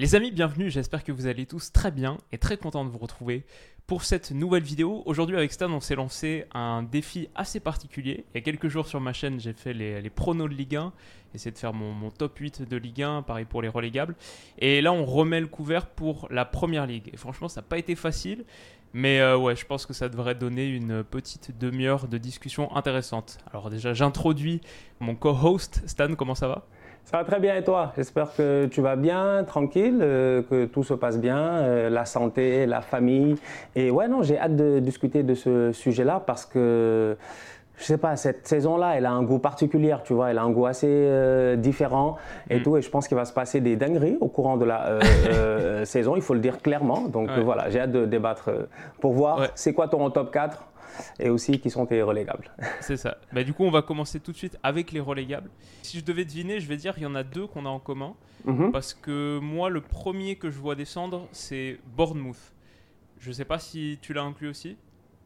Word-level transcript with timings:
Les 0.00 0.14
amis, 0.14 0.30
bienvenue, 0.30 0.70
j'espère 0.70 1.02
que 1.02 1.10
vous 1.10 1.26
allez 1.26 1.44
tous 1.44 1.72
très 1.72 1.90
bien 1.90 2.18
et 2.30 2.38
très 2.38 2.56
content 2.56 2.84
de 2.84 2.88
vous 2.88 2.98
retrouver 2.98 3.44
pour 3.88 4.04
cette 4.04 4.30
nouvelle 4.30 4.62
vidéo. 4.62 5.02
Aujourd'hui 5.06 5.36
avec 5.36 5.52
Stan, 5.52 5.68
on 5.72 5.80
s'est 5.80 5.96
lancé 5.96 6.44
un 6.54 6.84
défi 6.84 7.28
assez 7.34 7.58
particulier. 7.58 8.24
Il 8.32 8.38
y 8.38 8.40
a 8.40 8.42
quelques 8.42 8.68
jours 8.68 8.86
sur 8.86 9.00
ma 9.00 9.12
chaîne, 9.12 9.40
j'ai 9.40 9.52
fait 9.54 9.72
les, 9.72 10.08
pronos 10.08 10.48
de 10.48 10.54
Ligue 10.54 10.76
1, 10.76 10.92
essayer 11.34 11.50
de 11.50 11.58
faire 11.58 11.72
mon, 11.72 11.90
mon 11.90 12.12
top 12.12 12.38
8 12.38 12.62
de 12.62 12.76
Ligue 12.76 13.02
1, 13.02 13.22
pareil 13.22 13.44
pour 13.44 13.60
les 13.60 13.66
relégables. 13.66 14.14
Et 14.60 14.80
là, 14.82 14.92
on 14.92 15.04
remet 15.04 15.40
le 15.40 15.48
couvert 15.48 15.86
pour 15.86 16.28
la 16.30 16.44
Première 16.44 16.86
Ligue. 16.86 17.10
Et 17.12 17.16
franchement, 17.16 17.48
ça 17.48 17.60
n'a 17.60 17.66
pas 17.66 17.78
été 17.78 17.96
facile. 17.96 18.44
Mais 18.92 19.18
euh, 19.18 19.36
ouais, 19.36 19.56
je 19.56 19.66
pense 19.66 19.84
que 19.84 19.92
ça 19.92 20.08
devrait 20.08 20.36
donner 20.36 20.66
une 20.66 21.02
petite 21.02 21.58
demi-heure 21.58 22.06
de 22.06 22.18
discussion 22.18 22.74
intéressante. 22.76 23.38
Alors 23.50 23.68
déjà, 23.68 23.94
j'introduis 23.94 24.60
mon 25.00 25.16
co-host. 25.16 25.82
Stan, 25.86 26.14
comment 26.14 26.36
ça 26.36 26.46
va? 26.46 26.66
Ça 27.10 27.16
va 27.16 27.24
très 27.24 27.40
bien 27.40 27.56
et 27.56 27.64
toi? 27.64 27.94
J'espère 27.96 28.34
que 28.36 28.66
tu 28.66 28.82
vas 28.82 28.94
bien, 28.94 29.42
tranquille, 29.44 29.98
euh, 30.02 30.42
que 30.42 30.66
tout 30.66 30.82
se 30.84 30.92
passe 30.92 31.18
bien, 31.18 31.38
euh, 31.38 31.88
la 31.88 32.04
santé, 32.04 32.66
la 32.66 32.82
famille. 32.82 33.36
Et 33.74 33.90
ouais, 33.90 34.08
non, 34.08 34.22
j'ai 34.22 34.38
hâte 34.38 34.56
de 34.56 34.78
discuter 34.78 35.22
de 35.22 35.32
ce 35.32 35.72
sujet-là 35.72 36.22
parce 36.26 36.44
que, 36.44 37.16
je 37.78 37.84
sais 37.84 37.96
pas, 37.98 38.16
cette 38.16 38.46
saison-là, 38.46 38.96
elle 38.96 39.06
a 39.06 39.12
un 39.12 39.22
goût 39.22 39.38
particulier, 39.38 39.96
tu 40.04 40.12
vois, 40.12 40.30
elle 40.30 40.38
a 40.38 40.42
un 40.42 40.50
goût 40.50 40.66
assez 40.66 40.86
euh, 40.88 41.56
différent 41.56 42.16
et 42.50 42.58
Mm. 42.58 42.62
tout. 42.62 42.76
Et 42.76 42.82
je 42.82 42.90
pense 42.90 43.08
qu'il 43.08 43.16
va 43.16 43.24
se 43.24 43.32
passer 43.32 43.60
des 43.60 43.76
dingueries 43.76 44.18
au 44.20 44.28
courant 44.28 44.56
de 44.56 44.64
la 44.64 44.86
euh, 44.88 45.00
euh, 45.30 45.84
saison, 45.84 46.16
il 46.16 46.22
faut 46.22 46.34
le 46.34 46.40
dire 46.40 46.60
clairement. 46.60 47.02
Donc 47.08 47.28
Ouais. 47.28 47.40
voilà, 47.42 47.70
j'ai 47.70 47.80
hâte 47.80 47.92
de 47.92 48.04
débattre 48.04 48.50
pour 49.00 49.12
voir 49.12 49.38
Ouais. 49.38 49.48
c'est 49.54 49.72
quoi 49.74 49.88
ton 49.88 50.10
top 50.10 50.32
4 50.32 50.64
et 51.20 51.30
aussi 51.30 51.60
qui 51.60 51.70
sont 51.70 51.86
tes 51.86 52.02
relégables. 52.02 52.50
C'est 52.80 52.96
ça. 52.96 53.18
Bah, 53.32 53.44
du 53.44 53.52
coup, 53.54 53.62
on 53.62 53.70
va 53.70 53.82
commencer 53.82 54.18
tout 54.18 54.32
de 54.32 54.36
suite 54.36 54.58
avec 54.64 54.90
les 54.90 54.98
relégables. 54.98 55.48
Si 55.82 55.98
je 56.00 56.04
devais 56.04 56.24
deviner, 56.24 56.58
je 56.58 56.66
vais 56.68 56.76
dire 56.76 56.94
il 56.96 57.04
y 57.04 57.06
en 57.06 57.14
a 57.14 57.22
deux 57.22 57.46
qu'on 57.46 57.64
a 57.66 57.68
en 57.68 57.78
commun. 57.78 58.14
Mhm. 58.44 58.72
Parce 58.72 58.94
que 58.94 59.38
moi, 59.38 59.70
le 59.70 59.80
premier 59.80 60.34
que 60.36 60.50
je 60.50 60.58
vois 60.58 60.74
descendre, 60.74 61.28
c'est 61.30 61.78
Bournemouth. 61.96 62.52
Je 63.20 63.30
sais 63.30 63.44
pas 63.44 63.58
si 63.60 63.98
tu 64.02 64.12
l'as 64.12 64.22
inclus 64.22 64.48
aussi. 64.48 64.76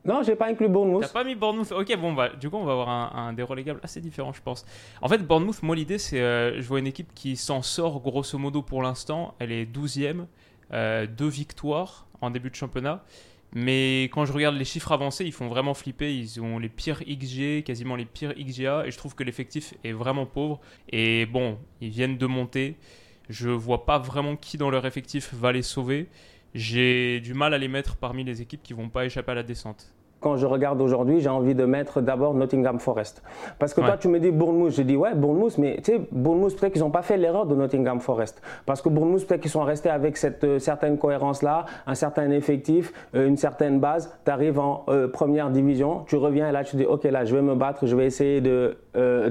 Non, 0.04 0.22
j'ai 0.22 0.34
pas 0.34 0.48
inclus 0.48 0.66
T'as 0.66 0.72
Bournemouth. 0.72 1.12
pas 1.12 1.24
mis 1.24 1.34
Bournemouth 1.34 1.70
Ok, 1.72 1.96
bon, 1.96 2.12
bah, 2.12 2.30
du 2.30 2.50
coup, 2.50 2.56
on 2.56 2.64
va 2.64 2.72
avoir 2.72 2.88
un, 2.88 3.28
un 3.28 3.32
des 3.32 3.44
assez 3.82 4.00
différent, 4.00 4.32
je 4.32 4.42
pense. 4.42 4.64
En 5.00 5.08
fait, 5.08 5.18
Bournemouth, 5.18 5.62
moi, 5.62 5.76
l'idée, 5.76 5.98
c'est. 5.98 6.20
euh, 6.20 6.60
je 6.60 6.66
vois 6.66 6.80
une 6.80 6.86
équipe 6.88 7.14
qui 7.14 7.36
s'en 7.36 7.62
sort, 7.62 8.00
grosso 8.00 8.36
modo, 8.38 8.62
pour 8.62 8.82
l'instant. 8.82 9.34
Elle 9.38 9.52
est 9.52 9.64
12e, 9.64 10.26
euh, 10.72 11.06
deux 11.06 11.28
victoires 11.28 12.06
en 12.20 12.30
début 12.30 12.50
de 12.50 12.54
championnat. 12.56 13.04
Mais 13.54 14.04
quand 14.04 14.24
je 14.24 14.32
regarde 14.32 14.56
les 14.56 14.64
chiffres 14.64 14.92
avancés, 14.92 15.24
ils 15.24 15.32
font 15.32 15.48
vraiment 15.48 15.74
flipper. 15.74 16.12
Ils 16.12 16.40
ont 16.40 16.58
les 16.58 16.70
pires 16.70 17.02
XG, 17.04 17.62
quasiment 17.62 17.96
les 17.96 18.06
pires 18.06 18.34
XGA. 18.34 18.86
Et 18.86 18.90
je 18.90 18.96
trouve 18.96 19.14
que 19.14 19.22
l'effectif 19.22 19.74
est 19.84 19.92
vraiment 19.92 20.26
pauvre. 20.26 20.58
Et 20.90 21.26
bon, 21.26 21.58
ils 21.80 21.90
viennent 21.90 22.16
de 22.16 22.26
monter. 22.26 22.76
Je 23.28 23.50
vois 23.50 23.84
pas 23.84 23.98
vraiment 23.98 24.36
qui 24.36 24.56
dans 24.56 24.70
leur 24.70 24.84
effectif 24.86 25.32
va 25.34 25.52
les 25.52 25.62
sauver. 25.62 26.08
J'ai 26.54 27.20
du 27.20 27.34
mal 27.34 27.54
à 27.54 27.58
les 27.58 27.68
mettre 27.68 27.96
parmi 27.96 28.24
les 28.24 28.42
équipes 28.42 28.62
qui 28.62 28.74
vont 28.74 28.88
pas 28.88 29.04
échapper 29.06 29.32
à 29.32 29.36
la 29.36 29.42
descente. 29.42 29.86
Quand 30.20 30.36
je 30.36 30.46
regarde 30.46 30.80
aujourd'hui, 30.80 31.20
j'ai 31.20 31.28
envie 31.30 31.56
de 31.56 31.64
mettre 31.64 32.00
d'abord 32.00 32.32
Nottingham 32.34 32.78
Forest. 32.78 33.24
Parce 33.58 33.74
que 33.74 33.80
Ouais. 33.80 33.88
toi, 33.88 33.96
tu 33.96 34.06
me 34.06 34.20
dis 34.20 34.30
Bournemouth. 34.30 34.70
Je 34.70 34.82
dis 34.82 34.94
ouais, 34.94 35.16
Bournemouth, 35.16 35.58
mais 35.58 35.78
tu 35.82 35.90
sais, 35.90 36.00
Bournemouth, 36.12 36.56
peut-être 36.56 36.74
qu'ils 36.74 36.82
n'ont 36.82 36.92
pas 36.92 37.02
fait 37.02 37.16
l'erreur 37.16 37.44
de 37.46 37.56
Nottingham 37.56 37.98
Forest. 37.98 38.40
Parce 38.64 38.80
que 38.80 38.88
Bournemouth, 38.88 39.26
peut-être 39.26 39.40
qu'ils 39.40 39.50
sont 39.50 39.64
restés 39.64 39.88
avec 39.90 40.16
cette 40.16 40.44
euh, 40.44 40.58
certaine 40.60 40.96
cohérence-là, 40.96 41.64
un 41.88 41.96
certain 41.96 42.30
effectif, 42.30 42.92
euh, 43.16 43.26
une 43.26 43.36
certaine 43.36 43.80
base. 43.80 44.16
Tu 44.24 44.30
arrives 44.30 44.60
en 44.60 44.84
euh, 44.90 45.08
première 45.08 45.50
division, 45.50 46.04
tu 46.06 46.14
reviens 46.14 46.48
et 46.48 46.52
là, 46.52 46.62
tu 46.62 46.76
dis 46.76 46.84
ok, 46.84 47.02
là, 47.02 47.24
je 47.24 47.34
vais 47.34 47.42
me 47.42 47.56
battre, 47.56 47.84
je 47.86 47.96
vais 47.96 48.06
essayer 48.06 48.40
de 48.40 48.76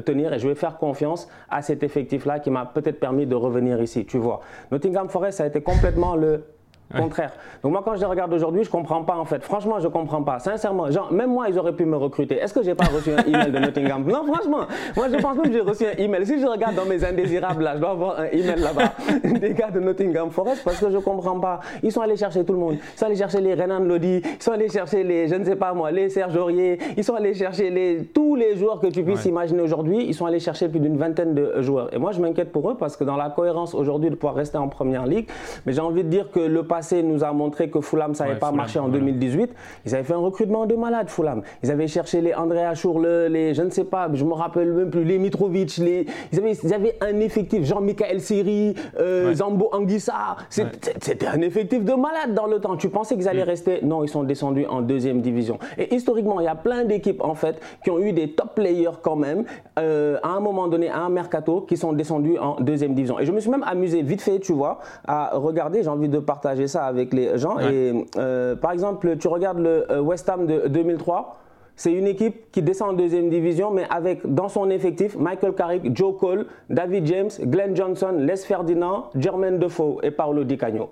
tenir 0.05 0.33
et 0.33 0.39
je 0.39 0.47
vais 0.47 0.55
faire 0.55 0.77
confiance 0.77 1.29
à 1.49 1.61
cet 1.61 1.83
effectif-là 1.83 2.39
qui 2.39 2.49
m'a 2.49 2.65
peut-être 2.65 2.99
permis 2.99 3.27
de 3.27 3.35
revenir 3.35 3.79
ici, 3.81 4.05
tu 4.05 4.17
vois. 4.17 4.41
Nottingham 4.71 5.07
Forest, 5.07 5.37
ça 5.37 5.43
a 5.45 5.47
été 5.47 5.61
complètement 5.61 6.15
le 6.17 6.43
contraire. 6.91 7.31
Donc 7.63 7.71
moi 7.71 7.81
quand 7.83 7.95
je 7.95 7.99
les 8.01 8.05
regarde 8.05 8.33
aujourd'hui, 8.33 8.63
je 8.63 8.69
comprends 8.69 9.03
pas 9.03 9.15
en 9.15 9.25
fait. 9.25 9.43
Franchement, 9.43 9.79
je 9.79 9.87
comprends 9.87 10.23
pas. 10.23 10.39
Sincèrement, 10.39 10.89
genre 10.91 11.11
même 11.11 11.31
moi 11.31 11.45
ils 11.49 11.57
auraient 11.59 11.73
pu 11.75 11.85
me 11.85 11.97
recruter. 11.97 12.35
Est-ce 12.37 12.53
que 12.53 12.63
j'ai 12.63 12.75
pas 12.75 12.85
reçu 12.85 13.11
un 13.11 13.23
email 13.23 13.51
de 13.51 13.59
Nottingham? 13.59 14.03
Non, 14.05 14.25
franchement, 14.25 14.65
moi 14.95 15.07
je 15.11 15.17
pense 15.17 15.35
même 15.37 15.47
que 15.47 15.53
j'ai 15.53 15.61
reçu 15.61 15.85
un 15.85 15.97
email. 15.97 16.25
Si 16.25 16.39
je 16.39 16.45
regarde 16.45 16.75
dans 16.75 16.85
mes 16.85 17.03
indésirables 17.03 17.63
là, 17.63 17.73
je 17.75 17.79
dois 17.81 17.91
avoir 17.91 18.19
un 18.19 18.25
email 18.25 18.59
là-bas 18.59 18.93
des 19.39 19.53
gars 19.53 19.71
de 19.71 19.79
Nottingham 19.79 20.29
Forest 20.31 20.63
parce 20.63 20.79
que 20.79 20.89
je 20.89 20.97
comprends 20.97 21.39
pas. 21.39 21.59
Ils 21.83 21.91
sont 21.91 22.01
allés 22.01 22.17
chercher 22.17 22.43
tout 22.43 22.53
le 22.53 22.59
monde. 22.59 22.75
Ils 22.93 22.97
sont 22.99 23.05
allés 23.05 23.15
chercher 23.15 23.41
les 23.41 23.53
Renan 23.53 23.79
Lodi, 23.79 24.21
ils 24.23 24.43
sont 24.43 24.51
allés 24.51 24.69
chercher 24.69 25.03
les 25.03 25.27
je 25.27 25.35
ne 25.35 25.43
sais 25.45 25.55
pas 25.55 25.73
moi, 25.73 25.91
les 25.91 26.09
Serge 26.09 26.35
Aurier, 26.35 26.79
ils 26.97 27.03
sont 27.03 27.15
allés 27.15 27.33
chercher 27.33 27.69
les 27.69 28.05
tous 28.13 28.35
les 28.35 28.55
joueurs 28.55 28.79
que 28.79 28.87
tu 28.87 29.03
puisses 29.03 29.23
Ouais. 29.25 29.29
imaginer 29.31 29.61
aujourd'hui, 29.61 30.05
ils 30.07 30.13
sont 30.13 30.25
allés 30.25 30.39
chercher 30.39 30.67
plus 30.67 30.79
d'une 30.79 30.97
vingtaine 30.97 31.33
de 31.35 31.61
joueurs. 31.61 31.93
Et 31.93 31.97
moi 31.99 32.11
je 32.11 32.19
m'inquiète 32.21 32.51
pour 32.51 32.69
eux 32.71 32.75
parce 32.75 32.97
que 32.97 33.03
dans 33.03 33.15
la 33.17 33.29
cohérence 33.29 33.73
aujourd'hui 33.75 34.09
de 34.09 34.15
pouvoir 34.15 34.35
rester 34.35 34.57
en 34.57 34.67
première 34.67 35.05
ligue, 35.05 35.27
mais 35.65 35.73
j'ai 35.73 35.81
envie 35.81 36.03
de 36.03 36.09
dire 36.09 36.31
que 36.31 36.39
le 36.39 36.63
passé 36.63 36.80
nous 37.03 37.23
a 37.23 37.31
montré 37.31 37.69
que 37.69 37.81
Fulham 37.81 38.13
ça 38.15 38.23
n'avait 38.25 38.33
Ouais, 38.35 38.39
pas 38.39 38.47
Fulham, 38.47 38.57
marché 38.57 38.79
en 38.79 38.83
voilà. 38.83 38.99
2018. 38.99 39.51
Ils 39.85 39.95
avaient 39.95 40.03
fait 40.03 40.13
un 40.13 40.17
recrutement 40.17 40.65
de 40.65 40.75
malade, 40.75 41.09
Fulham. 41.09 41.41
Ils 41.63 41.71
avaient 41.71 41.87
cherché 41.87 42.21
les 42.21 42.33
Andrea 42.33 42.73
Schurle, 42.75 43.27
les 43.29 43.53
je 43.53 43.61
ne 43.61 43.69
sais 43.69 43.83
pas, 43.83 44.09
je 44.13 44.23
me 44.25 44.33
rappelle 44.33 44.71
même 44.73 44.89
plus, 44.89 45.03
les 45.03 45.17
Mitrovic, 45.19 45.77
les, 45.77 46.05
ils, 46.31 46.39
avaient, 46.39 46.53
ils 46.63 46.73
avaient 46.73 46.97
un 47.01 47.19
effectif, 47.19 47.63
Jean-Michael 47.65 48.19
Seri, 48.21 48.75
euh, 48.99 49.27
Ouais. 49.29 49.35
Zambo 49.35 49.69
Anguissa. 49.71 50.35
Ouais. 50.57 50.65
C'était 50.99 51.27
un 51.27 51.41
effectif 51.41 51.83
de 51.83 51.93
malade 51.93 52.33
dans 52.33 52.47
le 52.47 52.59
temps. 52.59 52.75
Tu 52.77 52.89
pensais 52.89 53.15
qu'ils 53.15 53.25
Mm. 53.25 53.27
allaient 53.29 53.43
rester? 53.43 53.79
Non, 53.83 54.03
ils 54.03 54.09
sont 54.09 54.23
descendus 54.23 54.65
en 54.67 54.81
deuxième 54.81 55.21
division. 55.21 55.59
Et 55.77 55.93
historiquement, 55.95 56.39
il 56.39 56.45
y 56.45 56.47
a 56.47 56.55
plein 56.55 56.83
d'équipes 56.85 57.23
en 57.23 57.35
fait 57.35 57.59
qui 57.83 57.91
ont 57.91 57.99
eu 57.99 58.11
des 58.13 58.31
top 58.31 58.55
players 58.55 58.91
quand 59.01 59.15
même 59.15 59.43
euh, 59.79 60.17
à 60.23 60.29
un 60.29 60.39
moment 60.39 60.67
donné, 60.67 60.89
à 60.89 60.99
un 60.99 61.09
mercato, 61.09 61.61
qui 61.61 61.77
sont 61.77 61.93
descendus 61.93 62.37
en 62.39 62.55
deuxième 62.59 62.93
division. 62.93 63.19
Et 63.19 63.25
je 63.25 63.31
me 63.31 63.39
suis 63.39 63.49
même 63.49 63.63
amusé 63.67 64.01
vite 64.01 64.21
fait, 64.21 64.39
tu 64.39 64.53
vois, 64.53 64.79
à 65.07 65.31
regarder. 65.35 65.83
J'ai 65.83 65.89
envie 65.89 66.09
de 66.09 66.19
partager 66.19 66.67
ça 66.71 66.85
avec 66.85 67.13
les 67.13 67.37
gens. 67.37 67.57
Ouais. 67.57 67.73
Et 67.73 68.05
euh, 68.17 68.55
par 68.55 68.71
exemple, 68.71 69.17
tu 69.17 69.27
regardes 69.27 69.59
le 69.59 69.85
euh, 69.91 70.01
West 70.01 70.27
Ham 70.29 70.45
de 70.47 70.67
2003. 70.67 71.37
C'est 71.75 71.93
une 71.93 72.05
équipe 72.07 72.51
qui 72.51 72.61
descend 72.61 72.89
en 72.89 72.93
deuxième 72.93 73.29
division, 73.29 73.71
mais 73.71 73.85
avec 73.89 74.21
dans 74.25 74.49
son 74.49 74.69
effectif 74.69 75.15
Michael 75.17 75.53
Carrick, 75.53 75.95
Joe 75.95 76.15
Cole, 76.19 76.45
David 76.69 77.05
James, 77.07 77.29
Glenn 77.39 77.75
Johnson, 77.75 78.13
Les 78.19 78.35
Ferdinand, 78.37 79.05
Jermaine 79.15 79.57
Defoe 79.57 79.97
et 80.03 80.11
Paolo 80.11 80.43
Di 80.43 80.57
Canio. 80.57 80.89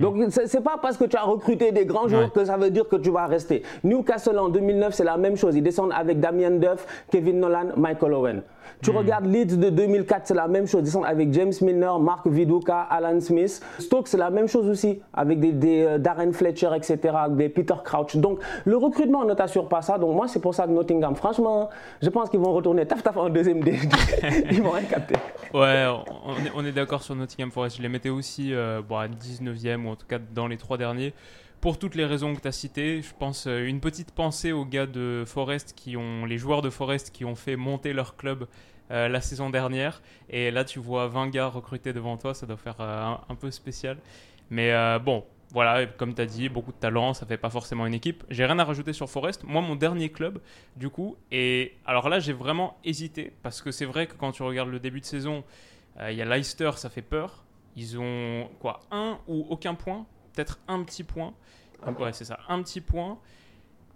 Donc 0.00 0.14
c'est 0.30 0.46
c'est 0.46 0.60
pas 0.60 0.76
parce 0.80 0.96
que 0.96 1.04
tu 1.04 1.16
as 1.16 1.24
recruté 1.24 1.72
des 1.72 1.84
grands 1.84 2.06
joueurs 2.06 2.26
Ouais. 2.26 2.30
que 2.32 2.44
ça 2.44 2.56
veut 2.56 2.70
dire 2.70 2.88
que 2.88 2.94
tu 2.94 3.10
vas 3.10 3.26
rester. 3.26 3.64
Newcastle 3.82 4.38
en 4.38 4.48
2009 4.48 4.94
c'est 4.94 5.02
la 5.02 5.16
même 5.16 5.36
chose. 5.36 5.56
Ils 5.56 5.64
descendent 5.64 5.92
avec 5.92 6.20
Damien 6.20 6.52
Duff, 6.52 6.86
Kevin 7.10 7.40
Nolan, 7.40 7.70
Michael 7.76 8.12
Owen. 8.14 8.42
Tu 8.82 8.90
regardes 8.90 9.26
Leeds 9.26 9.56
de 9.56 9.70
2004 9.70 10.22
c'est 10.24 10.34
la 10.34 10.48
même 10.48 10.66
chose. 10.66 10.80
Ils 10.80 10.84
descendent 10.84 11.06
avec 11.06 11.32
James 11.32 11.52
Milner, 11.60 11.92
Mark 12.00 12.26
Viduka, 12.26 12.80
Alan 12.80 13.20
Smith. 13.20 13.60
Stoke 13.78 14.08
c'est 14.08 14.18
la 14.18 14.30
même 14.30 14.48
chose 14.48 14.68
aussi 14.68 15.00
avec 15.12 15.40
des, 15.40 15.52
des, 15.52 15.82
euh, 15.82 15.98
Darren 15.98 16.32
Fletcher 16.32 16.70
etc. 16.74 16.98
Des 17.30 17.48
Peter 17.48 17.74
Crouch. 17.84 18.16
Donc 18.16 18.40
le 18.64 18.76
recrutement 18.76 19.24
ne 19.24 19.34
t'assure 19.34 19.68
pas 19.68 19.82
ça. 19.82 19.98
Donc 19.98 20.14
moi 20.14 20.28
c'est 20.28 20.40
pour 20.40 20.54
ça 20.54 20.64
que 20.64 20.72
Nottingham 20.72 21.14
franchement 21.14 21.70
je 22.02 22.08
pense 22.08 22.28
qu'ils 22.30 22.40
vont 22.40 22.52
retourner 22.52 22.86
taf 22.86 23.02
taf 23.02 23.16
en 23.16 23.28
deuxième 23.28 23.62
D. 23.62 23.78
Ils 24.50 24.62
vont 24.62 24.70
rien 24.70 24.84
capter. 24.84 25.14
Ouais, 25.52 25.86
on 26.26 26.32
est, 26.34 26.52
on 26.54 26.64
est 26.64 26.72
d'accord 26.72 27.02
sur 27.02 27.14
Nottingham 27.14 27.50
Forest. 27.50 27.76
Je 27.76 27.82
les 27.82 27.88
mettais 27.88 28.10
aussi 28.10 28.52
euh, 28.52 28.82
bon, 28.86 28.96
à 28.96 29.06
19e 29.06 29.84
ou 29.84 29.90
en 29.90 29.96
tout 29.96 30.06
cas 30.06 30.18
dans 30.34 30.48
les 30.48 30.56
trois 30.56 30.76
derniers. 30.76 31.14
Pour 31.64 31.78
toutes 31.78 31.94
les 31.94 32.04
raisons 32.04 32.34
que 32.34 32.42
tu 32.42 32.48
as 32.48 32.52
citées, 32.52 33.00
je 33.00 33.14
pense 33.18 33.46
euh, 33.46 33.64
une 33.64 33.80
petite 33.80 34.10
pensée 34.10 34.52
aux 34.52 34.66
gars 34.66 34.84
de 34.84 35.24
Forest 35.26 35.72
qui 35.74 35.96
ont, 35.96 36.26
les 36.26 36.36
joueurs 36.36 36.60
de 36.60 36.68
Forest 36.68 37.10
qui 37.10 37.24
ont 37.24 37.36
fait 37.36 37.56
monter 37.56 37.94
leur 37.94 38.18
club 38.18 38.46
euh, 38.90 39.08
la 39.08 39.22
saison 39.22 39.48
dernière. 39.48 40.02
Et 40.28 40.50
là, 40.50 40.66
tu 40.66 40.78
vois 40.78 41.08
20 41.08 41.30
gars 41.30 41.46
recrutés 41.46 41.94
devant 41.94 42.18
toi, 42.18 42.34
ça 42.34 42.44
doit 42.44 42.58
faire 42.58 42.76
euh, 42.80 43.14
un, 43.30 43.34
peu 43.34 43.50
spécial. 43.50 43.96
Mais 44.50 44.74
bon, 44.98 45.24
voilà, 45.54 45.86
comme 45.86 46.14
tu 46.14 46.20
as 46.20 46.26
dit, 46.26 46.50
beaucoup 46.50 46.70
de 46.70 46.76
talent, 46.76 47.14
ça 47.14 47.24
fait 47.24 47.38
pas 47.38 47.48
forcément 47.48 47.86
une 47.86 47.94
équipe. 47.94 48.24
J'ai 48.28 48.44
rien 48.44 48.58
à 48.58 48.64
rajouter 48.64 48.92
sur 48.92 49.08
Forest. 49.08 49.42
Moi, 49.44 49.62
mon 49.62 49.74
dernier 49.74 50.10
club, 50.10 50.42
du 50.76 50.90
coup, 50.90 51.16
et 51.32 51.78
alors 51.86 52.10
là, 52.10 52.20
j'ai 52.20 52.34
vraiment 52.34 52.76
hésité 52.84 53.32
parce 53.42 53.62
que 53.62 53.70
c'est 53.70 53.86
vrai 53.86 54.06
que 54.06 54.12
quand 54.16 54.32
tu 54.32 54.42
regardes 54.42 54.68
le 54.68 54.80
début 54.80 55.00
de 55.00 55.06
saison, 55.06 55.44
il 55.98 56.14
y 56.14 56.20
a 56.20 56.26
Leicester, 56.26 56.72
ça 56.76 56.90
fait 56.90 57.00
peur. 57.00 57.42
Ils 57.74 57.98
ont 57.98 58.50
quoi 58.60 58.80
Un 58.90 59.18
ou 59.26 59.46
aucun 59.48 59.74
point 59.74 60.04
Peut-être 60.34 60.58
un 60.68 60.82
petit 60.82 61.04
point. 61.04 61.34
Ouais, 61.98 62.12
c'est 62.12 62.24
ça, 62.24 62.38
un 62.48 62.62
petit 62.62 62.80
point. 62.80 63.18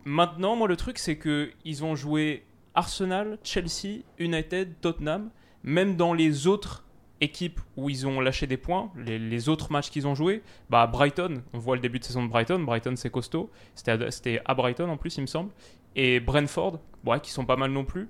Maintenant, 0.05 0.57
moi, 0.57 0.69
le 0.69 0.77
truc, 0.77 0.99
c'est 0.99 1.17
que 1.17 1.51
ils 1.65 1.85
ont 1.85 1.95
joué 1.95 2.45
Arsenal, 2.75 3.39
Chelsea, 3.43 4.03
United, 4.19 4.81
Tottenham. 4.81 5.31
Même 5.65 5.97
dans 5.97 6.15
les 6.15 6.47
autres 6.47 6.85
équipe 7.21 7.61
où 7.77 7.91
ils 7.91 8.07
ont 8.07 8.21
lâché 8.21 8.47
des 8.47 8.57
points, 8.57 8.91
les, 8.97 9.49
autres 9.49 9.73
matchs 9.73 9.91
qu'ils 9.91 10.07
ont 10.07 10.15
joués, 10.15 10.43
bah 10.71 10.87
Brighton, 10.87 11.43
on 11.53 11.59
voit 11.59 11.75
le 11.75 11.83
début 11.83 11.99
de 11.99 12.05
saison 12.05 12.23
de 12.23 12.29
Brighton, 12.29 12.61
Brighton 12.61 12.95
c'est 12.97 13.11
costaud, 13.11 13.51
c'était 13.75 14.39
à, 14.45 14.51
à, 14.51 14.55
Brighton 14.55 14.89
en 14.89 14.97
plus 14.97 15.17
il 15.17 15.23
me 15.23 15.27
semble, 15.27 15.51
et 15.97 16.21
Brentford, 16.21 16.81
ouais, 17.05 17.21
qui 17.21 17.31
sont 17.31 17.45
pas 17.45 17.57
mal 17.57 17.71
non 17.71 17.85
plus. 17.85 18.09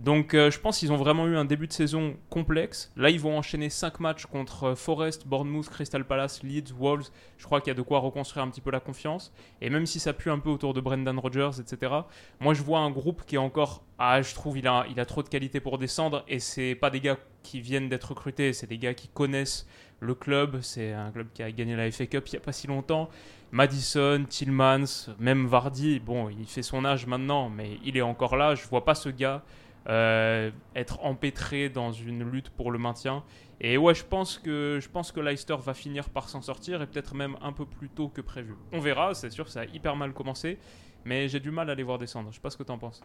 Donc 0.00 0.32
euh, 0.32 0.50
je 0.50 0.58
pense 0.58 0.78
qu'ils 0.78 0.92
ont 0.92 0.96
vraiment 0.96 1.26
eu 1.26 1.36
un 1.36 1.44
début 1.44 1.66
de 1.66 1.74
saison 1.74 2.16
complexe. 2.30 2.90
Là, 2.96 3.10
ils 3.10 3.20
vont 3.20 3.36
enchaîner 3.36 3.68
5 3.68 4.00
matchs 4.00 4.24
contre 4.24 4.64
euh, 4.64 4.74
Forest, 4.74 5.26
Bournemouth, 5.26 5.68
Crystal 5.68 6.06
Palace, 6.06 6.42
Leeds, 6.42 6.72
Wolves. 6.78 7.10
Je 7.36 7.44
crois 7.44 7.60
qu'il 7.60 7.68
y 7.68 7.72
a 7.72 7.74
de 7.74 7.82
quoi 7.82 7.98
reconstruire 7.98 8.42
un 8.42 8.48
petit 8.48 8.62
peu 8.62 8.70
la 8.70 8.80
confiance. 8.80 9.30
Et 9.60 9.68
même 9.68 9.84
si 9.84 10.00
ça 10.00 10.14
pue 10.14 10.30
un 10.30 10.38
peu 10.38 10.48
autour 10.48 10.72
de 10.72 10.80
Brendan 10.80 11.18
Rodgers, 11.18 11.60
etc., 11.60 11.92
moi 12.40 12.54
je 12.54 12.62
vois 12.62 12.78
un 12.78 12.90
groupe 12.90 13.24
qui 13.26 13.34
est 13.34 13.38
encore... 13.38 13.82
Ah, 13.98 14.22
je 14.22 14.34
trouve 14.34 14.56
il 14.56 14.66
a, 14.66 14.86
il 14.90 14.98
a 14.98 15.04
trop 15.04 15.22
de 15.22 15.28
qualité 15.28 15.60
pour 15.60 15.76
descendre. 15.76 16.24
Et 16.28 16.40
c'est 16.40 16.74
pas 16.74 16.88
des 16.88 17.00
gars 17.00 17.18
qui 17.42 17.60
viennent 17.60 17.90
d'être 17.90 18.10
recrutés, 18.10 18.54
c'est 18.54 18.66
des 18.66 18.78
gars 18.78 18.94
qui 18.94 19.08
connaissent 19.08 19.68
le 20.00 20.14
club. 20.14 20.60
C'est 20.62 20.94
un 20.94 21.10
club 21.10 21.26
qui 21.34 21.42
a 21.42 21.52
gagné 21.52 21.76
la 21.76 21.90
FA 21.90 22.06
Cup 22.06 22.26
il 22.26 22.32
n'y 22.32 22.38
a 22.38 22.40
pas 22.40 22.52
si 22.52 22.66
longtemps. 22.66 23.10
Madison, 23.52 24.24
Tillmans, 24.26 25.10
même 25.18 25.46
Vardy, 25.46 25.98
bon, 25.98 26.30
il 26.30 26.46
fait 26.46 26.62
son 26.62 26.86
âge 26.86 27.06
maintenant, 27.06 27.50
mais 27.50 27.78
il 27.84 27.98
est 27.98 28.02
encore 28.02 28.36
là. 28.36 28.54
Je 28.54 28.66
vois 28.66 28.86
pas 28.86 28.94
ce 28.94 29.10
gars 29.10 29.42
euh, 29.88 30.50
être 30.76 31.04
empêtré 31.04 31.68
dans 31.68 31.92
une 31.92 32.28
lutte 32.30 32.50
pour 32.50 32.70
le 32.70 32.78
maintien. 32.78 33.24
Et 33.60 33.76
ouais, 33.76 33.94
je 33.94 34.04
pense 34.04 34.38
que, 34.38 34.78
je 34.80 34.88
pense 34.88 35.12
que 35.12 35.20
Leicester 35.20 35.56
va 35.58 35.74
finir 35.74 36.08
par 36.08 36.28
s'en 36.28 36.40
sortir 36.40 36.80
et 36.82 36.86
peut-être 36.86 37.14
même 37.14 37.36
un 37.42 37.52
peu 37.52 37.66
plus 37.66 37.88
tôt 37.88 38.08
que 38.08 38.20
prévu. 38.20 38.54
On 38.72 38.80
verra, 38.80 39.14
c'est 39.14 39.30
sûr, 39.30 39.48
ça 39.48 39.60
a 39.60 39.64
hyper 39.66 39.96
mal 39.96 40.12
commencé, 40.12 40.58
mais 41.04 41.28
j'ai 41.28 41.40
du 41.40 41.50
mal 41.50 41.68
à 41.70 41.74
les 41.74 41.82
voir 41.82 41.98
descendre. 41.98 42.28
Je 42.30 42.36
sais 42.36 42.40
pas 42.40 42.50
ce 42.50 42.56
que 42.56 42.62
tu 42.62 42.72
en 42.72 42.78
penses. 42.78 43.02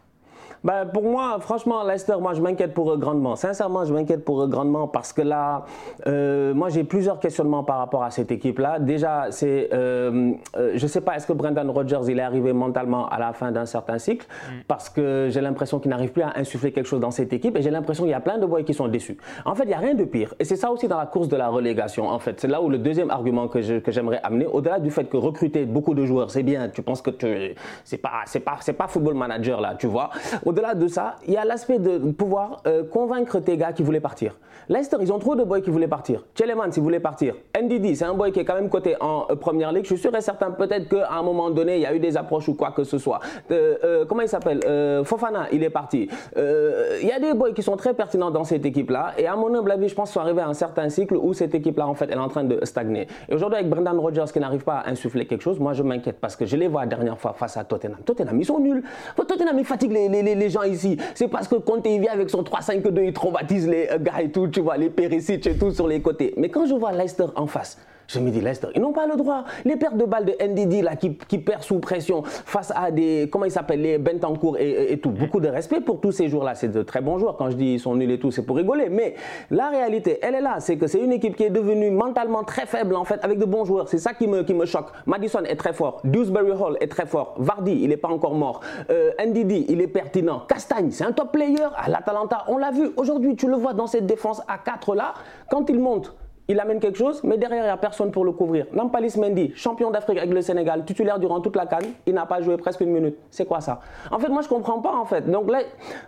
Bah, 0.64 0.84
pour 0.86 1.02
moi, 1.04 1.38
franchement, 1.40 1.84
Leicester, 1.84 2.16
moi, 2.20 2.34
je 2.34 2.40
m'inquiète 2.40 2.74
pour 2.74 2.92
eux 2.92 2.96
grandement. 2.96 3.36
Sincèrement, 3.36 3.84
je 3.84 3.92
m'inquiète 3.92 4.24
pour 4.24 4.42
eux 4.42 4.48
grandement 4.48 4.88
parce 4.88 5.12
que 5.12 5.22
là, 5.22 5.64
euh, 6.06 6.54
moi, 6.54 6.68
j'ai 6.70 6.84
plusieurs 6.84 7.20
questionnements 7.20 7.62
par 7.62 7.78
rapport 7.78 8.02
à 8.02 8.10
cette 8.10 8.30
équipe-là. 8.32 8.78
Déjà, 8.78 9.26
c'est, 9.30 9.68
euh, 9.72 10.32
euh, 10.56 10.72
je 10.74 10.82
ne 10.82 10.88
sais 10.88 11.00
pas, 11.00 11.16
est-ce 11.16 11.26
que 11.26 11.32
Brendan 11.32 11.68
Rodgers, 11.70 12.00
il 12.08 12.18
est 12.18 12.22
arrivé 12.22 12.52
mentalement 12.52 13.08
à 13.08 13.18
la 13.18 13.32
fin 13.32 13.52
d'un 13.52 13.66
certain 13.66 13.98
cycle? 13.98 14.26
Mm. 14.26 14.52
Parce 14.66 14.88
que 14.88 15.28
j'ai 15.30 15.40
l'impression 15.40 15.78
qu'il 15.78 15.90
n'arrive 15.90 16.12
plus 16.12 16.22
à 16.22 16.32
insuffler 16.36 16.72
quelque 16.72 16.86
chose 16.86 17.00
dans 17.00 17.10
cette 17.10 17.32
équipe 17.32 17.56
et 17.56 17.62
j'ai 17.62 17.70
l'impression 17.70 18.04
qu'il 18.04 18.12
y 18.12 18.14
a 18.14 18.20
plein 18.20 18.38
de 18.38 18.46
boys 18.46 18.62
qui 18.62 18.74
sont 18.74 18.88
déçus. 18.88 19.18
En 19.44 19.54
fait, 19.54 19.64
il 19.64 19.68
n'y 19.68 19.74
a 19.74 19.78
rien 19.78 19.94
de 19.94 20.04
pire. 20.04 20.34
Et 20.38 20.44
c'est 20.44 20.56
ça 20.56 20.70
aussi 20.70 20.88
dans 20.88 20.98
la 20.98 21.06
course 21.06 21.28
de 21.28 21.36
la 21.36 21.48
relégation, 21.48 22.08
en 22.08 22.18
fait. 22.18 22.40
C'est 22.40 22.48
là 22.48 22.60
où 22.62 22.68
le 22.68 22.78
deuxième 22.78 23.10
argument 23.10 23.48
que, 23.48 23.60
j'aimerais 23.60 24.20
amener, 24.22 24.46
au-delà 24.46 24.80
du 24.80 24.90
fait 24.90 25.04
que 25.04 25.16
recruter 25.16 25.64
beaucoup 25.64 25.94
de 25.94 26.04
joueurs, 26.04 26.30
c'est 26.30 26.42
bien. 26.42 26.68
Tu 26.68 26.82
penses 26.82 27.02
que 27.02 27.10
tu, 27.10 27.54
c'est 27.86 27.98
pas, 27.98 28.22
c'est 28.26 28.40
pas, 28.40 28.58
c'est 28.60 28.72
pas 28.72 28.88
football 28.88 29.14
manager, 29.14 29.60
là, 29.60 29.76
tu 29.78 29.86
vois. 29.86 30.10
Au-delà 30.44 30.74
de 30.74 30.88
ça, 30.88 31.14
il 31.24 31.34
y 31.34 31.36
a 31.36 31.44
l'aspect 31.44 31.78
de 31.78 31.98
pouvoir 32.10 32.60
euh, 32.66 32.82
convaincre 32.82 33.38
tes 33.38 33.56
gars 33.56 33.72
qui 33.72 33.84
voulaient 33.84 34.00
partir. 34.00 34.36
Leicester, 34.68 34.96
ils 35.00 35.12
ont 35.12 35.18
trop 35.18 35.36
de 35.36 35.44
boys 35.44 35.60
qui 35.60 35.70
voulaient 35.70 35.88
partir. 35.88 36.24
Cheleman, 36.34 36.72
s'il 36.72 36.82
voulait 36.82 37.00
partir. 37.00 37.34
NDD, 37.60 37.94
c'est 37.94 38.04
un 38.04 38.14
boy 38.14 38.32
qui 38.32 38.40
est 38.40 38.44
quand 38.44 38.54
même 38.54 38.68
coté 38.68 38.96
en 39.00 39.26
euh, 39.30 39.36
première 39.36 39.72
ligue. 39.72 39.84
Je 39.84 39.94
suis 39.94 39.98
sûr 39.98 40.14
et 40.14 40.20
certain, 40.20 40.50
peut-être 40.50 40.88
qu'à 40.88 41.12
un 41.12 41.22
moment 41.22 41.50
donné, 41.50 41.76
il 41.76 41.82
y 41.82 41.86
a 41.86 41.94
eu 41.94 42.00
des 42.00 42.16
approches 42.16 42.48
ou 42.48 42.54
quoi 42.54 42.72
que 42.72 42.84
ce 42.84 42.98
soit. 42.98 43.20
Euh, 43.50 44.04
comment 44.06 44.22
il 44.22 44.28
s'appelle? 44.28 44.60
Fofana, 45.04 45.46
il 45.52 45.62
est 45.62 45.70
parti. 45.70 46.08
Il 46.36 47.06
y 47.06 47.12
a 47.12 47.18
des 47.20 47.34
boys 47.34 47.52
qui 47.52 47.62
sont 47.62 47.76
très 47.76 47.94
pertinents 47.94 48.30
dans 48.30 48.44
cette 48.44 48.64
équipe-là. 48.66 49.12
Et 49.18 49.26
à 49.26 49.36
mon 49.36 49.54
humble 49.54 49.70
avis, 49.70 49.88
je 49.88 49.94
pense 49.94 50.10
qu'ils 50.10 50.14
sont 50.14 50.20
arrivés 50.20 50.42
à 50.42 50.48
un 50.48 50.54
certain 50.54 50.88
cycle 50.88 51.16
où 51.16 51.32
cette 51.32 51.54
équipe-là, 51.54 51.86
en 51.86 51.94
fait, 51.94 52.06
elle 52.10 52.18
est 52.18 52.20
en 52.20 52.28
train 52.28 52.44
de 52.44 52.64
stagner. 52.64 53.06
Et 53.28 53.34
aujourd'hui, 53.34 53.58
avec 53.58 53.70
Brendan 53.70 53.98
Rodgers 53.98 54.24
qui 54.32 54.40
n'arrive 54.40 54.64
pas 54.64 54.78
à 54.78 54.90
insuffler 54.90 55.26
quelque 55.26 55.42
chose, 55.42 55.58
moi, 55.58 55.72
je 55.72 55.82
m'inquiète 55.82 56.18
parce 56.20 56.36
que 56.36 56.46
je 56.46 56.56
les 56.56 56.68
vois 56.68 56.82
la 56.82 56.86
dernière 56.88 57.18
fois 57.18 57.32
face 57.32 57.56
à 57.56 57.64
Tottenham. 57.64 57.98
Tottenham, 58.04 58.38
ils 58.38 58.44
sont 58.44 58.58
nuls. 58.58 58.82
Tottenham, 59.16 59.58
ils 59.58 59.64
fatiguent 59.64 59.92
les, 59.92 60.08
les, 60.08 60.34
les 60.34 60.50
gens 60.50 60.62
ici. 60.62 60.96
C'est 61.14 61.28
parce 61.28 61.48
que 61.48 61.56
Conte 61.56 61.86
il 61.86 62.00
vient 62.00 62.12
avec 62.12 62.30
son 62.30 62.42
3-5-2, 62.42 63.04
il 63.04 63.12
traumatise 63.12 63.68
les 63.68 63.88
euh, 63.90 63.98
gars 63.98 64.20
et 64.20 64.30
tout, 64.30 64.48
tu 64.56 64.62
vois, 64.62 64.78
les 64.78 64.88
Perisic 64.88 65.46
et 65.46 65.58
tout 65.58 65.70
sur 65.70 65.86
les 65.86 66.00
côtés. 66.00 66.32
Mais 66.38 66.48
quand 66.48 66.64
je 66.64 66.72
vois 66.72 66.90
Leicester 66.90 67.26
en 67.36 67.46
face, 67.46 67.76
je 68.08 68.20
me 68.20 68.30
dis, 68.30 68.40
Leicester, 68.40 68.68
ils 68.74 68.80
n'ont 68.80 68.92
pas 68.92 69.06
le 69.06 69.16
droit. 69.16 69.44
Les 69.64 69.76
pertes 69.76 69.96
de 69.96 70.04
balles 70.04 70.24
de 70.24 70.32
NDD 70.40 70.82
là, 70.82 70.96
qui, 70.96 71.16
qui 71.16 71.38
perd 71.38 71.62
sous 71.62 71.78
pression 71.78 72.22
face 72.22 72.72
à 72.74 72.90
des, 72.90 73.28
comment 73.30 73.44
ils 73.44 73.50
s'appellent, 73.50 73.82
les 73.82 73.98
Bentancourt 73.98 74.58
et, 74.58 74.92
et, 74.92 74.98
tout. 74.98 75.10
Beaucoup 75.10 75.40
de 75.40 75.48
respect 75.48 75.80
pour 75.80 76.00
tous 76.00 76.12
ces 76.12 76.28
joueurs-là. 76.28 76.54
C'est 76.54 76.68
de 76.68 76.82
très 76.82 77.00
bons 77.00 77.18
joueurs. 77.18 77.36
Quand 77.36 77.50
je 77.50 77.56
dis 77.56 77.74
ils 77.74 77.80
sont 77.80 77.94
nuls 77.94 78.10
et 78.10 78.18
tout, 78.18 78.30
c'est 78.30 78.42
pour 78.42 78.56
rigoler. 78.56 78.88
Mais 78.88 79.14
la 79.50 79.68
réalité, 79.68 80.18
elle 80.22 80.34
est 80.34 80.40
là. 80.40 80.56
C'est 80.60 80.76
que 80.76 80.86
c'est 80.86 81.00
une 81.00 81.12
équipe 81.12 81.36
qui 81.36 81.44
est 81.44 81.50
devenue 81.50 81.90
mentalement 81.90 82.44
très 82.44 82.66
faible, 82.66 82.94
en 82.96 83.04
fait, 83.04 83.22
avec 83.24 83.38
de 83.38 83.44
bons 83.44 83.64
joueurs. 83.64 83.88
C'est 83.88 83.98
ça 83.98 84.14
qui 84.14 84.26
me, 84.26 84.42
qui 84.42 84.54
me 84.54 84.66
choque. 84.66 84.88
Madison 85.06 85.42
est 85.44 85.56
très 85.56 85.72
fort. 85.72 86.00
Dewsbury 86.04 86.52
Hall 86.52 86.76
est 86.80 86.88
très 86.88 87.06
fort. 87.06 87.34
Vardy, 87.38 87.80
il 87.82 87.88
n'est 87.88 87.96
pas 87.96 88.08
encore 88.08 88.34
mort. 88.34 88.60
Euh, 88.90 89.10
NDD, 89.18 89.66
il 89.68 89.80
est 89.80 89.88
pertinent. 89.88 90.40
Castagne, 90.48 90.90
c'est 90.90 91.04
un 91.04 91.12
top 91.12 91.32
player. 91.32 91.66
À 91.76 91.88
l'Atalanta, 91.88 92.44
on 92.48 92.58
l'a 92.58 92.70
vu. 92.70 92.90
Aujourd'hui, 92.96 93.36
tu 93.36 93.48
le 93.48 93.56
vois 93.56 93.72
dans 93.72 93.86
cette 93.86 94.06
défense 94.06 94.42
à 94.48 94.58
4 94.58 94.94
là. 94.94 95.14
Quand 95.50 95.68
il 95.68 95.78
monte, 95.78 96.14
il 96.48 96.60
amène 96.60 96.78
quelque 96.78 96.98
chose, 96.98 97.22
mais 97.24 97.36
derrière, 97.38 97.62
il 97.62 97.66
n'y 97.66 97.70
a 97.70 97.76
personne 97.76 98.10
pour 98.10 98.24
le 98.24 98.32
couvrir. 98.32 98.66
Nampalis 98.72 99.16
Mendy, 99.18 99.52
champion 99.56 99.90
d'Afrique 99.90 100.18
avec 100.18 100.32
le 100.32 100.40
Sénégal, 100.40 100.84
titulaire 100.84 101.18
durant 101.18 101.40
toute 101.40 101.56
la 101.56 101.66
canne, 101.66 101.86
il 102.06 102.14
n'a 102.14 102.26
pas 102.26 102.40
joué 102.40 102.56
presque 102.56 102.80
une 102.80 102.90
minute. 102.90 103.16
C'est 103.30 103.46
quoi 103.46 103.60
ça? 103.60 103.80
En 104.10 104.18
fait, 104.18 104.28
moi, 104.28 104.42
je 104.42 104.46
ne 104.46 104.50
comprends 104.50 104.80
pas, 104.80 104.94
en 104.94 105.04
fait. 105.04 105.28
Donc, 105.28 105.50
là, 105.50 105.60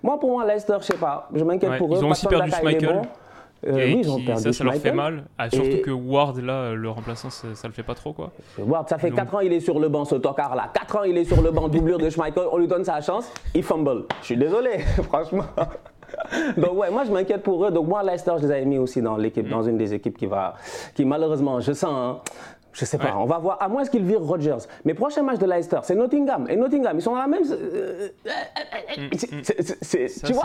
moi, 0.03 0.19
pour 0.19 0.31
moi, 0.31 0.47
Leicester, 0.47 0.75
je 0.75 0.79
ne 0.79 0.83
sais 0.83 0.97
pas, 0.97 1.29
je 1.35 1.43
m'inquiète 1.45 1.77
pour 1.79 1.93
eux. 1.95 1.99
Ils 1.99 2.05
ont 2.05 2.11
aussi 2.11 2.27
perdu 2.27 2.51
Schmeichel. 2.51 3.03
Euh, 3.67 3.73
oui, 3.75 4.03
ils 4.05 4.11
ont 4.11 4.25
perdu 4.25 4.43
ça, 4.43 4.53
ça 4.53 4.63
leur 4.63 4.75
fait 4.75 4.93
mal. 4.93 5.25
Ah, 5.37 5.51
surtout 5.51 5.83
que 5.85 5.91
Ward, 5.91 6.39
là, 6.39 6.75
le 6.75 6.91
remplaçant, 6.91 7.29
ça, 7.29 7.49
ne 7.49 7.69
le 7.69 7.73
fait 7.75 7.83
pas 7.83 7.95
trop, 7.95 8.13
quoi. 8.13 8.31
Ward, 8.59 8.89
ça 8.89 8.99
fait 8.99 9.11
4 9.11 9.35
ans, 9.35 9.41
il 9.41 9.53
est 9.53 9.59
sur 9.59 9.81
le 9.81 9.89
banc, 9.89 10.05
ce 10.05 10.15
tocard-là. 10.15 10.71
4 10.73 10.97
ans, 10.97 11.03
il 11.03 11.19
est 11.19 11.25
sur 11.25 11.43
le 11.43 11.51
banc, 11.51 11.67
doublure 11.67 11.99
de 11.99 12.09
Schmeichel. 12.09 12.45
On 12.53 12.59
lui 12.59 12.69
donne 12.69 12.85
sa 12.85 13.01
chance, 13.01 13.33
il 13.55 13.65
fumble. 13.65 14.05
Je 14.21 14.27
suis 14.27 14.37
désolé, 14.37 14.79
franchement. 15.09 15.43
Donc 16.57 16.75
ouais, 16.75 16.91
moi 16.91 17.05
je 17.05 17.13
m'inquiète 17.13 17.43
pour 17.43 17.65
eux. 17.65 17.71
Donc 17.71 17.87
moi 17.87 18.03
Leicester, 18.03 18.33
je 18.39 18.47
les 18.47 18.53
avais 18.53 18.65
mis 18.65 18.79
aussi 18.79 19.03
dans 19.03 19.17
l'équipe, 19.17 19.47
mm. 19.47 19.51
dans 19.51 19.63
une 19.63 19.77
des 19.77 19.95
équipes 19.95 20.17
qui 20.17 20.27
va, 20.27 20.55
qui 20.95 21.05
malheureusement, 21.05 21.61
je 21.61 21.73
sens. 21.73 21.91
Hein, 21.93 22.21
je 22.73 22.85
sais 22.85 22.99
pas, 22.99 23.17
on 23.17 23.25
va 23.25 23.39
voir, 23.39 23.61
à 23.61 23.69
moins 23.69 23.85
qu'ils 23.87 24.05
virent 24.05 24.23
Rodgers. 24.23 24.59
Mais 24.85 24.95
prochain 24.95 25.23
match 25.23 25.39
de 25.39 25.47
Leicester, 25.47 25.81
c'est 25.83 25.97
Nottingham. 25.97 26.47
Et 26.49 26.55
Nottingham, 26.55 26.97
ils 26.97 27.03
sont 27.03 27.13
dans 27.13 27.19
la 27.19 27.27
même. 27.27 27.43
Euh, 27.51 28.09
mm, 28.97 29.05
mm. 29.07 29.43
tu 30.25 30.33
vois? 30.33 30.45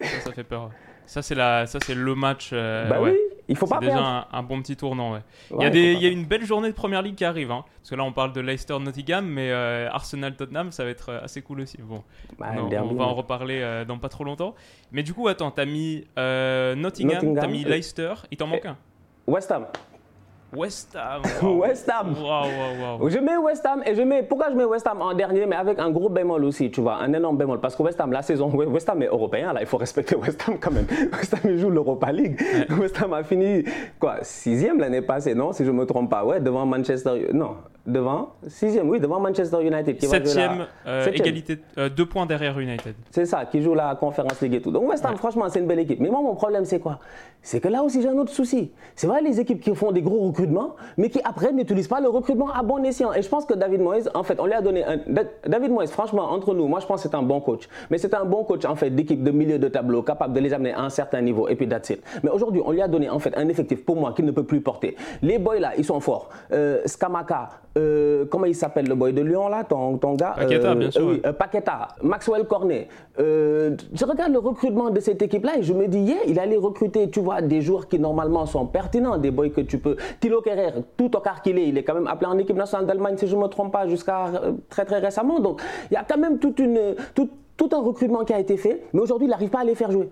ça, 0.00 0.20
ça 0.24 0.32
fait 0.32 0.44
peur. 0.44 0.70
Ça, 1.06 1.22
c'est 1.22 1.34
la... 1.34 1.66
ça, 1.66 1.78
le 1.94 2.14
match. 2.14 2.50
Euh, 2.52 2.88
bah 2.88 2.98
oui, 3.00 3.16
il 3.48 3.56
faut 3.56 3.66
pas 3.66 3.78
déjà 3.78 3.98
un, 3.98 4.26
un, 4.32 4.42
bon 4.42 4.60
petit 4.60 4.76
tournant. 4.76 5.12
Ouais. 5.12 5.20
il, 5.58 5.62
y 5.62 5.66
a 5.66 5.70
des, 5.70 5.92
il, 5.92 6.02
y 6.02 6.06
a 6.06 6.10
une 6.10 6.24
belle 6.24 6.44
journée 6.44 6.68
de 6.68 6.74
première 6.74 7.02
ligue 7.02 7.14
qui 7.14 7.24
arrive. 7.24 7.50
Hein, 7.50 7.64
parce 7.80 7.90
que 7.90 7.94
là, 7.94 8.04
on 8.04 8.12
parle 8.12 8.32
de 8.32 8.40
Leicester-Nottingham, 8.40 9.26
mais 9.26 9.50
euh, 9.50 9.88
Arsenal-Tottenham, 9.90 10.72
ça 10.72 10.84
va 10.84 10.90
être 10.90 11.10
euh, 11.10 11.24
assez 11.24 11.42
cool 11.42 11.60
aussi. 11.60 11.78
Bon, 11.82 12.02
bah, 12.38 12.52
on, 12.58 12.94
va 12.94 13.04
en 13.04 13.14
reparler 13.14 13.84
dans 13.86 13.98
pas 13.98 14.08
trop 14.08 14.24
longtemps. 14.24 14.54
Mais 14.92 15.02
du 15.02 15.14
coup, 15.14 15.28
attends, 15.28 15.50
t'as 15.50 15.66
mis 15.66 16.04
Nottingham, 16.16 17.34
t'as 17.34 17.46
mis 17.46 17.64
Leicester, 17.64 18.14
il 18.30 18.36
t'en 18.36 18.46
manque 18.46 18.66
un 18.66 18.76
West 19.26 19.50
Ham. 19.50 19.66
West 20.56 20.96
Ham. 20.96 21.22
West 21.58 21.90
Ham. 21.90 22.14
Je 22.14 23.18
mets 23.18 23.36
West 23.36 23.66
Ham 23.66 23.82
et 23.84 23.94
je 23.94 24.02
mets. 24.02 24.22
Pourquoi 24.22 24.50
je 24.50 24.56
mets 24.56 24.64
West 24.64 24.86
Ham 24.86 25.00
en 25.00 25.14
dernier, 25.14 25.46
mais 25.46 25.56
avec 25.56 25.78
un 25.78 25.90
gros 25.90 26.08
bémol 26.08 26.44
aussi, 26.44 26.70
tu 26.70 26.80
vois, 26.80 26.96
un 26.96 27.12
énorme 27.12 27.36
bémol. 27.36 27.60
Parce 27.60 27.76
que 27.76 27.82
West 27.82 28.00
Ham, 28.00 28.12
la 28.12 28.22
saison, 28.22 28.50
West 28.54 28.88
Ham 28.88 29.02
est 29.02 29.06
européen, 29.06 29.52
là, 29.52 29.60
il 29.60 29.66
faut 29.66 29.76
respecter 29.76 30.16
West 30.16 30.42
Ham 30.46 30.56
quand 30.60 30.70
même. 30.70 30.86
West 31.12 31.34
Ham, 31.34 31.40
il 31.44 31.58
joue 31.58 31.70
l'Europa 31.70 32.12
League. 32.12 32.40
West 32.78 33.00
Ham 33.02 33.12
a 33.12 33.22
fini, 33.22 33.64
quoi, 33.98 34.18
sixième 34.22 34.78
l'année 34.78 35.02
passée, 35.02 35.34
non, 35.34 35.52
si 35.52 35.64
je 35.64 35.70
ne 35.70 35.76
me 35.76 35.86
trompe 35.86 36.10
pas, 36.10 36.24
ouais, 36.24 36.40
devant 36.40 36.66
Manchester. 36.66 37.28
Non, 37.32 37.56
devant, 37.86 38.30
sixième, 38.46 38.88
oui, 38.88 38.98
devant 38.98 39.20
Manchester 39.20 39.58
United. 39.62 39.98
Qui 39.98 40.06
septième, 40.06 40.66
euh, 40.86 41.06
égalité, 41.12 41.58
euh, 41.76 41.88
deux 41.88 42.06
points 42.06 42.26
derrière 42.26 42.58
United. 42.58 42.94
C'est 43.10 43.26
ça, 43.26 43.44
qui 43.44 43.62
joue 43.62 43.74
la 43.74 43.94
Conférence 43.94 44.40
League 44.40 44.54
et 44.54 44.62
tout. 44.62 44.70
Donc 44.70 44.88
West 44.88 45.04
Ham, 45.04 45.16
franchement, 45.16 45.46
c'est 45.48 45.60
une 45.60 45.66
belle 45.66 45.80
équipe. 45.80 46.00
Mais 46.00 46.08
moi, 46.08 46.22
mon 46.22 46.34
problème, 46.34 46.64
c'est 46.64 46.80
quoi? 46.80 46.98
C'est 47.42 47.60
que 47.60 47.68
là 47.68 47.82
aussi, 47.82 48.00
j'ai 48.00 48.08
un 48.08 48.16
autre 48.16 48.32
souci. 48.32 48.72
C'est 48.96 49.06
vrai, 49.06 49.20
les 49.20 49.38
équipes 49.38 49.60
qui 49.60 49.74
font 49.74 49.92
des 49.92 50.00
gros 50.00 50.20
recrutements, 50.20 50.76
mais 50.96 51.10
qui 51.10 51.20
après 51.24 51.52
n'utilisent 51.52 51.88
pas 51.88 52.00
le 52.00 52.08
recrutement 52.08 52.50
à 52.50 52.62
bon 52.62 52.82
escient. 52.84 53.12
Et 53.12 53.20
je 53.20 53.28
pense 53.28 53.44
que 53.44 53.52
David 53.52 53.82
Moyes, 53.82 54.08
en 54.14 54.22
fait, 54.22 54.40
on 54.40 54.46
lui 54.46 54.54
a 54.54 54.62
donné 54.62 54.82
un. 54.82 54.98
David 55.46 55.70
Moyes, 55.70 55.88
franchement, 55.88 56.32
entre 56.32 56.54
nous, 56.54 56.66
moi, 56.66 56.80
je 56.80 56.86
pense 56.86 57.02
que 57.02 57.08
c'est 57.08 57.14
un 57.14 57.22
bon 57.22 57.40
coach. 57.40 57.68
Mais 57.90 57.98
c'est 57.98 58.14
un 58.14 58.24
bon 58.24 58.44
coach, 58.44 58.64
en 58.64 58.76
fait, 58.76 58.88
d'équipe 58.88 59.22
de 59.22 59.30
milieu 59.30 59.58
de 59.58 59.68
tableau, 59.68 60.02
capable 60.02 60.32
de 60.32 60.40
les 60.40 60.54
amener 60.54 60.72
à 60.72 60.80
un 60.80 60.88
certain 60.88 61.20
niveau. 61.20 61.48
Et 61.48 61.54
puis, 61.54 61.68
that's 61.68 61.90
it. 61.90 62.02
Mais 62.22 62.30
aujourd'hui, 62.30 62.62
on 62.64 62.72
lui 62.72 62.80
a 62.80 62.88
donné, 62.88 63.10
en 63.10 63.18
fait, 63.18 63.36
un 63.36 63.46
effectif 63.48 63.84
pour 63.84 63.96
moi 63.96 64.14
qu'il 64.14 64.24
ne 64.24 64.30
peut 64.30 64.44
plus 64.44 64.62
porter. 64.62 64.96
Les 65.20 65.38
boys 65.38 65.60
là, 65.60 65.72
ils 65.76 65.84
sont 65.84 66.00
forts. 66.00 66.30
Euh, 66.50 66.80
Skamaka, 66.86 67.50
euh, 67.76 68.24
comment 68.30 68.46
il 68.46 68.54
s'appelle 68.54 68.86
le 68.86 68.94
boy 68.94 69.12
de 69.12 69.22
Lyon 69.22 69.48
là, 69.48 69.64
ton, 69.64 69.98
ton 69.98 70.14
gars 70.14 70.34
Paqueta, 70.36 70.70
euh, 70.70 70.74
bien 70.74 70.90
sûr. 70.90 71.06
oui, 71.06 71.22
Paqueta, 71.38 71.88
Maxwell 72.02 72.44
Cornet. 72.44 72.88
je 73.18 74.04
regarde 74.04 74.32
le 74.32 74.38
recrutement 74.38 74.90
de 74.90 75.00
cette 75.00 75.22
équipe-là 75.22 75.58
et 75.58 75.62
je 75.62 75.72
me 75.72 75.88
dis, 75.88 76.00
yeah, 76.00 76.24
il 76.26 76.38
allait 76.38 76.56
recruter, 76.56 77.10
tu 77.10 77.20
vois, 77.20 77.42
des 77.42 77.60
joueurs 77.60 77.88
qui 77.88 77.98
normalement 77.98 78.46
sont 78.46 78.66
pertinents, 78.66 79.18
des 79.18 79.30
boys 79.30 79.50
que 79.50 79.60
tu 79.60 79.78
peux. 79.78 79.96
Thilo 80.20 80.40
Kerrer, 80.40 80.72
tout 80.96 81.16
au 81.16 81.20
car 81.20 81.42
qu'il 81.42 81.58
est, 81.58 81.68
il 81.68 81.78
est 81.78 81.82
quand 81.82 81.94
même 81.94 82.06
appelé 82.06 82.30
en 82.30 82.38
équipe 82.38 82.56
nationale 82.56 82.86
d'Allemagne, 82.86 83.16
si 83.16 83.26
je 83.26 83.36
ne 83.36 83.42
me 83.42 83.48
trompe 83.48 83.72
pas, 83.72 83.86
jusqu'à 83.88 84.30
très 84.68 84.84
très 84.84 84.98
récemment. 84.98 85.40
Donc 85.40 85.60
il 85.90 85.94
y 85.94 85.96
a 85.96 86.04
quand 86.08 86.18
même 86.18 86.38
toute 86.38 86.58
une, 86.58 86.94
toute, 87.14 87.30
tout 87.56 87.68
un 87.72 87.80
recrutement 87.80 88.24
qui 88.24 88.32
a 88.32 88.38
été 88.38 88.56
fait, 88.56 88.82
mais 88.92 89.00
aujourd'hui, 89.00 89.26
il 89.26 89.30
n'arrive 89.30 89.50
pas 89.50 89.60
à 89.60 89.64
les 89.64 89.74
faire 89.74 89.90
jouer. 89.90 90.08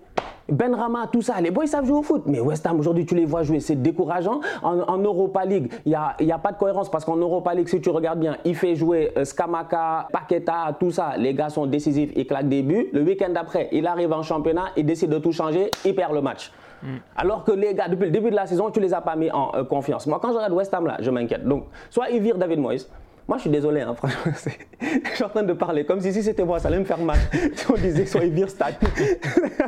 Ben 0.49 0.75
Rama, 0.75 1.07
tout 1.11 1.21
ça, 1.21 1.39
les 1.39 1.51
boys 1.51 1.67
savent 1.67 1.85
jouer 1.85 1.99
au 1.99 2.03
foot, 2.03 2.23
mais 2.25 2.39
West 2.39 2.65
Ham, 2.65 2.77
aujourd'hui, 2.79 3.05
tu 3.05 3.15
les 3.15 3.25
vois 3.25 3.43
jouer, 3.43 3.59
c'est 3.59 3.81
décourageant. 3.81 4.41
En, 4.61 4.97
Europa 4.97 5.45
League, 5.45 5.71
il 5.85 5.89
n'y 5.89 5.95
a, 5.95 6.15
y 6.19 6.31
a, 6.31 6.37
pas 6.37 6.51
de 6.51 6.57
cohérence 6.57 6.89
parce 6.89 7.05
qu'en 7.05 7.15
Europa 7.15 7.53
League, 7.53 7.67
si 7.67 7.79
tu 7.79 7.89
regardes 7.89 8.19
bien, 8.19 8.37
il 8.43 8.55
fait 8.55 8.75
jouer 8.75 9.11
euh, 9.17 9.23
Skamaka, 9.23 10.07
Paqueta, 10.11 10.75
tout 10.79 10.91
ça. 10.91 11.13
Les 11.17 11.33
gars 11.33 11.49
sont 11.49 11.65
décisifs, 11.65 12.11
ils 12.15 12.27
claquent 12.27 12.49
des 12.49 12.61
buts. 12.61 12.89
Le 12.91 13.03
week-end 13.03 13.29
d'après, 13.29 13.69
il 13.71 13.87
arrive 13.87 14.11
en 14.11 14.23
championnat, 14.23 14.65
il 14.75 14.85
décide 14.85 15.09
de 15.09 15.19
tout 15.19 15.31
changer, 15.31 15.71
il 15.85 15.95
perd 15.95 16.13
le 16.13 16.21
match. 16.21 16.51
Mm. 16.83 16.87
Alors 17.15 17.43
que 17.43 17.51
les 17.51 17.73
gars, 17.73 17.87
depuis 17.87 18.05
le 18.05 18.11
début 18.11 18.29
de 18.29 18.35
la 18.35 18.45
saison, 18.45 18.69
tu 18.69 18.79
les 18.79 18.93
as 18.93 19.01
pas 19.01 19.15
mis 19.15 19.31
en 19.31 19.51
euh, 19.55 19.63
confiance. 19.63 20.07
Moi, 20.07 20.19
quand 20.21 20.29
je 20.29 20.35
regarde 20.35 20.53
West 20.53 20.73
Ham, 20.73 20.85
là, 20.85 20.97
je 20.99 21.09
m'inquiète. 21.09 21.45
Donc, 21.45 21.65
soit 21.89 22.09
ils 22.09 22.21
virent 22.21 22.37
David 22.37 22.59
Moyes. 22.59 22.85
Moi, 23.27 23.37
je 23.37 23.41
suis 23.43 23.49
désolé, 23.49 23.81
hein, 23.81 23.93
franchement. 23.95 24.33
Je 24.81 25.15
suis 25.15 25.23
en 25.23 25.29
train 25.29 25.43
de 25.43 25.53
parler 25.53 25.85
comme 25.85 26.01
si, 26.01 26.11
si 26.11 26.21
c'était 26.23 26.43
moi, 26.43 26.59
ça 26.59 26.67
allait 26.67 26.79
me 26.79 26.83
faire 26.83 26.99
mal. 26.99 27.17
Si 27.55 27.71
on 27.71 27.75
disait 27.75 28.05
soit 28.05 28.25
ils 28.25 28.33
virent 28.33 28.49
Stade. 28.49 28.75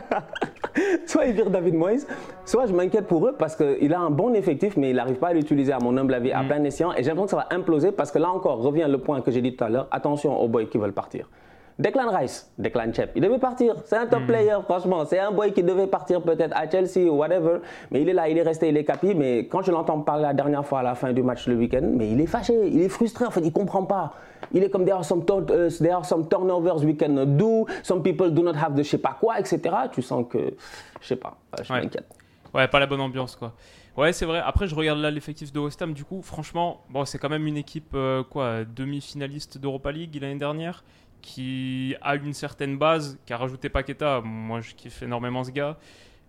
soit 1.05 1.25
ils 1.25 1.33
virent 1.33 1.49
David 1.49 1.75
Moyes, 1.75 2.05
soit 2.45 2.65
je 2.65 2.73
m'inquiète 2.73 3.07
pour 3.07 3.25
eux 3.27 3.35
parce 3.37 3.55
qu'il 3.55 3.93
a 3.93 3.99
un 3.99 4.09
bon 4.09 4.33
effectif, 4.33 4.75
mais 4.75 4.89
il 4.89 4.95
n'arrive 4.97 5.15
pas 5.15 5.29
à 5.29 5.33
l'utiliser, 5.33 5.71
à 5.71 5.79
mon 5.79 5.95
humble 5.95 6.13
avis, 6.13 6.31
à 6.31 6.43
mm. 6.43 6.47
plein 6.47 6.63
escient. 6.65 6.91
Et 6.93 6.97
j'ai 6.97 7.09
l'impression 7.09 7.37
que 7.37 7.43
ça 7.43 7.47
va 7.49 7.55
imploser 7.55 7.91
parce 7.91 8.11
que 8.11 8.19
là 8.19 8.29
encore, 8.29 8.61
revient 8.61 8.87
le 8.89 8.97
point 8.97 9.21
que 9.21 9.31
j'ai 9.31 9.41
dit 9.41 9.55
tout 9.55 9.63
à 9.63 9.69
l'heure 9.69 9.87
attention 9.91 10.37
aux 10.37 10.49
boys 10.49 10.65
qui 10.65 10.77
veulent 10.77 10.93
partir. 10.93 11.29
Declan 11.77 12.09
Rice, 12.09 12.49
Declan 12.57 12.93
Chep, 12.93 13.11
il 13.15 13.21
devait 13.21 13.37
partir. 13.37 13.75
C'est 13.85 13.97
un 13.97 14.07
top 14.07 14.21
hmm. 14.21 14.27
player, 14.27 14.57
franchement. 14.63 15.03
C'est 15.05 15.19
un 15.19 15.31
boy 15.31 15.51
qui 15.51 15.61
devait 15.61 15.87
partir 15.87 16.21
peut-être 16.21 16.55
à 16.55 16.69
Chelsea 16.69 17.09
ou 17.11 17.17
whatever. 17.17 17.59
Mais 17.91 18.01
il 18.01 18.07
est 18.07 18.13
là, 18.13 18.29
il 18.29 18.37
est 18.37 18.43
resté, 18.43 18.69
il 18.69 18.77
est 18.77 18.85
capi. 18.85 19.13
Mais 19.13 19.47
quand 19.47 19.61
je 19.61 19.71
l'entends 19.71 19.99
parler 19.99 20.23
la 20.23 20.33
dernière 20.33 20.65
fois 20.65 20.79
à 20.79 20.83
la 20.83 20.95
fin 20.95 21.11
du 21.11 21.21
match 21.21 21.47
le 21.47 21.55
week-end, 21.55 21.83
mais 21.83 22.09
il 22.09 22.21
est 22.21 22.27
fâché, 22.27 22.53
il 22.67 22.81
est 22.81 22.89
frustré. 22.89 23.25
En 23.25 23.31
fait, 23.31 23.41
il 23.41 23.51
comprend 23.51 23.83
pas. 23.83 24.13
Il 24.53 24.63
est 24.63 24.69
comme 24.69 24.85
there 24.85 24.95
are 24.95 25.03
some, 25.03 25.21
uh, 25.21 25.69
there 25.79 25.93
are 25.93 26.05
some 26.05 26.29
turnovers 26.29 26.81
we 26.85 26.95
cannot 26.95 27.25
do. 27.25 27.65
Some 27.83 28.01
people 28.01 28.31
do 28.31 28.41
not 28.41 28.55
have 28.55 28.73
the 28.73 28.83
je 28.83 28.91
sais 28.91 28.97
pas 28.97 29.17
quoi, 29.19 29.39
etc. 29.39 29.59
Tu 29.91 30.01
sens 30.01 30.25
que, 30.29 30.55
je 31.01 31.07
sais 31.07 31.15
pas, 31.17 31.35
je 31.61 31.73
m'inquiète. 31.73 32.07
Ouais, 32.53 32.69
pas 32.69 32.79
la 32.79 32.85
bonne 32.85 33.01
ambiance, 33.01 33.35
quoi. 33.35 33.51
Ouais, 33.97 34.13
c'est 34.13 34.25
vrai. 34.25 34.41
Après, 34.45 34.67
je 34.67 34.75
regarde 34.75 34.99
là 34.99 35.11
l'effectif 35.11 35.51
de 35.51 35.59
West 35.59 35.81
Ham. 35.81 35.93
Du 35.93 36.05
coup, 36.05 36.21
franchement, 36.21 36.81
bon, 36.89 37.03
c'est 37.03 37.17
quand 37.17 37.29
même 37.29 37.47
une 37.47 37.57
équipe, 37.57 37.93
euh, 37.95 38.23
quoi, 38.23 38.63
demi-finaliste 38.63 39.57
d'Europa 39.57 39.91
League 39.91 40.17
l'année 40.21 40.39
dernière 40.39 40.83
qui 41.25 41.95
a 42.01 42.15
une 42.15 42.33
certaine 42.33 42.77
base, 42.77 43.17
qui 43.25 43.33
a 43.33 43.37
rajouté 43.37 43.67
Paqueta. 43.67 44.21
Moi, 44.23 44.61
je 44.61 44.75
kiffe 44.75 45.01
énormément 45.01 45.43
ce 45.43 45.49
gars. 45.49 45.79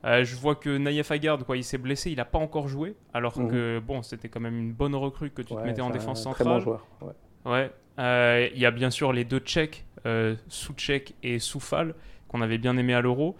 Euh, 0.04 0.24
je 0.24 0.34
vois 0.36 0.54
que 0.54 0.78
Naïef 0.78 1.10
Agard, 1.10 1.44
quoi, 1.44 1.58
il 1.58 1.64
s'est 1.64 1.76
blessé, 1.76 2.10
il 2.10 2.16
n'a 2.16 2.24
pas 2.24 2.38
encore 2.38 2.66
joué, 2.66 2.96
alors 3.12 3.38
mhm. 3.38 3.50
que 3.50 3.78
bon, 3.78 4.02
c'était 4.02 4.28
quand 4.28 4.40
même 4.40 4.58
une 4.58 4.72
bonne 4.72 4.94
recrue 4.94 5.30
que 5.30 5.42
tu 5.42 5.54
te 5.54 5.60
mettais 5.60 5.82
en 5.82 5.90
défense 5.90 6.22
centrale. 6.22 6.46
Très 6.46 6.54
bon 6.54 6.60
joueur. 6.60 6.86
Ouais. 7.44 7.70
Euh, 7.98 8.48
il 8.54 8.60
y 8.60 8.64
a 8.64 8.70
bien 8.70 8.90
sûr 8.90 9.12
les 9.12 9.24
deux 9.24 9.38
Tchèques, 9.38 9.84
euh, 10.06 10.34
Souchek 10.48 11.14
et 11.22 11.38
Soufal, 11.38 11.94
qu'on 12.28 12.40
avait 12.40 12.58
bien 12.58 12.76
aimé 12.78 12.94
à 12.94 13.02
l'Euro. 13.02 13.36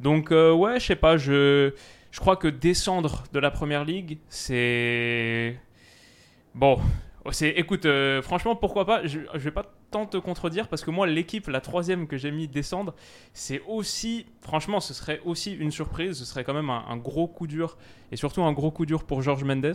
Donc 0.00 0.32
euh, 0.32 0.52
ouais, 0.52 0.80
je 0.80 0.86
sais 0.86 0.96
pas, 0.96 1.16
je 1.16 1.72
je 2.10 2.20
crois 2.20 2.36
que 2.36 2.48
descendre 2.48 3.24
de 3.32 3.38
la 3.38 3.50
première 3.50 3.84
ligue, 3.84 4.18
c'est 4.28 5.56
bon. 6.54 6.78
C'est, 7.30 7.50
écoute, 7.50 7.86
franchement, 8.22 8.56
pourquoi 8.56 8.84
pas 8.84 9.06
je, 9.06 9.20
je 9.32 9.38
vais 9.38 9.50
pas 9.50 9.72
tant 9.90 10.06
te 10.06 10.16
contredire 10.16 10.68
parce 10.68 10.84
que 10.84 10.90
moi, 10.90 11.06
l'équipe, 11.06 11.48
la 11.48 11.60
troisième 11.60 12.06
que 12.06 12.16
j'ai 12.16 12.30
mis 12.30 12.48
descendre, 12.48 12.94
c'est 13.32 13.62
aussi, 13.68 14.26
franchement, 14.40 14.80
ce 14.80 14.94
serait 14.94 15.20
aussi 15.24 15.54
une 15.54 15.70
surprise. 15.70 16.18
Ce 16.18 16.24
serait 16.24 16.44
quand 16.44 16.54
même 16.54 16.70
un, 16.70 16.96
gros 16.96 17.26
coup 17.26 17.46
dur 17.46 17.76
et 18.12 18.16
surtout 18.16 18.42
un 18.42 18.52
gros 18.52 18.70
coup 18.70 18.86
dur 18.86 19.04
pour 19.04 19.22
George 19.22 19.44
Mendes 19.44 19.74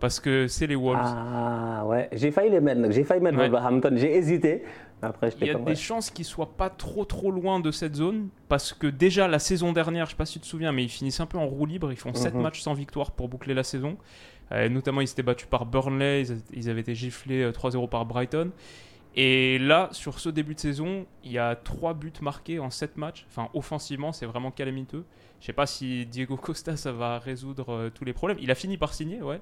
parce 0.00 0.20
que 0.20 0.48
c'est 0.48 0.66
les 0.66 0.74
Wolves. 0.74 1.00
Ah 1.04 1.84
ouais, 1.86 2.08
j'ai 2.12 2.30
failli 2.30 2.50
les 2.50 2.60
mettre, 2.60 2.90
j'ai 2.90 3.04
failli 3.04 3.20
mettre 3.20 3.38
Wolverhampton, 3.38 3.92
j'ai 3.96 4.16
hésité. 4.16 4.64
Après, 5.00 5.30
Il 5.40 5.48
y 5.48 5.50
a 5.50 5.54
des 5.54 5.74
chances 5.74 6.10
qu'ils 6.10 6.24
soient 6.24 6.56
pas 6.56 6.70
trop 6.70 7.04
trop 7.04 7.32
loin 7.32 7.58
de 7.58 7.72
cette 7.72 7.96
zone 7.96 8.28
parce 8.48 8.72
que 8.72 8.86
déjà 8.86 9.26
la 9.26 9.40
saison 9.40 9.72
dernière, 9.72 10.06
je 10.06 10.10
sais 10.12 10.16
pas 10.16 10.26
si 10.26 10.34
tu 10.34 10.40
te 10.40 10.46
souviens, 10.46 10.70
mais 10.70 10.84
ils 10.84 10.88
finissent 10.88 11.18
un 11.18 11.26
peu 11.26 11.38
en 11.38 11.46
roue 11.46 11.66
libre. 11.66 11.90
Ils 11.90 11.98
font 11.98 12.14
7 12.14 12.34
mhm. 12.34 12.42
matchs 12.42 12.60
sans 12.60 12.74
victoire 12.74 13.10
pour 13.10 13.28
boucler 13.28 13.52
la 13.52 13.64
saison. 13.64 13.96
Euh, 14.52 14.68
notamment, 14.68 15.00
ils 15.00 15.08
s'étaient 15.08 15.22
battus 15.22 15.48
par 15.48 15.66
Burnley, 15.66 16.24
ils, 16.52 16.70
avaient 16.70 16.82
été 16.82 16.94
giflés 16.94 17.50
3-0 17.50 17.84
euh, 17.84 17.86
par 17.88 18.04
Brighton. 18.04 18.50
Et 19.14 19.58
là, 19.58 19.88
sur 19.92 20.18
ce 20.18 20.28
début 20.28 20.54
de 20.54 20.60
saison, 20.60 21.06
il 21.24 21.32
y 21.32 21.38
a 21.38 21.54
3 21.54 21.94
buts 21.94 22.12
marqués 22.22 22.58
en 22.58 22.70
7 22.70 22.96
matchs. 22.96 23.26
Enfin, 23.28 23.48
offensivement, 23.54 24.12
c'est 24.12 24.26
vraiment 24.26 24.50
calamiteux. 24.50 25.04
Je 25.40 25.46
sais 25.46 25.52
pas 25.52 25.66
si 25.66 26.06
Diego 26.06 26.36
Costa, 26.36 26.76
ça 26.76 26.92
va 26.92 27.18
résoudre 27.18 27.72
euh, 27.72 27.90
tous 27.90 28.04
les 28.04 28.12
problèmes. 28.12 28.38
Il 28.40 28.50
a 28.50 28.54
fini 28.54 28.78
par 28.78 28.94
signer, 28.94 29.20
ouais. 29.20 29.40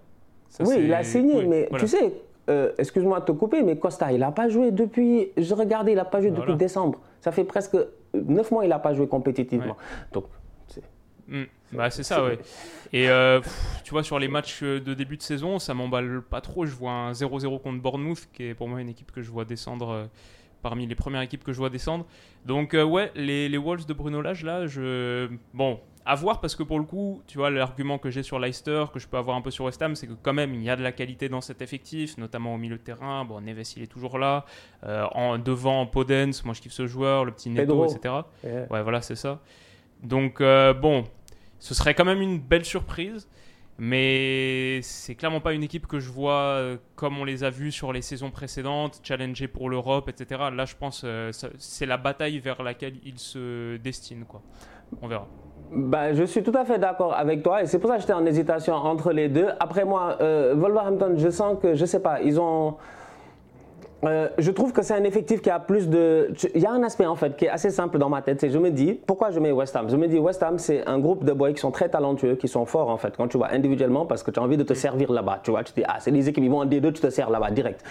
oui, 0.60 0.76
il 0.80 0.92
a 0.92 1.04
signé, 1.04 1.44
mais 1.46 1.68
tu 1.78 1.86
sais, 1.86 2.12
euh, 2.48 2.72
excuse-moi 2.78 3.20
de 3.20 3.26
te 3.26 3.32
couper, 3.32 3.62
mais 3.62 3.76
Costa, 3.76 4.10
il 4.10 4.20
n'a 4.20 4.32
pas 4.32 4.48
joué 4.48 4.72
depuis. 4.72 5.28
Je 5.36 5.54
regardais, 5.54 5.92
il 5.92 5.96
n'a 5.96 6.04
pas 6.04 6.20
joué 6.20 6.30
depuis 6.30 6.56
décembre. 6.56 6.98
Ça 7.20 7.30
fait 7.30 7.44
presque 7.44 7.76
9 8.14 8.50
mois 8.50 8.62
qu'il 8.62 8.70
n'a 8.70 8.78
pas 8.78 8.94
joué 8.94 9.06
compétitivement. 9.06 9.76
Donc, 10.12 10.24
Mm. 11.30 11.44
Bah, 11.72 11.90
c'est 11.90 12.02
ça, 12.02 12.24
ouais. 12.24 12.38
Et 12.92 13.08
euh, 13.08 13.40
tu 13.84 13.92
vois, 13.92 14.02
sur 14.02 14.18
les 14.18 14.28
matchs 14.28 14.60
euh, 14.62 14.80
de 14.80 14.92
début 14.92 15.16
de 15.16 15.22
saison, 15.22 15.58
ça 15.58 15.72
m'emballe 15.72 16.22
pas 16.22 16.40
trop. 16.40 16.66
Je 16.66 16.74
vois 16.74 16.90
un 16.90 17.12
0-0 17.12 17.62
contre 17.62 17.80
Bournemouth, 17.80 18.28
qui 18.32 18.44
est 18.44 18.54
pour 18.54 18.68
moi 18.68 18.80
une 18.80 18.88
équipe 18.88 19.12
que 19.12 19.22
je 19.22 19.30
vois 19.30 19.44
descendre 19.44 19.90
euh, 19.90 20.04
parmi 20.62 20.86
les 20.86 20.96
premières 20.96 21.22
équipes 21.22 21.44
que 21.44 21.52
je 21.52 21.58
vois 21.58 21.70
descendre. 21.70 22.04
Donc, 22.44 22.72
ouais, 22.74 23.12
les, 23.14 23.48
les, 23.48 23.58
Wolves 23.58 23.86
de 23.86 23.92
Bruno 23.92 24.20
Lage, 24.20 24.44
là, 24.44 24.66
je. 24.66 25.28
Bon, 25.54 25.78
à 26.04 26.16
voir 26.16 26.40
parce 26.40 26.56
que 26.56 26.64
pour 26.64 26.80
le 26.80 26.84
coup, 26.84 27.22
tu 27.28 27.38
vois, 27.38 27.50
l'argument 27.50 27.98
que 27.98 28.10
j'ai 28.10 28.24
sur 28.24 28.40
Leicester, 28.40 28.86
que 28.92 28.98
je 28.98 29.06
peux 29.06 29.16
avoir 29.18 29.36
un 29.36 29.42
peu 29.42 29.52
sur 29.52 29.66
West 29.66 29.80
Ham, 29.82 29.94
c'est 29.94 30.08
que 30.08 30.14
quand 30.20 30.32
même, 30.32 30.54
il 30.54 30.64
y 30.64 30.70
a 30.70 30.74
de 30.74 30.82
la 30.82 30.90
qualité 30.90 31.28
dans 31.28 31.40
cet 31.40 31.62
effectif, 31.62 32.18
notamment 32.18 32.54
au 32.54 32.58
milieu 32.58 32.76
de 32.76 32.82
terrain. 32.82 33.24
Bon, 33.24 33.40
Neves, 33.40 33.74
il 33.76 33.84
est 33.84 33.86
toujours 33.86 34.18
là. 34.18 34.44
en, 34.82 35.38
devant, 35.38 35.86
Podence, 35.86 36.44
moi 36.44 36.54
je 36.54 36.62
kiffe 36.62 36.72
ce 36.72 36.88
joueur, 36.88 37.24
le 37.24 37.30
petit 37.30 37.50
Neto, 37.50 37.84
etc. 37.84 38.14
Ouais, 38.42 38.82
voilà, 38.82 39.02
c'est 39.02 39.14
ça. 39.14 39.40
Donc, 40.02 40.40
bon, 40.40 41.04
ce 41.60 41.74
serait 41.74 41.94
quand 41.94 42.04
même 42.04 42.20
une 42.20 42.40
belle 42.40 42.64
surprise. 42.64 43.28
Mais 43.82 44.80
c'est 44.82 45.14
clairement 45.14 45.40
pas 45.40 45.54
une 45.54 45.62
équipe 45.62 45.86
que 45.86 46.00
je 46.00 46.10
vois 46.10 46.32
euh, 46.32 46.76
comme 46.96 47.16
on 47.16 47.24
les 47.24 47.44
a 47.44 47.50
vus 47.50 47.72
sur 47.72 47.94
les 47.94 48.02
saisons 48.02 48.30
précédentes, 48.30 49.00
challenger 49.02 49.48
pour 49.48 49.70
l'Europe, 49.70 50.10
etc. 50.10 50.38
Là, 50.54 50.66
je 50.66 50.74
pense 50.78 51.00
euh, 51.02 51.30
c'est 51.56 51.86
la 51.86 51.96
bataille 51.96 52.40
vers 52.40 52.62
laquelle 52.62 52.96
ils 53.06 53.18
se 53.18 53.78
destinent. 53.78 54.26
Quoi. 54.28 54.42
On 55.00 55.08
verra. 55.08 55.26
Bah, 55.72 56.12
je 56.12 56.24
suis 56.24 56.42
tout 56.42 56.52
à 56.54 56.66
fait 56.66 56.78
d'accord 56.78 57.14
avec 57.14 57.42
toi 57.42 57.62
et 57.62 57.66
c'est 57.66 57.78
pour 57.78 57.88
ça 57.88 57.94
que 57.96 58.02
j'étais 58.02 58.12
en 58.12 58.26
hésitation 58.26 58.74
entre 58.74 59.12
les 59.12 59.30
deux. 59.30 59.48
Après 59.60 59.86
moi, 59.86 60.18
euh, 60.20 60.54
Wolverhampton, 60.54 61.14
je 61.16 61.30
sens 61.30 61.56
que, 61.62 61.74
je 61.74 61.86
sais 61.86 62.02
pas, 62.02 62.20
ils 62.20 62.38
ont 62.38 62.76
euh, 64.04 64.28
je 64.38 64.50
trouve 64.50 64.72
que 64.72 64.82
c'est 64.82 64.94
un 64.94 65.04
effectif 65.04 65.42
qui 65.42 65.50
a 65.50 65.58
plus 65.58 65.88
de. 65.88 66.32
Il 66.54 66.60
y 66.60 66.66
a 66.66 66.72
un 66.72 66.82
aspect 66.82 67.06
en 67.06 67.16
fait 67.16 67.36
qui 67.36 67.44
est 67.44 67.50
assez 67.50 67.70
simple 67.70 67.98
dans 67.98 68.08
ma 68.08 68.22
tête. 68.22 68.40
C'est 68.40 68.50
je 68.50 68.58
me 68.58 68.70
dis 68.70 68.94
pourquoi 69.06 69.30
je 69.30 69.40
mets 69.40 69.52
West 69.52 69.76
Ham? 69.76 69.90
Je 69.90 69.96
me 69.96 70.08
dis 70.08 70.18
West 70.18 70.42
Ham 70.42 70.58
c'est 70.58 70.86
un 70.86 70.98
groupe 70.98 71.24
de 71.24 71.32
boys 71.32 71.52
qui 71.52 71.60
sont 71.60 71.70
très 71.70 71.88
talentueux, 71.88 72.34
qui 72.36 72.48
sont 72.48 72.64
forts 72.64 72.88
en 72.88 72.96
fait 72.96 73.16
quand 73.16 73.28
tu 73.28 73.36
vois 73.36 73.52
individuellement 73.52 74.06
parce 74.06 74.22
que 74.22 74.30
tu 74.30 74.40
as 74.40 74.42
envie 74.42 74.56
de 74.56 74.62
te 74.62 74.74
servir 74.74 75.12
là-bas. 75.12 75.40
Tu 75.42 75.50
vois, 75.50 75.62
tu 75.64 75.72
te 75.72 75.80
dis 75.80 75.86
ah 75.86 75.96
c'est 76.00 76.12
des 76.12 76.28
équipes 76.28 76.44
ils 76.44 76.50
vont 76.50 76.60
en 76.60 76.66
D2, 76.66 76.92
tu 76.92 77.00
te 77.00 77.10
sers 77.10 77.28
là-bas 77.28 77.50
direct. 77.50 77.84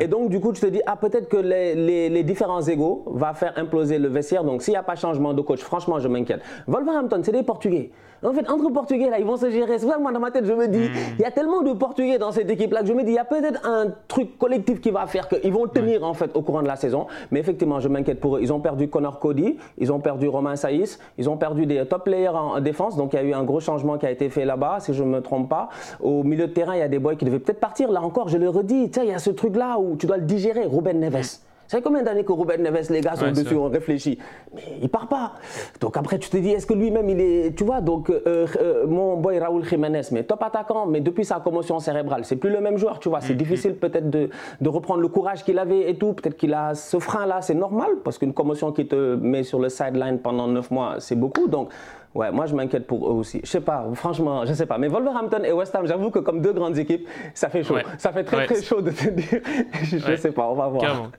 Et 0.00 0.08
donc 0.08 0.30
du 0.30 0.40
coup 0.40 0.52
tu 0.52 0.60
te 0.60 0.66
dis 0.66 0.80
ah 0.86 0.96
peut-être 0.96 1.28
que 1.28 1.36
les, 1.36 1.74
les, 1.74 2.08
les, 2.08 2.22
différents 2.24 2.62
égaux 2.62 3.04
va 3.06 3.32
faire 3.34 3.52
imploser 3.56 3.98
le 3.98 4.08
vestiaire. 4.08 4.42
Donc 4.42 4.62
s'il 4.62 4.72
n'y 4.72 4.78
a 4.78 4.82
pas 4.82 4.96
changement 4.96 5.32
de 5.32 5.42
coach, 5.42 5.60
franchement 5.60 6.00
je 6.00 6.08
m'inquiète. 6.08 6.40
Wolverhampton 6.66 7.20
c'est 7.22 7.32
des 7.32 7.44
Portugais. 7.44 7.92
En 8.24 8.32
fait, 8.32 8.48
entre 8.48 8.70
Portugais, 8.70 9.10
là, 9.10 9.18
ils 9.18 9.24
vont 9.24 9.36
se 9.36 9.50
gérer. 9.50 9.78
C'est 9.78 9.86
ça 9.86 9.98
moi, 9.98 10.12
dans 10.12 10.20
ma 10.20 10.30
tête, 10.30 10.44
je 10.44 10.52
me 10.52 10.68
dis, 10.68 10.88
hmm. 10.88 11.16
il 11.18 11.22
y 11.22 11.24
a 11.24 11.30
tellement 11.30 11.62
de 11.62 11.72
Portugais 11.72 12.18
dans 12.18 12.30
cette 12.30 12.50
équipe-là 12.50 12.82
que 12.82 12.86
je 12.86 12.92
me 12.92 13.02
dis, 13.02 13.12
il 13.12 13.16
y 13.16 13.18
a 13.18 13.24
peut-être 13.24 13.66
un 13.66 13.86
truc 14.06 14.38
collectif 14.38 14.80
qui 14.80 14.90
va 14.90 15.06
faire 15.06 15.28
qu'ils 15.28 15.52
vont 15.52 15.66
tenir, 15.66 16.04
en 16.04 16.14
fait, 16.14 16.36
au 16.36 16.42
courant 16.42 16.62
de 16.62 16.68
la 16.68 16.76
saison. 16.76 17.06
Mais 17.30 17.40
effectivement, 17.40 17.80
je 17.80 17.88
m'inquiète 17.88 18.20
pour 18.20 18.36
eux. 18.36 18.40
Ils 18.40 18.52
ont 18.52 18.60
perdu 18.60 18.88
Connor 18.88 19.18
Cody, 19.18 19.56
ils 19.78 19.92
ont 19.92 20.00
perdu 20.00 20.28
Romain 20.28 20.56
Saïs, 20.56 20.98
ils 21.18 21.28
ont 21.28 21.36
perdu 21.36 21.66
des 21.66 21.84
top 21.86 22.04
players 22.04 22.28
en 22.28 22.60
défense. 22.60 22.96
Donc, 22.96 23.12
il 23.12 23.16
y 23.16 23.18
a 23.18 23.24
eu 23.24 23.32
un 23.32 23.44
gros 23.44 23.60
changement 23.60 23.98
qui 23.98 24.06
a 24.06 24.10
été 24.10 24.28
fait 24.28 24.44
là-bas, 24.44 24.78
si 24.80 24.94
je 24.94 25.02
ne 25.02 25.08
me 25.08 25.20
trompe 25.20 25.48
pas. 25.48 25.68
Au 26.00 26.22
milieu 26.22 26.46
de 26.46 26.52
terrain, 26.52 26.74
il 26.74 26.80
y 26.80 26.82
a 26.82 26.88
des 26.88 26.98
boys 26.98 27.16
qui 27.16 27.24
devaient 27.24 27.40
peut-être 27.40 27.60
partir. 27.60 27.90
Là 27.90 28.02
encore, 28.02 28.28
je 28.28 28.38
le 28.38 28.48
redis, 28.48 28.90
tu 28.90 29.00
sais, 29.00 29.06
il 29.06 29.10
y 29.10 29.14
a 29.14 29.18
ce 29.18 29.30
truc-là 29.30 29.78
où 29.78 29.96
tu 29.96 30.06
dois 30.06 30.16
le 30.16 30.24
digérer. 30.24 30.64
Ruben 30.64 31.00
Neves. 31.00 31.38
Fait 31.72 31.80
combien 31.80 32.02
d'années 32.02 32.22
que 32.22 32.32
Ruben 32.32 32.62
Neves, 32.62 32.90
les 32.90 33.00
gars, 33.00 33.16
sont 33.16 33.30
dessus, 33.30 33.54
on 33.54 33.70
réfléchit 33.70 34.18
Mais 34.54 34.60
il 34.82 34.90
part 34.90 35.08
pas. 35.08 35.32
Donc 35.80 35.96
après, 35.96 36.18
tu 36.18 36.28
te 36.28 36.36
dis, 36.36 36.50
est-ce 36.50 36.66
que 36.66 36.74
lui-même, 36.74 37.08
il 37.08 37.18
est. 37.18 37.56
Tu 37.56 37.64
vois, 37.64 37.80
donc 37.80 38.10
euh, 38.10 38.46
euh, 38.60 38.86
mon 38.86 39.16
boy 39.16 39.38
Raúl 39.38 39.64
Jiménez, 39.64 40.02
mais 40.10 40.22
top 40.22 40.42
attaquant, 40.42 40.84
mais 40.84 41.00
depuis 41.00 41.24
sa 41.24 41.40
commotion 41.40 41.78
cérébrale, 41.78 42.26
c'est 42.26 42.36
plus 42.36 42.50
le 42.50 42.60
même 42.60 42.76
joueur, 42.76 42.98
tu 42.98 43.08
vois. 43.08 43.22
C'est 43.22 43.32
mm, 43.32 43.38
difficile 43.38 43.72
mm. 43.72 43.76
peut-être 43.76 44.10
de, 44.10 44.28
de, 44.60 44.68
reprendre 44.68 45.00
le 45.00 45.08
courage 45.08 45.44
qu'il 45.44 45.58
avait 45.58 45.88
et 45.88 45.94
tout. 45.94 46.12
Peut-être 46.12 46.36
qu'il 46.36 46.52
a 46.52 46.74
ce 46.74 46.98
frein-là, 46.98 47.40
c'est 47.40 47.54
normal, 47.54 47.92
parce 48.04 48.18
qu'une 48.18 48.34
commotion 48.34 48.70
qui 48.72 48.86
te 48.86 49.14
met 49.14 49.42
sur 49.42 49.58
le 49.58 49.70
sideline 49.70 50.18
pendant 50.18 50.48
9 50.48 50.70
mois, 50.70 50.96
c'est 50.98 51.16
beaucoup. 51.16 51.48
Donc. 51.48 51.70
Ouais, 52.14 52.30
moi 52.30 52.44
je 52.44 52.54
m'inquiète 52.54 52.86
pour 52.86 53.08
eux 53.08 53.14
aussi. 53.14 53.40
Je 53.42 53.48
sais 53.48 53.62
pas, 53.62 53.86
franchement, 53.94 54.44
je 54.44 54.52
sais 54.52 54.66
pas. 54.66 54.76
Mais 54.76 54.88
Wolverhampton 54.88 55.44
et 55.44 55.52
West 55.52 55.74
Ham, 55.74 55.86
j'avoue 55.86 56.10
que 56.10 56.18
comme 56.18 56.42
deux 56.42 56.52
grandes 56.52 56.76
équipes, 56.76 57.08
ça 57.32 57.48
fait 57.48 57.62
chaud. 57.62 57.76
Ça 57.96 58.12
fait 58.12 58.22
très 58.22 58.44
très 58.44 58.60
chaud 58.60 58.82
de 58.82 58.90
te 58.90 59.08
dire. 59.08 59.40
je 59.82 60.16
sais 60.16 60.30
pas, 60.30 60.46
on 60.46 60.54
va 60.54 60.68
voir. 60.68 60.82
Carrément, 60.82 61.10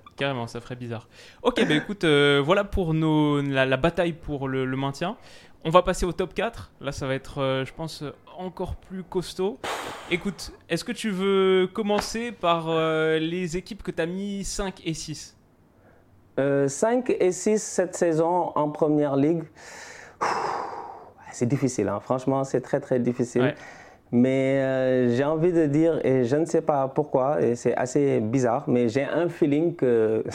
ça 0.48 0.62
ferait 0.62 0.76
bizarre. 0.76 1.08
Ok, 1.42 1.66
bah 1.68 1.76
écoute, 1.76 2.04
euh, 2.04 2.42
voilà 2.44 2.64
pour 2.64 2.94
nos, 2.94 3.42
la, 3.42 3.78
bataille 3.78 4.14
pour 4.14 4.48
le, 4.48 4.66
maintien. 4.76 5.18
On 5.66 5.70
va 5.70 5.82
passer 5.82 6.06
au 6.06 6.12
top 6.12 6.34
4. 6.34 6.72
Là, 6.82 6.92
ça 6.92 7.08
va 7.08 7.16
être, 7.16 7.42
euh, 7.42 7.66
je 7.66 7.74
pense, 7.74 8.04
encore 8.38 8.76
plus 8.76 9.04
costaud. 9.04 9.60
Écoute, 10.12 10.52
est-ce 10.70 10.84
que 10.84 10.92
tu 10.92 11.10
veux 11.10 11.70
commencer 11.72 12.32
par 12.32 12.66
euh, 12.70 13.18
les 13.20 13.58
équipes 13.58 13.84
que 13.84 13.92
tu 13.92 14.02
as 14.02 14.06
mis 14.06 14.44
5 14.44 14.82
et 14.86 14.94
6 14.94 15.38
5 16.38 17.16
et 17.20 17.32
6 17.32 17.62
cette 17.62 17.96
saison 17.96 18.52
en 18.56 18.70
première 18.70 19.16
ligue. 19.16 19.44
C'est 21.32 21.48
difficile, 21.48 21.88
hein. 21.90 22.00
franchement, 22.00 22.44
c'est 22.44 22.62
très 22.62 22.80
très 22.80 23.00
difficile. 23.00 23.56
Mais 24.14 24.60
euh, 24.62 25.16
j'ai 25.16 25.24
envie 25.24 25.52
de 25.52 25.66
dire, 25.66 26.00
et 26.06 26.24
je 26.24 26.36
ne 26.36 26.46
sais 26.46 26.62
pas 26.62 26.88
pourquoi, 26.88 27.42
et 27.42 27.56
c'est 27.56 27.76
assez 27.76 28.20
bizarre, 28.20 28.64
mais 28.68 28.88
j'ai 28.88 29.02
un 29.04 29.28
feeling 29.28 29.76
que. 29.76 30.24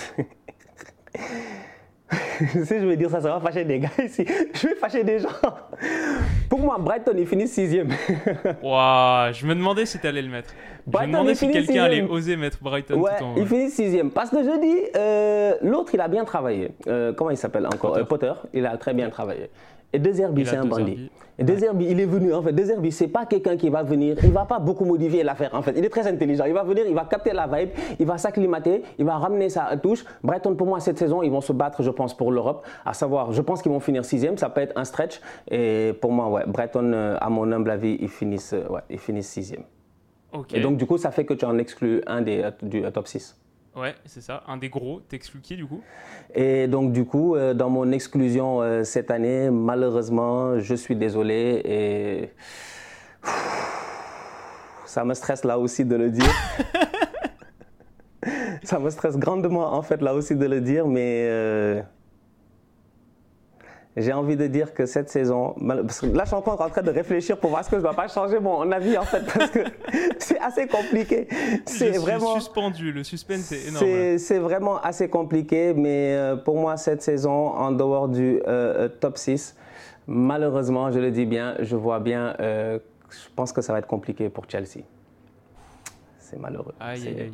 si 2.41 2.81
je 2.81 2.85
vais 2.85 2.97
dire 2.97 3.09
ça, 3.09 3.21
ça 3.21 3.29
va 3.29 3.39
fâcher 3.39 3.65
des 3.65 3.79
gars 3.79 3.91
ici. 4.05 4.27
Je 4.53 4.67
vais 4.67 4.75
fâcher 4.75 5.05
des 5.05 5.21
gens. 5.21 5.29
Pour 6.49 6.59
moi, 6.59 6.77
Brighton, 6.81 7.15
il 7.17 7.27
finit 7.29 7.47
sixième. 7.47 7.91
Waouh, 8.65 9.33
je 9.33 9.47
me 9.47 9.55
demandais 9.55 9.87
si 9.87 10.01
tu 10.01 10.09
allais 10.09 10.23
le 10.23 10.29
mettre. 10.31 10.53
je 10.85 10.99
me 10.99 11.07
demandais 11.07 11.37
si 11.37 11.49
quelqu'un 11.49 11.85
allait 11.85 12.03
oser 12.03 12.37
mettre 12.37 12.59
Brighton 12.61 12.99
ouais, 12.99 13.13
tout 13.17 13.25
en 13.27 13.37
il 13.37 13.47
finit 13.47 13.71
sixième. 13.71 14.11
Parce 14.11 14.31
que 14.31 14.43
je 14.43 14.61
dis, 14.61 14.91
euh, 14.97 15.55
l'autre, 15.63 15.95
il 15.95 16.01
a 16.01 16.09
bien 16.09 16.25
travaillé. 16.25 16.73
Euh, 16.89 17.13
comment 17.13 17.31
il 17.31 17.37
s'appelle 17.37 17.67
encore? 17.67 17.93
Potter. 17.93 18.07
Potter. 18.09 18.33
Il 18.55 18.67
a 18.67 18.77
très 18.77 18.93
bien 18.93 19.09
travaillé. 19.09 19.51
Et 19.93 19.99
Dezerbi, 19.99 20.45
c'est 20.45 20.57
un 20.57 20.67
bandit. 20.67 21.11
Et 21.39 21.45
Dezerbi, 21.45 21.87
il 21.89 22.01
est 22.01 22.07
venu, 22.07 22.35
en 22.35 22.43
fait. 22.43 22.53
Dezerbi, 22.53 22.91
c'est 22.93 23.09
pas 23.09 23.25
quelqu'un 23.25 23.57
qui 23.57 23.69
va 23.69 23.83
venir, 23.83 24.17
il 24.23 24.33
va 24.33 24.45
pas 24.45 24.59
beaucoup 24.59 24.85
modifier 24.85 25.23
l'affaire, 25.23 25.51
en 25.55 25.63
fait. 25.63 25.73
Il 25.77 25.85
est 25.85 25.89
très 25.89 26.07
intelligent. 26.07 26.45
Il 26.45 26.53
va 26.53 26.65
venir, 26.65 26.85
il 26.87 26.95
va 26.95 27.05
capter 27.05 27.33
la 27.33 27.47
vibe, 27.47 27.71
il 27.99 28.07
va 28.07 28.19
s'acclimater, 28.19 28.83
il 28.99 29.05
va 29.05 29.17
ramener 29.17 29.49
sa 29.49 29.77
touche. 29.77 30.05
Brighton, 30.23 30.55
pour 30.57 30.67
moi, 30.67 30.81
cette 30.81 30.99
saison, 30.99 31.23
ils 31.23 31.31
vont 31.31 31.41
se 31.41 31.53
battre, 31.53 31.83
je 31.83 31.91
pense, 31.91 32.15
pour 32.15 32.33
l'Europe. 32.33 32.67
À 32.85 32.93
savoir, 32.93 33.33
je 33.33 33.41
pense 33.41 33.63
qu'ils 33.63 33.73
vont 33.73 33.81
finir 33.81 34.05
sixième. 34.05 34.37
Ça 34.37 34.51
peut 34.51 34.61
être 34.61 34.77
un 34.77 34.85
stretch. 34.85 35.21
Et 35.51 35.95
pour 36.01 36.13
moi, 36.13 36.29
ouais, 36.29 36.43
Brighton, 36.47 36.93
euh, 36.93 37.17
à 37.21 37.31
mon 37.31 37.51
humble 37.51 37.71
avis, 37.71 37.97
ils 38.01 38.09
finissent, 38.09 38.53
euh, 38.53 38.69
ouais, 38.69 38.81
ils 38.91 38.99
finissent 38.99 39.31
sixième. 39.31 39.63
Et 40.53 40.61
donc, 40.61 40.77
du 40.77 40.87
coup, 40.87 40.99
ça 40.99 41.11
fait 41.11 41.25
que 41.25 41.35
tu 41.35 41.45
en 41.45 41.57
exclus 41.57 42.03
un 42.07 42.21
des, 42.21 42.43
euh, 42.43 42.51
du 42.63 42.83
top 42.93 43.07
6. 43.07 43.37
Ouais, 43.79 43.95
c'est 44.07 44.21
ça. 44.21 44.43
Un 44.49 44.57
des 44.57 44.71
gros. 44.71 45.01
T'exclus 45.09 45.41
qui 45.41 45.55
du 45.55 45.65
coup 45.65 45.81
Et 46.35 46.67
donc 46.67 46.93
du 46.93 47.05
coup, 47.05 47.37
euh, 47.37 47.55
dans 47.55 47.71
mon 47.71 47.93
exclusion 47.93 48.61
euh, 48.61 48.83
cette 48.83 49.11
année, 49.11 49.51
malheureusement, 49.51 50.59
je 50.59 50.75
suis 50.75 50.97
désolé 50.97 51.63
et 51.65 52.31
ça 54.85 55.05
me 55.05 55.15
stresse 55.15 55.45
là 55.45 55.61
aussi 55.61 55.85
de 55.85 55.95
le 55.95 56.11
dire. 56.11 56.35
ça 58.65 58.81
me 58.81 58.91
stresse 58.91 59.17
grandement 59.17 59.73
en 59.73 59.83
fait 59.83 60.03
là 60.03 60.13
aussi 60.13 60.35
de 60.35 60.47
le 60.47 60.61
dire, 60.61 60.89
mais 60.89 61.27
euh, 61.29 61.81
j'ai 64.01 64.13
envie 64.13 64.37
de 64.37 64.47
dire 64.47 64.75
que 64.75 64.87
cette 64.87 65.11
saison, 65.11 65.55
parce 65.67 66.01
que 66.01 66.07
là 66.07 66.25
je 66.25 66.29
suis 66.29 66.37
encore 66.37 66.61
en 66.61 66.69
train 66.69 66.83
de 66.83 66.91
réfléchir 66.91 67.39
pour 67.39 67.51
voir 67.51 67.65
ce 67.65 67.71
que 67.71 67.77
je 67.77 67.81
ne 67.81 67.85
dois 67.85 67.95
pas 67.95 68.09
changer 68.09 68.39
mon 68.39 68.71
avis 68.71 68.97
en 68.97 69.05
fait, 69.05 69.25
parce 69.33 69.51
que 69.51 69.61
c'est 70.19 70.39
assez 70.39 70.67
compliqué. 70.67 71.29
C'est 71.67 71.99
vraiment 71.99 72.35
suspendu, 72.35 72.93
le 72.93 73.05
suspense 73.05 73.53
est 73.53 73.69
énorme. 73.69 74.19
C'est 74.19 74.39
vraiment 74.39 74.81
assez 74.81 75.09
compliqué, 75.09 75.75
mais 75.75 76.15
euh, 76.15 76.37
pour 76.37 76.57
moi 76.57 76.77
cette 76.77 77.03
saison, 77.03 77.49
en 77.49 77.73
dehors 77.73 78.09
du 78.09 78.41
euh, 78.47 78.87
euh, 78.87 78.89
top 78.89 79.19
6, 79.19 79.57
malheureusement, 80.07 80.91
je 80.91 80.99
le 80.99 81.11
dis 81.11 81.27
bien, 81.27 81.57
je 81.61 81.77
vois 81.77 82.01
bien, 82.01 82.35
je 82.39 83.29
pense 83.35 83.53
que 83.53 83.63
ça 83.63 83.73
va 83.73 83.79
être 83.79 83.87
compliqué 83.87 84.29
pour 84.29 84.45
Chelsea. 84.49 84.85
C'est 86.19 86.39
malheureux. 86.39 86.75
Aïe, 86.81 87.09
aïe, 87.09 87.21
aïe. 87.21 87.33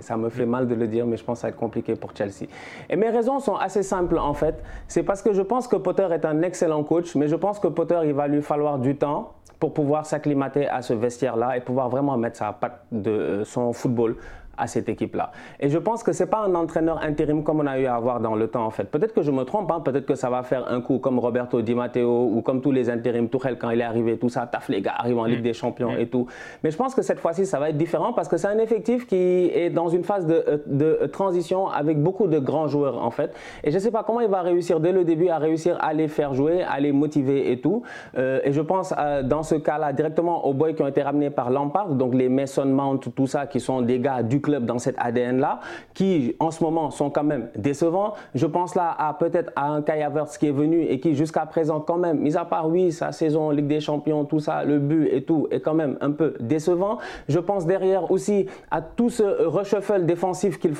Ça 0.00 0.16
me 0.16 0.28
fait 0.28 0.46
mal 0.46 0.66
de 0.66 0.74
le 0.74 0.86
dire, 0.86 1.06
mais 1.06 1.16
je 1.16 1.24
pense 1.24 1.38
que 1.38 1.40
ça 1.42 1.46
va 1.48 1.50
être 1.50 1.58
compliqué 1.58 1.94
pour 1.94 2.14
Chelsea. 2.14 2.46
Et 2.88 2.96
mes 2.96 3.10
raisons 3.10 3.40
sont 3.40 3.56
assez 3.56 3.82
simples 3.82 4.18
en 4.18 4.34
fait. 4.34 4.62
C'est 4.86 5.02
parce 5.02 5.22
que 5.22 5.32
je 5.32 5.42
pense 5.42 5.68
que 5.68 5.76
Potter 5.76 6.06
est 6.12 6.24
un 6.24 6.42
excellent 6.42 6.84
coach, 6.84 7.14
mais 7.14 7.28
je 7.28 7.36
pense 7.36 7.58
que 7.58 7.68
Potter, 7.68 7.98
il 8.04 8.12
va 8.12 8.28
lui 8.28 8.42
falloir 8.42 8.78
du 8.78 8.96
temps 8.96 9.32
pour 9.58 9.74
pouvoir 9.74 10.06
s'acclimater 10.06 10.68
à 10.68 10.82
ce 10.82 10.92
vestiaire-là 10.94 11.56
et 11.56 11.60
pouvoir 11.60 11.88
vraiment 11.88 12.16
mettre 12.16 12.36
sa 12.36 12.52
patte 12.52 12.84
de 12.92 13.10
euh, 13.10 13.44
son 13.44 13.72
football 13.72 14.16
à 14.58 14.66
cette 14.66 14.88
équipe-là. 14.88 15.30
Et 15.60 15.68
je 15.68 15.78
pense 15.78 16.02
que 16.02 16.12
ce 16.12 16.24
n'est 16.24 16.30
pas 16.30 16.40
un 16.40 16.54
entraîneur 16.54 17.02
intérim 17.02 17.42
comme 17.42 17.60
on 17.60 17.66
a 17.66 17.78
eu 17.78 17.86
à 17.86 17.94
avoir 17.94 18.20
dans 18.20 18.34
le 18.34 18.48
temps, 18.48 18.64
en 18.64 18.70
fait. 18.70 18.84
Peut-être 18.84 19.14
que 19.14 19.22
je 19.22 19.30
me 19.30 19.44
trompe, 19.44 19.70
hein. 19.70 19.80
peut-être 19.80 20.06
que 20.06 20.14
ça 20.14 20.30
va 20.30 20.42
faire 20.42 20.70
un 20.70 20.80
coup 20.80 20.98
comme 20.98 21.18
Roberto 21.18 21.62
Di 21.62 21.74
Matteo 21.74 22.30
ou 22.32 22.42
comme 22.42 22.60
tous 22.60 22.72
les 22.72 22.90
intérims, 22.90 23.28
Tourelle 23.28 23.58
quand 23.58 23.70
il 23.70 23.80
est 23.80 23.84
arrivé, 23.84 24.18
tout 24.18 24.28
ça, 24.28 24.46
taf 24.46 24.68
les 24.68 24.80
gars, 24.82 24.94
arrivent 24.96 25.18
en 25.18 25.24
Ligue 25.24 25.42
des 25.42 25.52
Champions 25.52 25.96
et 25.96 26.08
tout. 26.08 26.26
Mais 26.62 26.70
je 26.70 26.76
pense 26.76 26.94
que 26.94 27.02
cette 27.02 27.20
fois-ci, 27.20 27.46
ça 27.46 27.58
va 27.58 27.70
être 27.70 27.76
différent 27.76 28.12
parce 28.12 28.28
que 28.28 28.36
c'est 28.36 28.48
un 28.48 28.58
effectif 28.58 29.06
qui 29.06 29.16
est 29.16 29.70
dans 29.70 29.88
une 29.88 30.04
phase 30.04 30.26
de, 30.26 30.44
euh, 30.48 30.58
de, 30.66 31.06
transition 31.06 31.68
avec 31.68 32.02
beaucoup 32.02 32.26
de 32.26 32.38
grands 32.38 32.68
joueurs, 32.68 33.02
en 33.02 33.10
fait. 33.10 33.34
Et 33.64 33.70
je 33.70 33.78
sais 33.78 33.90
pas 33.90 34.02
comment 34.02 34.20
il 34.20 34.28
va 34.28 34.42
réussir 34.42 34.80
dès 34.80 34.92
le 34.92 35.04
début 35.04 35.28
à 35.28 35.38
réussir 35.38 35.76
à 35.80 35.92
les 35.92 36.08
faire 36.08 36.34
jouer, 36.34 36.62
à 36.62 36.80
les 36.80 36.92
motiver 36.92 37.52
et 37.52 37.60
tout. 37.60 37.82
Euh, 38.16 38.40
et 38.44 38.52
je 38.52 38.60
pense 38.60 38.94
euh, 38.98 39.22
dans 39.22 39.42
ce 39.42 39.54
cas-là 39.54 39.92
directement 39.92 40.46
aux 40.46 40.54
boys 40.54 40.72
qui 40.72 40.82
ont 40.82 40.88
été 40.88 41.02
ramenés 41.02 41.30
par 41.30 41.50
Lampard, 41.50 41.90
donc 41.90 42.14
les 42.14 42.28
Mason 42.28 42.66
Mount, 42.66 43.00
tout 43.14 43.26
ça, 43.26 43.46
qui 43.46 43.60
sont 43.60 43.82
des 43.82 43.98
gars 43.98 44.22
du 44.22 44.40
club 44.40 44.47
dans 44.48 44.78
cet 44.78 44.96
ADN-là, 44.98 45.60
qui 45.94 46.34
en 46.40 46.50
ce 46.50 46.62
moment 46.62 46.90
sont 46.90 47.10
quand 47.10 47.24
même 47.24 47.48
décevants. 47.56 48.14
Je 48.34 48.46
pense 48.46 48.74
là 48.74 48.94
à 48.98 49.12
peut-être 49.14 49.52
à 49.56 49.70
un 49.70 49.82
Kai 49.82 50.02
Havertz 50.02 50.38
qui 50.38 50.48
est 50.48 50.52
venu 50.52 50.82
et 50.82 51.00
qui 51.00 51.14
jusqu'à 51.14 51.46
présent 51.46 51.80
quand 51.80 51.98
même, 51.98 52.18
mis 52.18 52.36
à 52.36 52.44
part 52.44 52.68
oui, 52.68 52.92
sa 52.92 53.12
saison 53.12 53.50
Ligue 53.50 53.66
des 53.66 53.80
Champions, 53.80 54.24
tout 54.24 54.40
ça, 54.40 54.64
le 54.64 54.78
but 54.78 55.08
et 55.12 55.22
tout, 55.22 55.48
est 55.50 55.60
quand 55.60 55.74
même 55.74 55.96
un 56.00 56.10
peu 56.10 56.34
décevant. 56.40 56.98
Je 57.28 57.38
pense 57.38 57.66
derrière 57.66 58.10
aussi 58.10 58.46
à 58.70 58.80
tout 58.80 59.10
ce 59.10 59.46
reshuffle 59.46 60.04
défensif 60.04 60.58
qu'il 60.58 60.74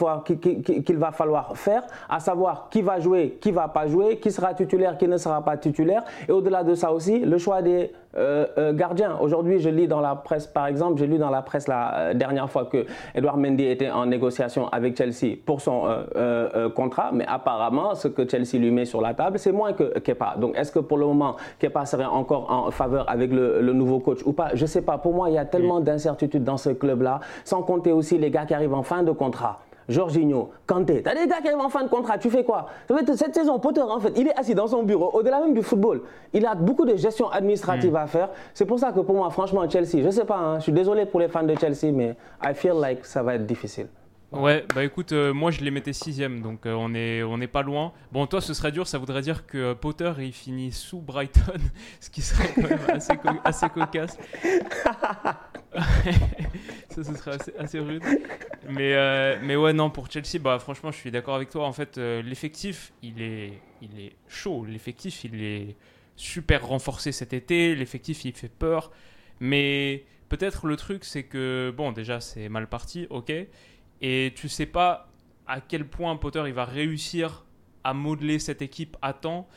qu'il 0.85 0.97
va 0.97 1.12
falloir 1.12 1.57
faire, 1.57 1.83
à 2.09 2.21
savoir 2.21 2.69
qui 2.71 2.83
va 2.83 3.01
jouer, 3.01 3.38
qui 3.40 3.51
va 3.51 3.69
pas 3.69 3.87
jouer, 3.87 4.19
qui 4.19 4.31
sera 4.31 4.55
titulaire, 4.55 4.97
qui 4.99 5.09
ne 5.09 5.16
sera 5.16 5.45
pas 5.45 5.57
titulaire. 5.57 6.05
Et 6.29 6.33
au-delà 6.33 6.62
de 6.64 6.75
ça 6.75 6.93
aussi, 6.93 7.21
le 7.21 7.38
choix 7.38 7.62
des 7.62 7.93
euh, 8.19 8.47
euh, 8.59 8.73
gardiens. 8.73 9.17
Aujourd'hui, 9.21 9.61
je 9.61 9.69
lis 9.69 9.87
dans 9.87 10.01
la 10.01 10.17
presse, 10.17 10.47
par 10.47 10.67
exemple, 10.67 10.99
j'ai 10.99 11.07
lu 11.07 11.19
dans 11.19 11.31
la 11.31 11.43
presse 11.43 11.69
la 11.69 11.95
euh, 11.97 12.15
dernière 12.15 12.51
fois 12.51 12.65
que 12.65 12.85
Edouard 13.15 13.37
Mendy 13.37 13.65
était 13.65 13.91
en 13.91 14.07
négociation 14.07 14.69
avec 14.69 14.97
Chelsea 14.97 15.37
pour 15.47 15.61
son 15.61 15.87
contrat, 16.75 17.11
mais 17.13 17.25
apparemment, 17.27 17.95
ce 17.95 18.09
que 18.09 18.29
Chelsea 18.29 18.59
lui 18.59 18.71
met 18.71 18.85
sur 18.85 19.01
la 19.01 19.15
table, 19.15 19.39
c'est 19.39 19.53
moins 19.53 19.73
que 19.73 19.99
Kepa. 19.99 20.35
Donc, 20.39 20.57
est-ce 20.59 20.73
que 20.73 20.81
pour 20.81 20.99
le 20.99 21.07
moment, 21.07 21.37
Kepa 21.59 21.87
serait 21.87 22.05
encore 22.05 22.51
en 22.51 22.71
faveur 22.71 23.09
avec 23.09 23.33
le, 23.33 23.73
nouveau 23.73 24.01
coach 24.01 24.21
ou 24.25 24.33
pas? 24.33 24.51
Je 24.55 24.63
ne 24.63 24.67
sais 24.67 24.83
pas. 24.83 24.99
Pour 24.99 25.15
moi, 25.15 25.31
il 25.31 25.35
y 25.35 25.39
a 25.39 25.45
tellement 25.45 25.81
d'incertitudes 25.81 26.45
dans 26.45 26.57
ce 26.57 26.71
club-là, 26.71 27.21
sans 27.45 27.63
compter 27.63 27.93
aussi 27.93 28.19
les 28.19 28.31
gars 28.31 28.47
qui 28.47 28.55
arrivent 28.55 28.75
en 28.75 28.83
fin 28.83 29.03
de 29.03 29.13
contrat. 29.13 29.61
Jorginho, 29.88 30.51
Kanté, 30.66 31.03
t'as 31.03 31.14
des 31.14 31.27
gars 31.27 31.40
qui 31.40 31.48
arrivent 31.48 31.61
en 31.61 31.70
fin 31.70 31.83
de 31.83 31.88
contrat, 31.88 32.18
tu 32.18 32.29
fais 32.29 32.44
quoi? 32.44 32.66
Cette 33.14 33.35
saison, 33.35 33.59
Potter, 33.59 33.81
en 33.81 33.98
fait, 34.01 34.12
il 34.16 34.29
est 34.29 34.38
assis 34.38 34.55
dans 34.55 34.66
son 34.66 34.83
bureau, 34.83 35.11
au-delà 35.14 35.40
même 35.40 35.55
du 35.55 35.62
football. 35.62 36.03
Il 36.33 36.44
a 36.44 36.55
beaucoup 36.55 36.85
de 36.85 36.94
gestion 36.96 37.31
administrative 37.31 37.92
mm. 37.92 37.96
à 37.96 38.07
faire. 38.07 38.29
C'est 38.53 38.66
pour 38.66 38.79
ça 38.79 38.92
que 38.92 39.01
pour 39.01 39.14
moi, 39.14 39.31
franchement, 39.31 39.68
Chelsea, 39.68 40.03
je 40.03 40.11
sais 40.11 40.24
pas, 40.24 40.37
hein, 40.37 40.59
je 40.59 40.64
suis 40.64 40.72
désolé 40.72 41.07
pour 41.07 41.20
les 41.20 41.29
fans 41.29 41.42
de 41.42 41.55
Chelsea, 41.59 41.92
mais 41.92 42.16
I 42.42 42.55
feel 42.55 42.74
like 42.79 43.05
ça 43.07 43.22
va 43.22 43.37
être 43.37 43.46
difficile. 43.46 43.88
Ouais, 44.31 44.67
bah 44.75 44.85
écoute, 44.85 45.12
euh, 45.12 45.33
moi 45.33 45.51
je 45.51 45.62
les 45.62 45.71
mettais 45.71 45.95
sixième, 45.95 46.43
donc 46.43 46.67
euh, 46.67 46.75
on 46.75 46.93
est 46.93 47.23
on 47.23 47.38
n'est 47.38 47.47
pas 47.47 47.62
loin. 47.62 47.95
Bon, 48.12 48.27
toi 48.27 48.43
ce 48.43 48.53
serait 48.53 48.73
dur, 48.73 48.87
ça 48.87 48.99
voudrait 48.99 49.23
dire 49.23 49.47
que 49.47 49.57
euh, 49.57 49.75
Potter 49.75 50.12
il 50.19 50.35
finit 50.35 50.71
sous 50.71 51.01
Brighton, 51.01 51.59
ce 52.01 52.11
qui 52.11 52.21
serait 52.21 52.53
quand 52.55 52.69
même 52.69 52.79
assez, 52.93 53.14
assez 53.45 53.69
cocasse. 53.71 54.19
ça, 56.91 57.05
ce 57.05 57.14
serait 57.14 57.38
assez, 57.59 57.79
rude. 57.79 58.03
Mais, 58.69 59.38
mais 59.41 59.57
ouais, 59.57 59.73
non, 59.73 59.88
pour 59.88 60.11
Chelsea, 60.11 60.38
bah 60.38 60.59
franchement, 60.59 60.91
je 60.91 60.99
suis 60.99 61.11
d'accord 61.11 61.35
avec 61.35 61.49
toi. 61.49 61.67
En 61.67 61.73
fait, 61.73 61.97
l'effectif, 61.97 62.93
il 63.03 63.23
est, 63.23 63.55
il 63.81 63.99
est 63.99 64.12
chaud. 64.29 64.67
L'effectif, 64.67 65.25
il 65.25 65.43
est 65.43 65.77
super 66.17 66.67
renforcé 66.67 67.12
cet 67.12 67.33
été. 67.33 67.75
L'effectif, 67.75 68.27
il 68.27 68.35
fait 68.35 68.51
peur. 68.51 68.91
Mais 69.41 70.05
peut-être 70.29 70.67
le 70.67 70.77
truc, 70.77 71.05
c'est 71.05 71.23
que, 71.23 71.73
bon, 71.75 71.93
déjà, 71.93 72.21
c'est 72.21 72.51
mal 72.51 72.67
parti, 72.67 73.07
ok 73.09 73.33
et 74.01 74.33
tu 74.37 74.49
sais 74.49 74.67
pas 74.67 75.09
à 75.47 75.61
quel 75.61 75.87
point 75.87 76.15
Potter 76.17 76.43
il 76.47 76.53
va 76.53 76.65
réussir 76.65 77.45
à 77.85 77.95
modeler 77.95 78.39
cette 78.39 78.63
équipe 78.63 78.97
à 79.03 79.13
temps. 79.13 79.49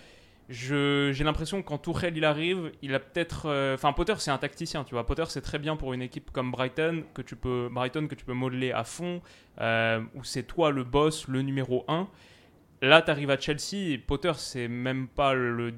J'ai 0.49 1.23
l'impression 1.23 1.61
que 1.61 1.67
quand 1.67 1.77
Tourelle 1.77 2.17
il 2.17 2.25
arrive, 2.25 2.71
il 2.81 2.93
a 2.93 2.99
peut-être. 2.99 3.45
Euh, 3.45 3.75
enfin, 3.75 3.93
Potter 3.93 4.15
c'est 4.17 4.31
un 4.31 4.37
tacticien, 4.37 4.83
tu 4.83 4.95
vois. 4.95 5.05
Potter 5.05 5.23
c'est 5.29 5.41
très 5.41 5.59
bien 5.59 5.77
pour 5.77 5.93
une 5.93 6.01
équipe 6.01 6.31
comme 6.31 6.51
Brighton 6.51 7.03
que 7.13 7.21
tu 7.21 7.37
peux, 7.37 7.69
Brighton 7.71 8.07
que 8.07 8.15
tu 8.15 8.25
peux 8.25 8.33
modeler 8.33 8.71
à 8.71 8.83
fond, 8.83 9.21
euh, 9.61 10.01
où 10.15 10.25
c'est 10.25 10.43
toi 10.43 10.71
le 10.71 10.83
boss, 10.83 11.27
le 11.29 11.41
numéro 11.41 11.85
1. 11.87 12.07
Là, 12.81 13.01
tu 13.01 13.11
arrives 13.11 13.29
à 13.29 13.39
Chelsea, 13.39 13.97
Potter 14.05 14.33
c'est 14.35 14.67
même 14.67 15.07
pas 15.07 15.33
le, 15.33 15.73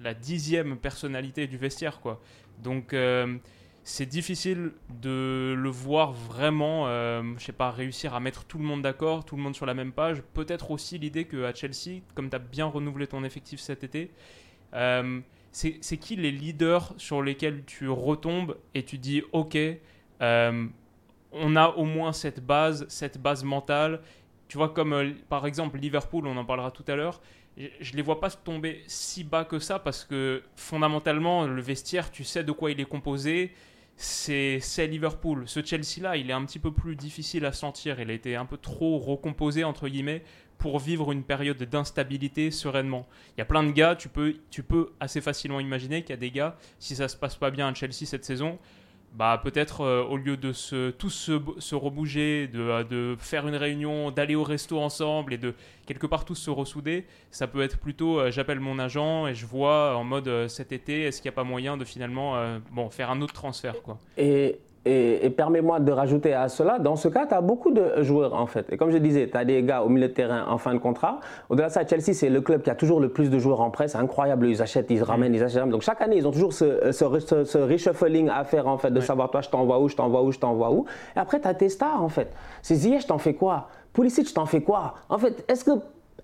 la 0.00 0.14
dixième 0.14 0.78
personnalité 0.78 1.46
du 1.46 1.56
vestiaire, 1.56 2.00
quoi. 2.00 2.20
Donc. 2.58 2.94
Euh, 2.94 3.36
c'est 3.84 4.06
difficile 4.06 4.72
de 5.00 5.54
le 5.56 5.68
voir 5.68 6.12
vraiment, 6.12 6.86
euh, 6.86 7.22
je 7.38 7.44
sais 7.44 7.52
pas, 7.52 7.70
réussir 7.70 8.14
à 8.14 8.20
mettre 8.20 8.44
tout 8.44 8.58
le 8.58 8.64
monde 8.64 8.82
d'accord, 8.82 9.24
tout 9.24 9.36
le 9.36 9.42
monde 9.42 9.56
sur 9.56 9.66
la 9.66 9.74
même 9.74 9.92
page. 9.92 10.22
Peut-être 10.34 10.70
aussi 10.70 10.98
l'idée 10.98 11.24
qu'à 11.24 11.52
Chelsea, 11.52 12.00
comme 12.14 12.30
tu 12.30 12.36
as 12.36 12.38
bien 12.38 12.66
renouvelé 12.66 13.06
ton 13.06 13.24
effectif 13.24 13.60
cet 13.60 13.82
été, 13.82 14.10
euh, 14.74 15.20
c'est 15.50 15.96
qui 15.98 16.16
les 16.16 16.30
leaders 16.30 16.94
sur 16.96 17.22
lesquels 17.22 17.64
tu 17.64 17.88
retombes 17.88 18.56
et 18.74 18.84
tu 18.84 18.98
dis 18.98 19.22
ok, 19.32 19.58
euh, 20.20 20.66
on 21.32 21.56
a 21.56 21.68
au 21.68 21.84
moins 21.84 22.12
cette 22.12 22.44
base, 22.44 22.86
cette 22.88 23.20
base 23.20 23.42
mentale. 23.42 24.00
Tu 24.48 24.58
vois, 24.58 24.68
comme 24.68 24.92
euh, 24.92 25.10
par 25.28 25.44
exemple 25.44 25.78
Liverpool, 25.78 26.26
on 26.26 26.36
en 26.36 26.44
parlera 26.44 26.70
tout 26.70 26.84
à 26.86 26.94
l'heure 26.94 27.20
je 27.56 27.92
les 27.94 28.02
vois 28.02 28.18
pas 28.20 28.30
tomber 28.30 28.82
si 28.86 29.24
bas 29.24 29.44
que 29.44 29.58
ça 29.58 29.78
parce 29.78 30.04
que 30.04 30.42
fondamentalement 30.56 31.46
le 31.46 31.60
vestiaire 31.60 32.10
tu 32.10 32.24
sais 32.24 32.44
de 32.44 32.52
quoi 32.52 32.70
il 32.70 32.80
est 32.80 32.86
composé 32.86 33.52
c'est 33.96 34.86
Liverpool. 34.86 35.44
Ce 35.46 35.64
Chelsea-là, 35.64 36.16
il 36.16 36.30
est 36.30 36.32
un 36.32 36.44
petit 36.44 36.58
peu 36.58 36.72
plus 36.72 36.96
difficile 36.96 37.44
à 37.44 37.52
sentir. 37.52 38.00
Il 38.00 38.10
a 38.10 38.14
été 38.14 38.36
un 38.36 38.46
peu 38.46 38.56
trop 38.56 38.98
recomposé, 38.98 39.64
entre 39.64 39.88
guillemets, 39.88 40.22
pour 40.58 40.78
vivre 40.78 41.12
une 41.12 41.24
période 41.24 41.62
d'instabilité 41.62 42.50
sereinement. 42.50 43.08
Il 43.36 43.40
y 43.40 43.42
a 43.42 43.44
plein 43.44 43.64
de 43.64 43.72
gars, 43.72 43.96
tu 43.96 44.08
peux, 44.08 44.36
tu 44.50 44.62
peux 44.62 44.90
assez 45.00 45.20
facilement 45.20 45.60
imaginer 45.60 46.02
qu'il 46.02 46.10
y 46.10 46.12
a 46.12 46.16
des 46.18 46.30
gars, 46.30 46.56
si 46.78 46.94
ça 46.94 47.08
se 47.08 47.16
passe 47.16 47.36
pas 47.36 47.50
bien 47.50 47.68
à 47.68 47.74
Chelsea 47.74 48.06
cette 48.06 48.24
saison, 48.24 48.58
bah 49.14 49.40
peut-être 49.42 49.82
euh, 49.82 50.02
au 50.04 50.16
lieu 50.16 50.36
de 50.36 50.52
se, 50.52 50.90
tous 50.90 51.30
se, 51.58 51.74
rebouger, 51.74 52.48
de, 52.48 52.60
euh, 52.60 52.84
de, 52.84 53.16
faire 53.18 53.46
une 53.46 53.56
réunion, 53.56 54.10
d'aller 54.10 54.34
au 54.34 54.42
resto 54.42 54.80
ensemble 54.80 55.34
et 55.34 55.38
de 55.38 55.54
quelque 55.86 56.06
part 56.06 56.24
tous 56.24 56.34
se 56.34 56.50
ressouder, 56.50 57.06
ça 57.30 57.46
peut 57.46 57.62
être 57.62 57.78
plutôt 57.78 58.18
euh, 58.18 58.30
j'appelle 58.30 58.60
mon 58.60 58.78
agent 58.78 59.26
et 59.26 59.34
je 59.34 59.44
vois 59.44 59.96
en 59.96 60.04
mode 60.04 60.48
cet 60.48 60.72
été, 60.72 61.02
est-ce 61.02 61.20
qu'il 61.20 61.28
n'y 61.28 61.34
a 61.34 61.36
pas 61.36 61.44
moyen 61.44 61.76
de 61.76 61.84
finalement 61.84 62.58
bon, 62.70 62.88
faire 62.88 63.10
un 63.10 63.20
autre 63.20 63.34
transfert 63.34 63.82
quoi. 63.82 63.98
Et, 64.84 65.30
permets-moi 65.30 65.78
de 65.78 65.92
rajouter 65.92 66.34
à 66.34 66.48
cela, 66.48 66.78
dans 66.78 66.96
ce 66.96 67.08
cas, 67.08 67.26
tu 67.26 67.34
as 67.34 67.40
beaucoup 67.40 67.70
de 67.70 68.02
joueurs 68.02 68.34
en 68.34 68.46
fait. 68.46 68.66
Et 68.72 68.76
comme 68.76 68.90
je 68.90 68.98
disais, 68.98 69.28
tu 69.30 69.36
as 69.36 69.44
des 69.44 69.62
gars 69.62 69.82
au 69.82 69.88
milieu 69.88 70.08
de 70.08 70.12
terrain 70.12 70.44
en 70.48 70.58
fin 70.58 70.74
de 70.74 70.78
contrat. 70.78 71.20
Au-delà 71.48 71.68
de 71.68 71.72
ça, 71.72 71.86
Chelsea, 71.86 72.14
c'est 72.14 72.28
le 72.28 72.40
club 72.40 72.62
qui 72.62 72.70
a 72.70 72.74
toujours 72.74 72.98
le 72.98 73.08
plus 73.08 73.30
de 73.30 73.38
joueurs 73.38 73.60
en 73.60 73.70
presse. 73.70 73.94
Incroyable, 73.94 74.48
ils 74.48 74.60
achètent, 74.60 74.90
ils 74.90 75.02
ramènent, 75.02 75.34
ils 75.34 75.42
achètent. 75.42 75.68
Donc 75.68 75.82
chaque 75.82 76.00
année, 76.00 76.16
ils 76.16 76.26
ont 76.26 76.32
toujours 76.32 76.52
ce, 76.52 76.90
ce, 76.90 77.44
ce, 77.44 77.58
reshuffling 77.58 78.28
à 78.28 78.42
faire 78.44 78.66
en 78.66 78.76
fait, 78.76 78.90
de 78.90 79.00
savoir 79.00 79.30
toi, 79.30 79.40
je 79.40 79.50
t'envoie 79.50 79.78
où, 79.78 79.88
je 79.88 79.94
t'envoie 79.94 80.22
où, 80.22 80.32
je 80.32 80.38
t'envoie 80.40 80.72
où. 80.72 80.84
Et 81.14 81.18
après, 81.20 81.40
tu 81.40 81.46
as 81.46 81.54
tes 81.54 81.68
stars 81.68 82.02
en 82.02 82.08
fait. 82.08 82.32
C'est 82.60 82.74
Ziyech, 82.74 83.06
t'en 83.06 83.18
fais 83.18 83.34
quoi? 83.34 83.68
Pulisic, 83.92 84.28
je 84.28 84.34
t'en 84.34 84.46
fais 84.46 84.62
quoi? 84.62 84.94
En 85.08 85.18
fait, 85.18 85.44
est-ce 85.48 85.64
que 85.64 85.72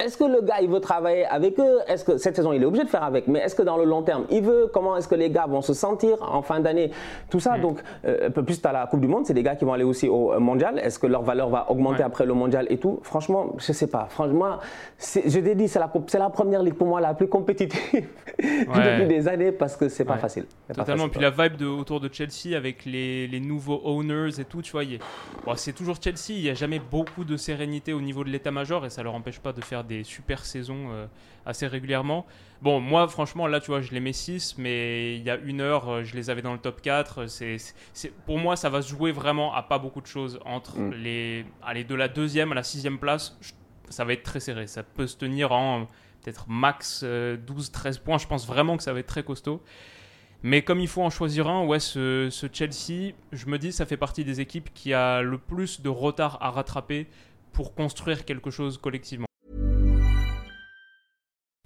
est-ce 0.00 0.16
que 0.16 0.24
le 0.24 0.42
gars, 0.42 0.60
il 0.62 0.68
veut 0.68 0.78
travailler 0.78 1.26
avec 1.26 1.58
eux? 1.58 1.80
Est-ce 1.88 2.04
que 2.04 2.18
cette 2.18 2.36
saison, 2.36 2.52
il 2.52 2.62
est 2.62 2.66
obligé 2.66 2.84
de 2.84 2.88
faire 2.88 3.02
avec 3.02 3.26
Mais 3.26 3.40
est-ce 3.40 3.56
que 3.56 3.62
dans 3.62 3.76
le 3.76 3.84
long 3.84 4.02
terme, 4.02 4.26
il 4.30 4.42
veut? 4.42 4.70
Comment 4.72 4.96
est-ce 4.96 5.08
que 5.08 5.16
les 5.16 5.28
gars 5.28 5.46
vont 5.46 5.60
se 5.60 5.74
sentir 5.74 6.16
en 6.22 6.40
fin 6.40 6.60
d'année? 6.60 6.92
Tout 7.30 7.40
ça, 7.40 7.58
mm. 7.58 7.60
donc, 7.60 7.80
euh, 8.04 8.28
un 8.28 8.30
peu 8.30 8.44
plus, 8.44 8.60
tu 8.60 8.68
as 8.68 8.72
la 8.72 8.86
Coupe 8.86 9.00
du 9.00 9.08
Monde, 9.08 9.26
c'est 9.26 9.34
des 9.34 9.42
gars 9.42 9.56
qui 9.56 9.64
vont 9.64 9.72
aller 9.72 9.82
aussi 9.84 10.08
au 10.08 10.32
euh, 10.32 10.38
mondial. 10.38 10.78
Est-ce 10.78 11.00
que 11.00 11.08
leur 11.08 11.22
valeur 11.22 11.48
va 11.48 11.68
augmenter 11.68 12.04
après 12.04 12.26
le 12.26 12.32
mondial 12.32 12.66
et 12.70 12.78
tout? 12.78 13.00
Franchement, 13.02 13.54
je 13.58 13.72
ne 13.72 13.74
sais 13.74 13.88
pas. 13.88 14.06
Franchement, 14.08 14.58
je 15.00 15.40
t'ai 15.40 15.54
dit, 15.56 15.66
c'est 15.66 15.80
la, 15.80 15.90
la 16.18 16.30
première 16.30 16.62
ligue 16.62 16.74
pour 16.74 16.86
moi 16.86 17.00
la 17.00 17.14
plus 17.14 17.28
compétitive 17.28 18.06
depuis 18.38 19.06
des 19.08 19.26
années 19.26 19.50
parce 19.50 19.76
que 19.76 19.88
c'est 19.88 20.04
pas 20.04 20.18
facile. 20.18 20.44
Totalement. 20.72 21.08
Puis 21.08 21.20
la 21.20 21.30
vibe 21.30 21.56
de, 21.56 21.66
autour 21.66 21.98
de 21.98 22.08
Chelsea 22.12 22.56
avec 22.56 22.84
les, 22.84 23.26
les 23.26 23.40
nouveaux 23.40 23.80
owners 23.84 24.38
et 24.38 24.44
tout, 24.44 24.62
tu 24.62 24.70
vois, 24.70 24.82
bon, 25.44 25.54
c'est 25.56 25.72
toujours 25.72 25.96
Chelsea. 26.00 26.30
Il 26.30 26.42
n'y 26.42 26.50
a 26.50 26.54
jamais 26.54 26.78
beaucoup 26.78 27.24
de 27.24 27.36
sérénité 27.36 27.92
au 27.92 28.00
niveau 28.00 28.22
de 28.22 28.28
l'état-major 28.28 28.86
et 28.86 28.90
ça 28.90 29.02
leur 29.02 29.14
empêche 29.14 29.40
pas 29.40 29.52
de 29.52 29.60
faire 29.60 29.82
des 29.88 30.04
super 30.04 30.44
saisons 30.44 30.92
euh, 30.92 31.06
assez 31.44 31.66
régulièrement. 31.66 32.26
Bon, 32.62 32.80
moi, 32.80 33.08
franchement, 33.08 33.46
là, 33.46 33.60
tu 33.60 33.68
vois, 33.68 33.80
je 33.80 33.92
les 33.92 34.00
mets 34.00 34.12
6, 34.12 34.56
mais 34.58 35.16
il 35.16 35.22
y 35.22 35.30
a 35.30 35.36
une 35.36 35.60
heure, 35.60 35.88
euh, 35.88 36.04
je 36.04 36.14
les 36.14 36.30
avais 36.30 36.42
dans 36.42 36.52
le 36.52 36.58
top 36.58 36.80
4. 36.80 37.26
C'est, 37.26 37.58
pour 38.26 38.38
moi, 38.38 38.56
ça 38.56 38.68
va 38.68 38.82
se 38.82 38.88
jouer 38.88 39.10
vraiment 39.10 39.54
à 39.54 39.62
pas 39.62 39.78
beaucoup 39.78 40.00
de 40.00 40.06
choses 40.06 40.38
entre 40.44 40.78
mm. 40.78 40.92
les, 40.94 41.46
allez, 41.62 41.84
de 41.84 41.94
la 41.94 42.08
deuxième 42.08 42.52
à 42.52 42.54
la 42.54 42.62
sixième 42.62 42.98
place. 42.98 43.38
ça 43.88 44.04
va 44.04 44.12
être 44.12 44.22
très 44.22 44.40
serré. 44.40 44.66
Ça 44.66 44.82
peut 44.82 45.06
se 45.06 45.16
tenir 45.16 45.52
en 45.52 45.86
peut-être 46.22 46.48
max 46.48 47.02
12-13 47.02 47.04
euh, 47.04 47.94
points. 48.04 48.18
Je 48.18 48.26
pense 48.26 48.46
vraiment 48.46 48.76
que 48.76 48.82
ça 48.82 48.92
va 48.92 49.00
être 49.00 49.06
très 49.06 49.24
costaud. 49.24 49.62
Mais 50.42 50.62
comme 50.62 50.78
il 50.78 50.88
faut 50.88 51.02
en 51.02 51.10
choisir 51.10 51.48
un, 51.48 51.64
ouais, 51.64 51.80
ce, 51.80 52.28
ce, 52.30 52.46
Chelsea, 52.52 53.14
je 53.32 53.46
me 53.46 53.58
dis, 53.58 53.72
ça 53.72 53.86
fait 53.86 53.96
partie 53.96 54.24
des 54.24 54.40
équipes 54.40 54.72
qui 54.72 54.94
a 54.94 55.20
le 55.20 55.36
plus 55.36 55.80
de 55.80 55.88
retard 55.88 56.38
à 56.40 56.50
rattraper 56.50 57.08
pour 57.52 57.74
construire 57.74 58.24
quelque 58.24 58.50
chose 58.50 58.78
collectivement. 58.78 59.27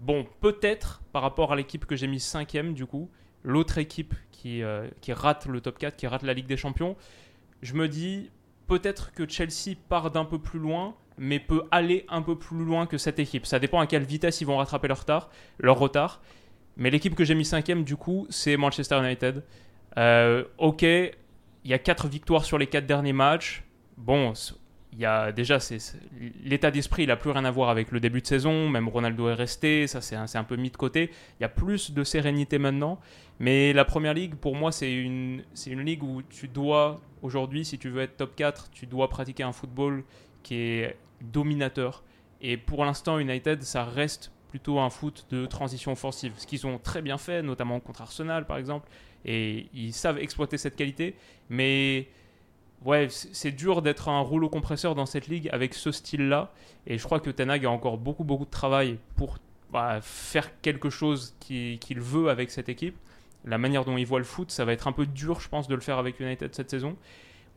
Bon, 0.00 0.26
peut-être 0.40 1.02
par 1.12 1.22
rapport 1.22 1.52
à 1.52 1.56
l'équipe 1.56 1.86
que 1.86 1.96
j'ai 1.96 2.06
mis 2.06 2.20
cinquième 2.20 2.74
du 2.74 2.86
coup, 2.86 3.10
l'autre 3.42 3.78
équipe 3.78 4.14
qui, 4.30 4.62
euh, 4.62 4.88
rate 5.08 5.46
le 5.46 5.60
top 5.60 5.78
4, 5.78 5.96
qui 5.96 6.06
rate 6.06 6.22
la 6.22 6.34
Ligue 6.34 6.46
des 6.46 6.56
Champions, 6.56 6.96
je 7.62 7.74
me 7.74 7.88
dis 7.88 8.30
peut-être 8.66 9.12
que 9.12 9.28
Chelsea 9.28 9.76
part 9.88 10.10
d'un 10.10 10.24
peu 10.24 10.38
plus 10.38 10.58
loin, 10.58 10.94
mais 11.16 11.38
peut 11.38 11.62
aller 11.70 12.04
un 12.08 12.22
peu 12.22 12.36
plus 12.36 12.64
loin 12.64 12.86
que 12.86 12.98
cette 12.98 13.18
équipe. 13.18 13.46
Ça 13.46 13.58
dépend 13.58 13.80
à 13.80 13.86
quelle 13.86 14.04
vitesse 14.04 14.40
ils 14.40 14.46
vont 14.46 14.56
rattraper 14.56 14.88
leur 14.88 15.00
retard. 15.00 15.30
Leur 15.58 15.78
retard. 15.78 16.20
Mais 16.76 16.90
l'équipe 16.90 17.14
que 17.14 17.24
j'ai 17.24 17.34
mis 17.34 17.44
cinquième, 17.44 17.84
du 17.84 17.96
coup, 17.96 18.26
c'est 18.30 18.56
Manchester 18.56 18.98
United. 18.98 19.44
Euh, 19.96 20.44
ok, 20.58 20.82
il 20.82 21.12
y 21.64 21.72
a 21.72 21.78
4 21.78 22.08
victoires 22.08 22.44
sur 22.44 22.58
les 22.58 22.66
4 22.66 22.86
derniers 22.86 23.12
matchs. 23.12 23.62
Bon, 23.96 24.32
il 24.96 25.00
y 25.00 25.06
a 25.06 25.32
déjà 25.32 25.58
l'état 26.44 26.70
d'esprit, 26.70 27.02
il 27.02 27.08
n'a 27.08 27.16
plus 27.16 27.30
rien 27.30 27.44
à 27.44 27.50
voir 27.50 27.68
avec 27.68 27.90
le 27.90 27.98
début 27.98 28.20
de 28.20 28.26
saison. 28.26 28.68
Même 28.68 28.88
Ronaldo 28.88 29.28
est 29.28 29.34
resté, 29.34 29.88
ça 29.88 30.00
c'est 30.00 30.16
un, 30.16 30.44
peu 30.44 30.54
mis 30.54 30.70
de 30.70 30.76
côté. 30.76 31.10
Il 31.38 31.42
y 31.42 31.44
a 31.44 31.48
plus 31.48 31.90
de 31.90 32.04
sérénité 32.04 32.58
maintenant. 32.58 33.00
Mais 33.40 33.72
la 33.72 33.84
première 33.84 34.14
ligue, 34.14 34.36
pour 34.36 34.54
moi, 34.54 34.70
c'est 34.70 34.92
une, 34.92 35.42
une 35.66 35.80
ligue 35.80 36.04
où 36.04 36.22
tu 36.22 36.46
dois, 36.46 37.00
aujourd'hui, 37.22 37.64
si 37.64 37.76
tu 37.78 37.88
veux 37.88 38.02
être 38.02 38.16
top 38.16 38.36
4, 38.36 38.70
tu 38.70 38.86
dois 38.86 39.08
pratiquer 39.08 39.42
un 39.42 39.52
football 39.52 40.04
qui 40.44 40.54
est 40.54 40.96
dominateur. 41.20 42.04
Et 42.40 42.56
pour 42.56 42.84
l'instant, 42.84 43.18
United, 43.18 43.62
ça 43.62 43.84
reste 43.84 44.30
plutôt 44.50 44.78
un 44.78 44.90
foot 44.90 45.26
de 45.30 45.46
transition 45.46 45.90
offensive. 45.90 46.34
Ce 46.36 46.46
qu'ils 46.46 46.68
ont 46.68 46.78
très 46.78 47.02
bien 47.02 47.18
fait, 47.18 47.42
notamment 47.42 47.80
contre 47.80 48.02
Arsenal, 48.02 48.46
par 48.46 48.58
exemple. 48.58 48.88
Et 49.24 49.66
ils 49.74 49.92
savent 49.92 50.18
exploiter 50.18 50.56
cette 50.56 50.76
qualité. 50.76 51.16
Mais 51.48 52.06
ouais, 52.84 53.08
c'est 53.10 53.50
dur 53.50 53.82
d'être 53.82 54.08
un 54.08 54.20
rouleau 54.20 54.48
compresseur 54.48 54.94
dans 54.94 55.06
cette 55.06 55.28
ligue 55.28 55.48
avec 55.52 55.74
ce 55.74 55.92
style-là. 55.92 56.52
Et 56.86 56.98
je 56.98 57.04
crois 57.04 57.20
que 57.20 57.30
Ten 57.30 57.50
Hag 57.50 57.64
a 57.66 57.70
encore 57.70 57.98
beaucoup, 57.98 58.24
beaucoup 58.24 58.44
de 58.44 58.50
travail 58.50 58.98
pour 59.16 59.38
bah, 59.72 60.00
faire 60.02 60.60
quelque 60.60 60.90
chose 60.90 61.34
qu'il 61.40 62.00
veut 62.00 62.28
avec 62.28 62.50
cette 62.50 62.68
équipe. 62.68 62.96
La 63.44 63.58
manière 63.58 63.84
dont 63.84 63.96
il 63.96 64.06
voit 64.06 64.18
le 64.18 64.24
foot, 64.24 64.50
ça 64.50 64.64
va 64.64 64.72
être 64.72 64.86
un 64.86 64.92
peu 64.92 65.06
dur, 65.06 65.40
je 65.40 65.48
pense, 65.48 65.68
de 65.68 65.74
le 65.74 65.80
faire 65.80 65.98
avec 65.98 66.20
United 66.20 66.54
cette 66.54 66.70
saison. 66.70 66.96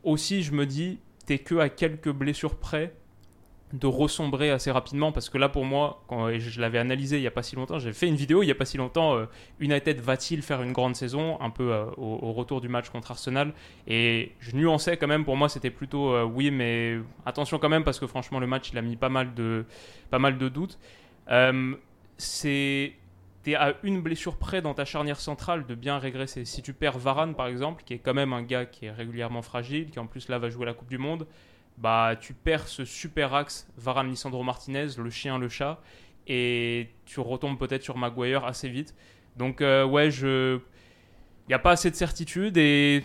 Aussi, 0.04 0.42
je 0.42 0.52
me 0.52 0.66
dis, 0.66 0.98
t'es 1.26 1.38
que 1.38 1.56
à 1.56 1.68
quelques 1.68 2.10
blessures 2.10 2.56
près 2.56 2.92
de 3.72 3.86
ressombrer 3.86 4.50
assez 4.50 4.70
rapidement 4.70 5.12
parce 5.12 5.28
que 5.28 5.36
là 5.36 5.48
pour 5.50 5.64
moi 5.64 6.02
quand 6.08 6.38
je 6.38 6.60
l'avais 6.60 6.78
analysé 6.78 7.18
il 7.18 7.20
n'y 7.20 7.26
a 7.26 7.30
pas 7.30 7.42
si 7.42 7.54
longtemps 7.54 7.78
j'ai 7.78 7.92
fait 7.92 8.08
une 8.08 8.16
vidéo 8.16 8.42
il 8.42 8.46
n'y 8.46 8.52
a 8.52 8.54
pas 8.54 8.64
si 8.64 8.78
longtemps 8.78 9.14
euh, 9.14 9.26
United 9.60 10.00
va-t-il 10.00 10.40
faire 10.40 10.62
une 10.62 10.72
grande 10.72 10.96
saison 10.96 11.38
un 11.42 11.50
peu 11.50 11.72
euh, 11.72 11.84
au, 11.98 12.32
retour 12.32 12.60
du 12.60 12.68
match 12.68 12.88
contre 12.88 13.10
Arsenal. 13.10 13.52
Et 13.86 14.32
je 14.40 14.56
nuançais 14.56 14.96
quand 14.96 15.06
même 15.06 15.24
pour 15.24 15.36
moi 15.36 15.48
c'était 15.48 15.70
plutôt 15.70 16.14
euh, 16.14 16.24
oui 16.24 16.50
mais 16.50 16.98
attention 17.26 17.58
quand 17.58 17.68
même 17.68 17.84
parce 17.84 17.98
que 17.98 18.06
franchement 18.06 18.38
le 18.38 18.46
match 18.46 18.70
il 18.72 18.78
a 18.78 18.82
mis 18.82 18.96
pas 18.96 19.10
mal 19.10 19.34
de 19.34 19.66
pas 20.10 20.18
mal 20.18 20.38
de 20.38 20.48
doutes. 20.48 20.78
C'est 22.16 22.94
t'es 23.42 23.54
à 23.54 23.74
une 23.82 24.00
blessure 24.00 24.36
près 24.36 24.62
dans 24.62 24.74
ta 24.74 24.84
charnière 24.84 25.20
centrale 25.20 25.66
de 25.66 25.74
bien 25.74 25.98
régresser. 25.98 26.44
Si 26.44 26.62
tu 26.62 26.72
perds 26.72 26.98
Varane 26.98 27.34
par 27.34 27.48
exemple 27.48 27.84
qui 27.84 27.94
est 27.94 27.98
quand 27.98 28.14
même 28.14 28.32
un 28.32 28.42
gars 28.42 28.64
qui 28.64 28.86
est 28.86 28.90
régulièrement 28.90 29.42
fragile 29.42 29.90
qui 29.90 29.98
en 29.98 30.06
plus 30.06 30.28
là 30.28 30.38
va 30.38 30.48
jouer 30.48 30.64
la 30.64 30.74
Coupe 30.74 30.88
du 30.88 30.98
Monde 30.98 31.26
bah, 31.80 32.14
tu 32.20 32.34
perds 32.34 32.68
ce 32.68 32.84
super 32.84 33.34
axe 33.34 33.68
Varane 33.76 34.08
Lisandro 34.08 34.42
Martinez, 34.42 34.88
le 34.98 35.10
chien, 35.10 35.38
le 35.38 35.48
chat, 35.48 35.78
et 36.26 36.88
tu 37.04 37.20
retombes 37.20 37.58
peut-être 37.58 37.82
sur 37.82 37.96
Maguire 37.96 38.44
assez 38.44 38.68
vite. 38.68 38.94
Donc, 39.36 39.60
euh, 39.60 39.84
ouais, 39.84 40.10
je. 40.10 40.58
Il 41.46 41.52
n'y 41.52 41.54
a 41.54 41.58
pas 41.58 41.70
assez 41.70 41.90
de 41.90 41.96
certitude 41.96 42.58
et 42.58 43.02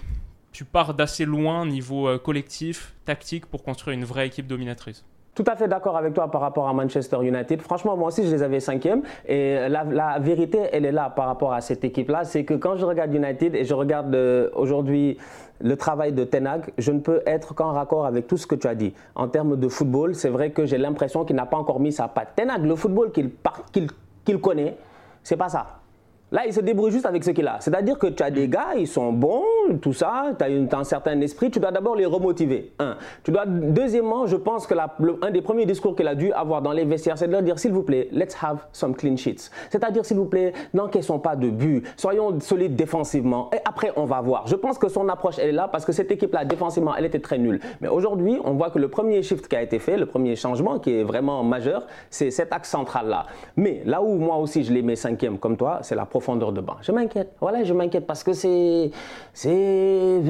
tu 0.52 0.66
pars 0.66 0.94
d'assez 0.94 1.24
loin 1.24 1.66
niveau 1.66 2.10
euh, 2.10 2.18
collectif, 2.18 2.94
tactique, 3.06 3.46
pour 3.46 3.64
construire 3.64 3.98
une 3.98 4.04
vraie 4.04 4.28
équipe 4.28 4.48
dominatrice. 4.48 5.06
Tout 5.36 5.46
à 5.48 5.56
fait 5.56 5.68
d'accord 5.68 5.98
avec 5.98 6.14
toi 6.14 6.30
par 6.30 6.42
rapport 6.42 6.68
à 6.68 6.74
Manchester 6.74 7.18
United. 7.24 7.60
Franchement, 7.62 7.98
moi 7.98 8.10
aussi, 8.10 8.24
je 8.24 8.30
les 8.30 8.44
avais 8.44 8.60
cinquième. 8.60 9.02
Et 9.28 9.68
la, 9.68 10.20
vérité, 10.20 10.60
elle 10.72 10.86
est 10.86 10.92
là 10.92 11.10
par 11.10 11.26
rapport 11.26 11.54
à 11.54 11.62
cette 11.62 11.84
équipe-là. 11.84 12.24
C'est 12.24 12.46
que 12.46 12.54
quand 12.54 12.78
je 12.78 12.86
regarde 12.86 13.12
United 13.14 13.56
et 13.56 13.64
je 13.64 13.74
regarde 13.74 14.14
euh, 14.14 14.50
aujourd'hui 14.54 15.18
le 15.64 15.78
travail 15.78 16.12
de 16.12 16.26
Tenag, 16.26 16.74
je 16.78 16.92
ne 16.92 17.00
peux 17.00 17.22
être 17.26 17.56
qu'en 17.56 17.72
raccord 17.72 18.06
avec 18.06 18.28
tout 18.28 18.38
ce 18.38 18.46
que 18.46 18.54
tu 18.54 18.68
as 18.68 18.76
dit. 18.76 18.94
En 19.16 19.30
termes 19.30 19.56
de 19.56 19.68
football, 19.70 20.14
c'est 20.14 20.30
vrai 20.30 20.52
que 20.52 20.66
j'ai 20.66 20.78
l'impression 20.78 21.24
qu'il 21.24 21.38
n'a 21.38 21.46
pas 21.46 21.58
encore 21.58 21.80
mis 21.80 21.94
sa 21.94 22.10
patte. 22.10 22.36
Tenag, 22.36 22.66
le 22.66 22.76
football 22.76 23.12
qu'il 23.12 23.32
qu'il 24.26 24.40
connaît, 24.40 24.78
c'est 25.24 25.38
pas 25.38 25.50
ça. 25.50 25.80
Là, 26.34 26.48
il 26.48 26.52
se 26.52 26.62
débrouille 26.62 26.90
juste 26.90 27.06
avec 27.06 27.24
ce 27.24 27.30
qu'il 27.30 27.48
a. 27.48 27.58
C'est-à-dire 27.60 27.96
que 28.00 28.08
tu 28.08 28.24
as 28.24 28.32
des 28.32 28.48
gars, 28.48 28.74
ils 28.76 28.88
sont 28.88 29.14
bons, 29.14 29.44
tout 29.84 29.94
ça, 29.94 30.32
tu 30.36 30.44
as, 30.44 30.78
un 30.80 30.84
certain 30.84 31.22
esprit, 31.22 31.52
tu 31.52 31.60
dois 31.60 31.70
d'abord 31.70 31.96
les 31.96 32.08
remotiver. 32.08 32.72
Un. 32.80 32.98
Tu 33.24 33.30
dois, 33.30 33.46
deuxièmement, 33.46 34.26
je 34.26 34.36
pense 34.36 34.66
que 34.66 34.74
la, 34.74 34.96
un 35.22 35.30
des 35.30 35.44
premiers 35.44 35.68
discours 35.68 35.96
qu'il 35.96 36.08
a 36.08 36.16
dû 36.16 36.34
avoir 36.34 36.64
dans 36.64 36.72
les 36.72 36.86
vestiaires, 36.86 37.20
c'est 37.20 37.28
de 37.28 37.32
leur 37.34 37.44
dire, 37.44 37.60
s'il 37.60 37.72
vous 37.72 37.84
plaît, 37.84 38.10
let's 38.12 38.36
have 38.42 38.66
some 38.72 38.96
clean 38.96 39.16
sheets. 39.16 39.52
C'est-à-dire, 39.70 40.04
s'il 40.04 40.18
vous 40.18 40.26
plaît, 40.26 40.54
n'encaissons 40.74 41.20
pas 41.20 41.36
de 41.36 41.52
but, 41.52 41.84
soyons 41.98 42.40
solides 42.40 42.76
défensivement, 42.76 43.52
et 43.54 43.60
après, 43.64 43.92
on 43.96 44.06
va 44.06 44.20
voir. 44.22 44.48
Je 44.48 44.56
pense 44.56 44.80
que 44.80 44.90
son 44.90 45.08
approche, 45.10 45.38
elle 45.38 45.50
est 45.50 45.52
là, 45.52 45.68
parce 45.72 45.86
que 45.86 45.92
cette 45.92 46.12
équipe-là, 46.12 46.46
défensivement, 46.46 46.96
elle 46.96 47.06
était 47.06 47.20
très 47.20 47.38
nulle. 47.38 47.60
Mais 47.80 47.90
aujourd'hui, 47.90 48.40
on 48.44 48.54
voit 48.54 48.72
que 48.72 48.80
le 48.80 48.88
premier 48.88 49.22
shift 49.22 49.48
qui 49.48 49.56
a 49.56 49.62
été 49.62 49.78
fait, 49.78 49.98
le 49.98 50.08
premier 50.08 50.36
changement 50.36 50.80
qui 50.80 50.98
est 50.98 51.04
vraiment 51.04 51.44
majeur, 51.44 51.86
c'est 52.10 52.32
cet 52.32 52.54
axe 52.54 52.72
central-là. 52.72 53.28
Mais 53.56 53.84
là 53.86 54.02
où 54.02 54.18
moi 54.18 54.38
aussi 54.38 54.64
je 54.64 54.74
les 54.74 54.82
mets 54.82 54.96
cinquième 54.96 55.38
comme 55.38 55.58
toi, 55.58 55.78
c'est 55.84 55.94
la 55.94 56.08
profondeur 56.08 56.23
de 56.32 56.62
banc. 56.62 56.76
Je 56.82 56.92
m'inquiète. 56.92 57.34
Voilà, 57.40 57.64
je 57.64 57.74
m'inquiète 57.74 58.08
parce 58.08 58.24
que 58.24 58.34
c'est. 58.34 58.92
C'est. 59.34 60.22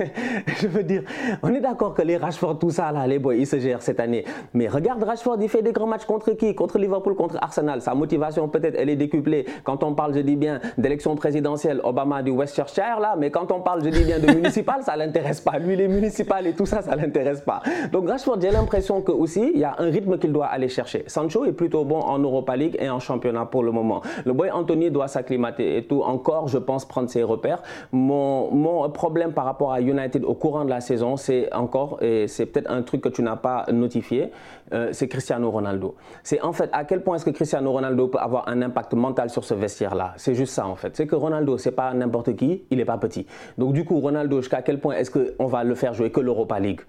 je 0.60 0.66
veux 0.66 0.82
dire, 0.82 1.02
on 1.42 1.52
est 1.54 1.60
d'accord 1.60 1.94
que 1.94 2.02
les 2.02 2.16
Rashford, 2.16 2.58
tout 2.58 2.70
ça, 2.70 2.90
là, 2.92 3.06
les 3.06 3.18
boys, 3.18 3.34
ils 3.34 3.46
se 3.46 3.58
gèrent 3.58 3.82
cette 3.82 4.00
année. 4.00 4.24
Mais 4.54 4.68
regarde 4.68 5.02
Rashford, 5.02 5.36
il 5.40 5.48
fait 5.48 5.62
des 5.62 5.72
grands 5.72 5.86
matchs 5.86 6.04
contre 6.04 6.32
qui? 6.32 6.54
Contre 6.54 6.78
Liverpool, 6.78 7.14
contre 7.14 7.36
Arsenal. 7.40 7.82
Sa 7.82 7.94
motivation, 7.94 8.48
peut-être, 8.48 8.76
elle 8.78 8.88
est 8.88 8.96
décuplée. 8.96 9.44
Quand 9.64 9.82
on 9.82 9.94
parle, 9.94 10.14
je 10.14 10.20
dis 10.20 10.36
bien, 10.36 10.60
d'élection 10.78 11.14
présidentielle, 11.16 11.80
Obama 11.84 12.22
du 12.22 12.30
Westchester, 12.30 12.82
là, 13.00 13.14
mais 13.18 13.30
quand 13.30 13.52
on 13.52 13.60
parle, 13.60 13.84
je 13.84 13.90
dis 13.90 14.04
bien, 14.04 14.18
de 14.18 14.32
municipal, 14.32 14.82
ça 14.82 14.96
l'intéresse 14.96 15.40
pas. 15.40 15.58
Lui, 15.58 15.76
les 15.76 15.88
municipales 15.88 16.46
et 16.46 16.54
tout 16.54 16.66
ça, 16.66 16.82
ça 16.82 16.96
l'intéresse 16.96 17.40
pas. 17.40 17.62
Donc 17.92 18.08
Rashford, 18.08 18.40
j'ai 18.40 18.50
l'impression 18.50 19.02
que 19.02 19.12
aussi, 19.12 19.50
il 19.54 19.60
y 19.60 19.64
a 19.64 19.74
un 19.78 19.90
rythme 19.90 20.18
qu'il 20.18 20.32
doit 20.32 20.46
aller 20.46 20.68
chercher. 20.68 21.04
Sancho 21.06 21.44
est 21.44 21.52
plutôt 21.52 21.84
bon 21.84 22.00
en 22.00 22.18
Europa 22.18 22.56
League 22.56 22.76
et 22.78 22.88
en 22.88 23.00
championnat 23.00 23.46
pour 23.46 23.62
le 23.62 23.72
moment. 23.72 24.02
Le 24.30 24.34
boy 24.34 24.48
Anthony 24.52 24.92
doit 24.92 25.08
s'acclimater 25.08 25.76
et 25.76 25.82
tout. 25.82 26.02
Encore, 26.02 26.46
je 26.46 26.56
pense, 26.56 26.84
prendre 26.84 27.10
ses 27.10 27.24
repères. 27.24 27.64
Mon, 27.90 28.48
mon 28.52 28.88
problème 28.88 29.32
par 29.32 29.44
rapport 29.44 29.72
à 29.72 29.80
United 29.80 30.24
au 30.24 30.34
courant 30.34 30.64
de 30.64 30.70
la 30.70 30.80
saison, 30.80 31.16
c'est 31.16 31.52
encore, 31.52 32.00
et 32.00 32.28
c'est 32.28 32.46
peut-être 32.46 32.70
un 32.70 32.82
truc 32.82 33.00
que 33.00 33.08
tu 33.08 33.24
n'as 33.24 33.34
pas 33.34 33.66
notifié, 33.72 34.30
euh, 34.72 34.90
c'est 34.92 35.08
Cristiano 35.08 35.50
Ronaldo. 35.50 35.96
C'est 36.22 36.40
en 36.42 36.52
fait 36.52 36.70
à 36.72 36.84
quel 36.84 37.02
point 37.02 37.16
est-ce 37.16 37.24
que 37.24 37.30
Cristiano 37.30 37.72
Ronaldo 37.72 38.06
peut 38.06 38.18
avoir 38.18 38.48
un 38.48 38.62
impact 38.62 38.94
mental 38.94 39.30
sur 39.30 39.42
ce 39.42 39.54
vestiaire-là? 39.54 40.14
C'est 40.16 40.36
juste 40.36 40.52
ça 40.52 40.68
en 40.68 40.76
fait. 40.76 40.96
C'est 40.96 41.08
que 41.08 41.16
Ronaldo, 41.16 41.58
c'est 41.58 41.72
pas 41.72 41.92
n'importe 41.92 42.36
qui, 42.36 42.62
il 42.70 42.78
n'est 42.78 42.84
pas 42.84 42.98
petit. 42.98 43.26
Donc 43.58 43.72
du 43.72 43.84
coup, 43.84 43.98
Ronaldo, 43.98 44.36
jusqu'à 44.36 44.62
quel 44.62 44.78
point 44.78 44.94
est-ce 44.94 45.10
qu'on 45.10 45.46
va 45.46 45.64
le 45.64 45.74
faire 45.74 45.92
jouer 45.92 46.12
que 46.12 46.20
l'Europa 46.20 46.60
League? 46.60 46.82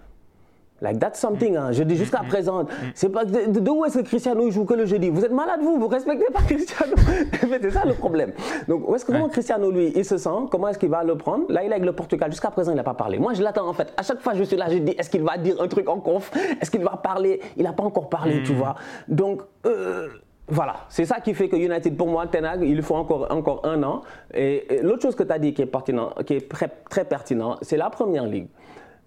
Like 0.82 0.98
that's 0.98 1.20
something. 1.20 1.56
Hein. 1.56 1.70
Je 1.70 1.84
dis 1.84 1.96
jusqu'à 1.96 2.18
présent. 2.18 2.66
C'est 2.94 3.08
pas 3.08 3.24
de, 3.24 3.70
où 3.70 3.84
est-ce 3.84 3.98
que 3.98 4.04
Cristiano 4.04 4.50
joue 4.50 4.64
que 4.64 4.74
le 4.74 4.84
jeudi? 4.84 5.10
Vous 5.10 5.24
êtes 5.24 5.32
malade 5.32 5.60
vous? 5.62 5.78
Vous 5.78 5.86
respectez 5.86 6.26
pas 6.32 6.40
Cristiano 6.46 6.94
C'est 7.40 7.70
ça 7.70 7.84
le 7.84 7.94
problème. 7.94 8.32
Donc 8.66 8.88
où 8.88 8.94
est-ce 8.96 9.04
que 9.04 9.28
Cristiano 9.28 9.70
lui 9.70 9.92
il 9.94 10.04
se 10.04 10.18
sent? 10.18 10.48
Comment 10.50 10.68
est-ce 10.68 10.80
qu'il 10.80 10.90
va 10.90 11.04
le 11.04 11.16
prendre? 11.16 11.44
Là 11.48 11.62
il 11.62 11.70
est 11.70 11.74
avec 11.74 11.84
le 11.84 11.92
Portugal. 11.92 12.30
Jusqu'à 12.32 12.50
présent 12.50 12.72
il 12.72 12.76
n'a 12.76 12.82
pas 12.82 12.94
parlé. 12.94 13.18
Moi 13.20 13.32
je 13.34 13.42
l'attends 13.42 13.68
en 13.68 13.72
fait. 13.72 13.92
À 13.96 14.02
chaque 14.02 14.20
fois 14.20 14.34
je 14.34 14.42
suis 14.42 14.56
là 14.56 14.66
je 14.68 14.78
dis 14.78 14.92
est-ce 14.98 15.08
qu'il 15.08 15.22
va 15.22 15.38
dire 15.38 15.54
un 15.60 15.68
truc 15.68 15.88
en 15.88 16.00
conf? 16.00 16.32
Est-ce 16.60 16.70
qu'il 16.70 16.82
va 16.82 16.96
parler? 16.96 17.40
Il 17.56 17.62
n'a 17.62 17.72
pas 17.72 17.84
encore 17.84 18.08
parlé 18.08 18.42
tu 18.42 18.52
mm. 18.52 18.56
vois. 18.56 18.74
Donc 19.06 19.42
euh, 19.66 20.08
voilà, 20.48 20.86
c'est 20.88 21.04
ça 21.04 21.20
qui 21.20 21.32
fait 21.34 21.48
que 21.48 21.56
United, 21.56 21.96
pour 21.96 22.08
moi, 22.08 22.26
Tenag, 22.26 22.62
il 22.62 22.82
faut 22.82 22.96
encore, 22.96 23.28
encore 23.30 23.64
un 23.64 23.82
an. 23.84 24.02
Et, 24.34 24.80
l'autre 24.82 25.02
chose 25.02 25.14
que 25.14 25.22
tu 25.22 25.32
as 25.32 25.38
dit 25.38 25.54
qui 25.54 25.62
est, 25.62 25.66
pertinent, 25.66 26.10
qui 26.26 26.34
est 26.34 26.50
très, 26.50 26.68
très 26.90 27.04
pertinent, 27.04 27.56
c'est 27.62 27.76
la 27.76 27.88
première 27.88 28.26
ligue. 28.26 28.48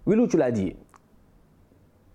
Willou, 0.06 0.28
tu 0.28 0.36
l'as 0.36 0.50
dit, 0.50 0.74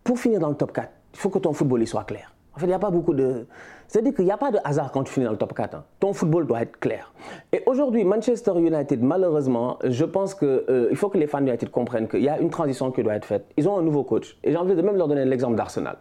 pour 0.03 0.19
finir 0.19 0.39
dans 0.39 0.49
le 0.49 0.55
top 0.55 0.73
4, 0.73 0.89
il 1.13 1.19
faut 1.19 1.29
que 1.29 1.39
ton 1.39 1.53
football 1.53 1.85
soit 1.85 2.03
clair. 2.03 2.33
En 2.55 2.59
fait, 2.59 2.65
il 2.65 2.69
n'y 2.69 2.75
a 2.75 2.79
pas 2.79 2.89
beaucoup 2.89 3.13
de. 3.13 3.47
C'est-à-dire 3.87 4.13
qu'il 4.13 4.25
n'y 4.25 4.31
a 4.31 4.37
pas 4.37 4.51
de 4.51 4.57
hasard 4.63 4.91
quand 4.91 5.03
tu 5.03 5.13
finis 5.13 5.25
dans 5.25 5.31
le 5.31 5.37
top 5.37 5.53
4. 5.53 5.75
Hein. 5.75 5.83
Ton 5.99 6.13
football 6.13 6.47
doit 6.47 6.61
être 6.61 6.79
clair. 6.79 7.13
Et 7.51 7.61
aujourd'hui, 7.65 8.03
Manchester 8.03 8.53
United, 8.57 9.01
malheureusement, 9.01 9.79
je 9.83 10.05
pense 10.05 10.33
qu'il 10.33 10.47
euh, 10.47 10.95
faut 10.95 11.09
que 11.09 11.17
les 11.17 11.27
fans 11.27 11.41
de 11.41 11.47
United 11.47 11.69
comprennent 11.71 12.07
qu'il 12.07 12.21
y 12.21 12.29
a 12.29 12.39
une 12.39 12.49
transition 12.49 12.91
qui 12.91 13.03
doit 13.03 13.15
être 13.15 13.25
faite. 13.25 13.45
Ils 13.57 13.67
ont 13.67 13.77
un 13.77 13.81
nouveau 13.81 14.03
coach. 14.03 14.37
Et 14.43 14.51
j'ai 14.51 14.57
envie 14.57 14.75
de 14.75 14.81
même 14.81 14.95
leur 14.95 15.07
donner 15.07 15.25
l'exemple 15.25 15.55
d'Arsenal. 15.55 15.97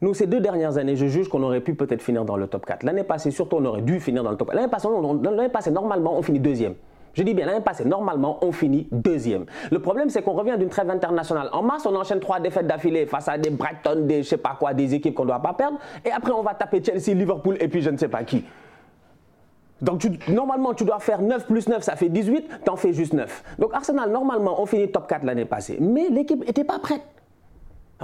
Nous, 0.00 0.12
ces 0.12 0.26
deux 0.26 0.40
dernières 0.40 0.76
années, 0.76 0.96
je 0.96 1.06
juge 1.06 1.28
qu'on 1.28 1.42
aurait 1.42 1.60
pu 1.60 1.74
peut-être 1.74 2.02
finir 2.02 2.24
dans 2.24 2.36
le 2.36 2.46
top 2.46 2.66
4. 2.66 2.82
L'année 2.82 3.04
passée, 3.04 3.30
surtout, 3.30 3.56
on 3.56 3.64
aurait 3.64 3.82
dû 3.82 4.00
finir 4.00 4.22
dans 4.22 4.30
le 4.30 4.36
top 4.36 4.48
4. 4.50 4.56
L'année 4.56 5.48
passée, 5.48 5.70
normalement, 5.70 6.18
on 6.18 6.22
finit 6.22 6.40
deuxième. 6.40 6.74
Je 7.14 7.22
dis 7.22 7.34
bien, 7.34 7.46
l'année 7.46 7.60
passée, 7.60 7.84
normalement, 7.84 8.38
on 8.42 8.52
finit 8.52 8.88
deuxième. 8.90 9.46
Le 9.70 9.78
problème, 9.78 10.10
c'est 10.10 10.22
qu'on 10.22 10.32
revient 10.32 10.56
d'une 10.58 10.68
trêve 10.68 10.90
internationale. 10.90 11.48
En 11.52 11.62
mars, 11.62 11.86
on 11.86 11.94
enchaîne 11.94 12.20
trois 12.20 12.40
défaites 12.40 12.66
d'affilée 12.66 13.06
face 13.06 13.28
à 13.28 13.38
des 13.38 13.50
Brighton, 13.50 14.04
des 14.06 14.22
je 14.22 14.28
sais 14.28 14.36
pas 14.36 14.56
quoi, 14.58 14.74
des 14.74 14.94
équipes 14.94 15.14
qu'on 15.14 15.22
ne 15.22 15.28
doit 15.28 15.40
pas 15.40 15.52
perdre. 15.52 15.78
Et 16.04 16.10
après, 16.10 16.32
on 16.32 16.42
va 16.42 16.54
taper 16.54 16.82
Chelsea, 16.82 17.16
Liverpool 17.16 17.56
et 17.60 17.68
puis 17.68 17.82
je 17.82 17.90
ne 17.90 17.96
sais 17.96 18.08
pas 18.08 18.24
qui. 18.24 18.44
Donc 19.80 20.06
normalement, 20.28 20.72
tu 20.72 20.84
dois 20.84 20.98
faire 20.98 21.20
9 21.20 21.46
plus 21.46 21.68
9, 21.68 21.82
ça 21.82 21.96
fait 21.96 22.08
18, 22.08 22.48
tu 22.64 22.70
en 22.70 22.76
fais 22.76 22.92
juste 22.92 23.12
9. 23.12 23.56
Donc 23.58 23.74
Arsenal, 23.74 24.10
normalement, 24.10 24.60
on 24.60 24.66
finit 24.66 24.90
top 24.90 25.06
4 25.06 25.24
l'année 25.24 25.44
passée. 25.44 25.76
Mais 25.80 26.08
l'équipe 26.08 26.44
n'était 26.44 26.64
pas 26.64 26.78
prête. 26.78 27.02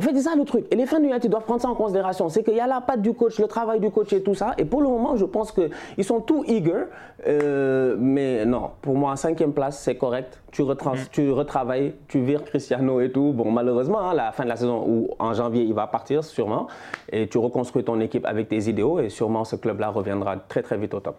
En 0.00 0.02
fait, 0.02 0.14
c'est 0.14 0.22
ça 0.22 0.34
le 0.34 0.46
truc. 0.46 0.64
Et 0.70 0.76
les 0.76 0.86
fans 0.86 0.98
du 0.98 1.08
United 1.08 1.30
doivent 1.30 1.44
prendre 1.44 1.60
ça 1.60 1.68
en 1.68 1.74
considération. 1.74 2.30
C'est 2.30 2.42
qu'il 2.42 2.54
y 2.54 2.60
a 2.60 2.66
la 2.66 2.80
patte 2.80 3.02
du 3.02 3.12
coach, 3.12 3.38
le 3.38 3.46
travail 3.46 3.80
du 3.80 3.90
coach 3.90 4.10
et 4.14 4.22
tout 4.22 4.34
ça. 4.34 4.54
Et 4.56 4.64
pour 4.64 4.80
le 4.80 4.88
moment, 4.88 5.14
je 5.14 5.26
pense 5.26 5.52
qu'ils 5.52 6.04
sont 6.04 6.22
tout 6.22 6.42
eager. 6.46 6.84
Euh, 7.26 7.96
mais 7.98 8.46
non, 8.46 8.70
pour 8.80 8.94
moi, 8.94 9.14
cinquième 9.16 9.52
place, 9.52 9.78
c'est 9.78 9.96
correct. 9.96 10.40
Tu, 10.52 10.62
retrans 10.62 10.94
mm. 10.94 11.08
tu 11.12 11.30
retravailles, 11.30 11.92
tu 12.08 12.22
vires 12.22 12.44
Cristiano 12.44 13.02
et 13.02 13.12
tout. 13.12 13.34
Bon, 13.34 13.50
malheureusement, 13.50 14.00
hein, 14.00 14.14
la 14.14 14.32
fin 14.32 14.44
de 14.44 14.48
la 14.48 14.56
saison 14.56 14.82
ou 14.88 15.10
en 15.18 15.34
janvier, 15.34 15.64
il 15.64 15.74
va 15.74 15.86
partir 15.86 16.24
sûrement. 16.24 16.66
Et 17.12 17.28
tu 17.28 17.36
reconstruis 17.36 17.84
ton 17.84 18.00
équipe 18.00 18.24
avec 18.24 18.48
tes 18.48 18.70
idéaux. 18.70 19.00
Et 19.00 19.10
sûrement, 19.10 19.44
ce 19.44 19.56
club-là 19.56 19.90
reviendra 19.90 20.38
très, 20.38 20.62
très 20.62 20.78
vite 20.78 20.94
au 20.94 21.00
top. 21.00 21.16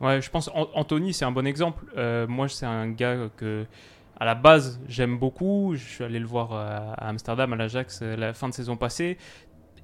Ouais, 0.00 0.20
je 0.20 0.30
pense 0.30 0.48
Anthony, 0.54 1.12
c'est 1.12 1.24
un 1.24 1.32
bon 1.32 1.48
exemple. 1.48 1.84
Euh, 1.96 2.28
moi, 2.28 2.46
c'est 2.48 2.64
un 2.66 2.90
gars 2.90 3.16
que 3.36 3.64
à 4.16 4.24
la 4.24 4.34
base, 4.34 4.80
j'aime 4.88 5.18
beaucoup. 5.18 5.72
Je 5.74 5.84
suis 5.84 6.04
allé 6.04 6.18
le 6.18 6.26
voir 6.26 6.52
euh, 6.52 6.92
à 6.96 7.08
Amsterdam, 7.08 7.52
à 7.52 7.56
l'Ajax, 7.56 8.00
euh, 8.02 8.16
la 8.16 8.32
fin 8.32 8.48
de 8.48 8.54
saison 8.54 8.76
passée. 8.76 9.18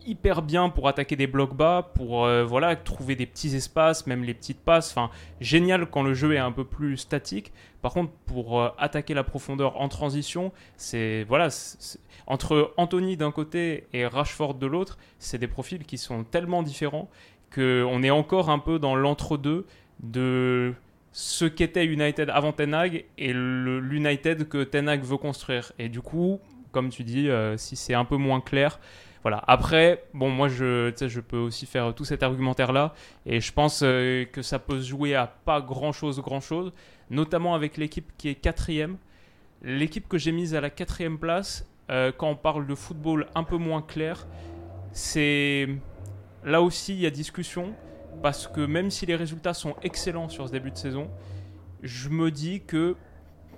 Hyper 0.07 0.41
bien 0.41 0.71
pour 0.71 0.89
attaquer 0.89 1.15
des 1.15 1.27
blocs 1.27 1.55
bas, 1.55 1.91
pour 1.95 2.25
euh, 2.25 2.43
voilà 2.43 2.75
trouver 2.75 3.17
des 3.17 3.27
petits 3.27 3.55
espaces, 3.55 4.07
même 4.07 4.25
les 4.25 4.33
petites 4.33 4.61
passes. 4.61 4.91
Enfin, 4.93 5.11
génial 5.41 5.87
quand 5.87 6.03
le 6.03 6.15
jeu 6.15 6.35
est 6.35 6.39
un 6.39 6.53
peu 6.53 6.65
plus 6.65 6.97
statique. 6.97 7.53
Par 7.83 7.93
contre, 7.93 8.13
pour 8.25 8.63
attaquer 8.79 9.13
la 9.15 9.25
profondeur 9.25 9.81
en 9.81 9.89
transition, 9.89 10.53
c'est 10.77 11.25
voilà, 11.25 11.49
entre 12.27 12.73
Anthony 12.77 13.17
d'un 13.17 13.31
côté 13.31 13.89
et 13.93 14.07
Rashford 14.07 14.55
de 14.55 14.67
l'autre, 14.67 14.97
c'est 15.19 15.39
des 15.39 15.49
profils 15.49 15.85
qui 15.85 15.99
sont 15.99 16.25
tellement 16.25 16.63
différents 16.63 17.11
qu'on 17.55 18.03
est 18.03 18.11
encore 18.11 18.49
un 18.49 18.59
peu 18.59 18.79
dans 18.79 18.95
l'entre-deux 18.95 19.67
de 20.03 20.75
ce 21.13 21.45
qu'était 21.45 21.85
United 21.87 22.31
avant 22.31 22.53
Ten 22.53 22.75
Hag 22.75 23.05
et 23.19 23.33
l'United 23.33 24.49
que 24.49 24.63
Ten 24.63 24.89
Hag 24.89 25.03
veut 25.03 25.17
construire. 25.17 25.73
Et 25.79 25.89
du 25.89 26.01
coup, 26.01 26.41
comme 26.73 26.91
tu 26.91 27.03
dis, 27.03 27.29
euh, 27.29 27.57
si 27.57 27.77
c'est 27.77 27.95
un 27.95 28.05
peu 28.05 28.17
moins 28.17 28.41
clair, 28.41 28.79
voilà. 29.23 29.43
Après, 29.47 30.05
bon, 30.15 30.31
moi, 30.31 30.49
je, 30.49 30.93
je 30.99 31.21
peux 31.21 31.37
aussi 31.37 31.67
faire 31.67 31.95
tout 31.95 32.05
cet 32.05 32.23
argumentaire-là, 32.23 32.95
et 33.27 33.41
je 33.41 33.53
pense 33.53 33.83
euh, 33.83 34.25
que 34.25 34.41
ça 34.41 34.59
peut 34.59 34.81
se 34.81 34.89
jouer 34.89 35.15
à 35.15 35.27
pas 35.27 35.61
grand-chose, 35.61 36.21
grand-chose, 36.21 36.73
notamment 37.11 37.55
avec 37.55 37.77
l'équipe 37.77 38.11
qui 38.17 38.29
est 38.29 38.35
quatrième. 38.35 38.97
L'équipe 39.63 40.09
que 40.09 40.17
j'ai 40.17 40.33
mise 40.33 40.55
à 40.55 40.61
la 40.63 40.71
quatrième 40.71 41.19
place, 41.19 41.69
euh, 41.91 42.13
quand 42.17 42.29
on 42.29 42.37
parle 42.37 42.67
de 42.67 42.75
football 42.75 43.27
un 43.35 43.45
peu 43.45 43.59
moins 43.59 43.83
clair, 43.83 44.27
c'est 44.93 45.69
là 46.45 46.63
aussi 46.63 46.95
il 46.95 47.01
y 47.01 47.07
a 47.07 47.11
discussion 47.11 47.75
parce 48.23 48.47
que 48.47 48.61
même 48.61 48.91
si 48.91 49.07
les 49.07 49.17
résultats 49.17 49.55
sont 49.55 49.75
excellents 49.83 50.29
sur 50.29 50.47
ce 50.47 50.53
début 50.53 50.71
de 50.71 50.77
saison, 50.77 51.11
je 51.83 52.09
me 52.09 52.31
dis 52.31 52.63
que 52.63 52.97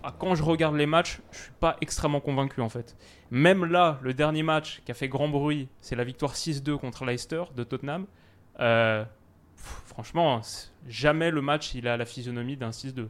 ah, 0.04 0.14
quand 0.16 0.34
je 0.34 0.42
regarde 0.42 0.74
les 0.74 0.86
matchs, 0.86 1.20
je 1.30 1.38
suis 1.38 1.52
pas 1.60 1.76
extrêmement 1.80 2.20
convaincu 2.20 2.60
en 2.60 2.68
fait. 2.68 2.96
Même 3.30 3.64
là, 3.64 3.98
le 4.02 4.14
dernier 4.14 4.42
match 4.42 4.82
qui 4.84 4.90
a 4.90 4.94
fait 4.94 5.08
grand 5.08 5.28
bruit, 5.28 5.68
c'est 5.80 5.94
la 5.94 6.04
victoire 6.04 6.34
6-2 6.34 6.76
contre 6.78 7.04
Leicester 7.04 7.44
de 7.54 7.62
Tottenham. 7.62 8.06
Euh, 8.60 9.04
franchement, 9.54 10.40
jamais 10.88 11.30
le 11.30 11.40
match 11.40 11.74
il 11.74 11.86
a 11.86 11.96
la 11.96 12.04
physionomie 12.04 12.56
d'un 12.56 12.70
6-2. 12.70 13.08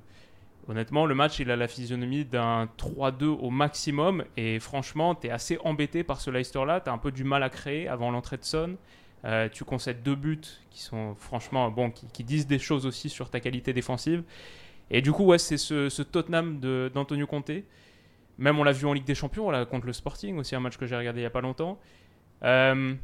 Honnêtement, 0.69 1.07
le 1.07 1.15
match 1.15 1.41
il 1.41 1.51
a 1.51 1.57
la 1.57 1.67
physionomie 1.67 2.25
d'un 2.25 2.69
3-2 2.79 3.25
au 3.25 3.51
maximum. 3.51 4.25
Et 4.37 4.61
franchement, 4.61 5.15
tu 5.15 5.29
es 5.29 5.31
assez 5.31 5.59
embêté 5.65 6.05
par 6.05 6.21
ce 6.21 6.31
Leicester 6.31 6.65
là. 6.67 6.81
Tu 6.81 6.91
as 6.91 6.93
un 6.93 6.99
peu 6.99 7.11
du 7.11 7.25
mal 7.25 7.43
à 7.43 7.49
créer 7.49 7.89
avant 7.89 8.11
l'entrée 8.11 8.37
de 8.37 8.45
Son. 8.45 8.77
Euh, 9.25 9.49
tu 9.49 9.65
concèdes 9.65 10.03
deux 10.03 10.17
buts 10.17 10.41
qui 10.71 10.83
sont 10.83 11.15
franchement 11.15 11.71
bon, 11.71 11.91
qui, 11.91 12.25
disent 12.25 12.47
des 12.47 12.59
choses 12.59 12.87
aussi 12.87 13.09
sur 13.09 13.31
ta 13.31 13.41
qualité 13.41 13.73
défensive. 13.73 14.25
Et 14.91 15.01
du 15.01 15.13
coup, 15.13 15.25
ouais, 15.25 15.39
c'est 15.39 15.57
ce, 15.57 16.03
Tottenham 16.03 16.61
d'Antonio 16.91 17.27
Conte. 17.27 17.53
Même 18.39 18.59
on 18.59 18.65
l'a 18.65 18.73
vu 18.73 18.87
en 18.87 18.93
Ligue 18.93 19.05
des 19.05 19.15
Champions, 19.15 19.51
là, 19.51 19.65
contre 19.65 19.87
le 19.87 19.93
Sporting, 19.93 20.39
aussi 20.39 20.57
un 20.57 20.61
match 20.61 20.77
que 20.77 20.87
j'ai 20.87 20.97
regardé 20.97 21.21
il 21.21 21.23
n'y 21.23 21.27
a 21.27 21.31
pas 21.31 21.41
longtemps. 21.41 21.79
Euh, 22.43 22.95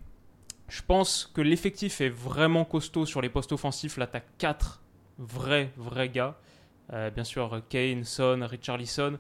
je 0.69 0.83
pense 0.83 1.31
que 1.33 1.41
l'effectif 1.41 2.01
est 2.01 2.09
vraiment 2.09 2.65
costaud 2.65 3.07
sur 3.07 3.21
les 3.21 3.29
postes 3.29 3.53
offensifs. 3.53 3.97
Là, 3.97 4.07
tu 4.07 4.17
as 4.17 4.23
quatre 4.39 4.83
vrais, 5.19 5.71
vrais 5.77 6.09
gars. 6.09 6.37
Euh, 6.93 7.11
bien 7.11 7.25
sûr, 7.25 7.63
Kane, 7.69 8.05
Son, 8.05 8.41
Richarlison. 8.43 9.19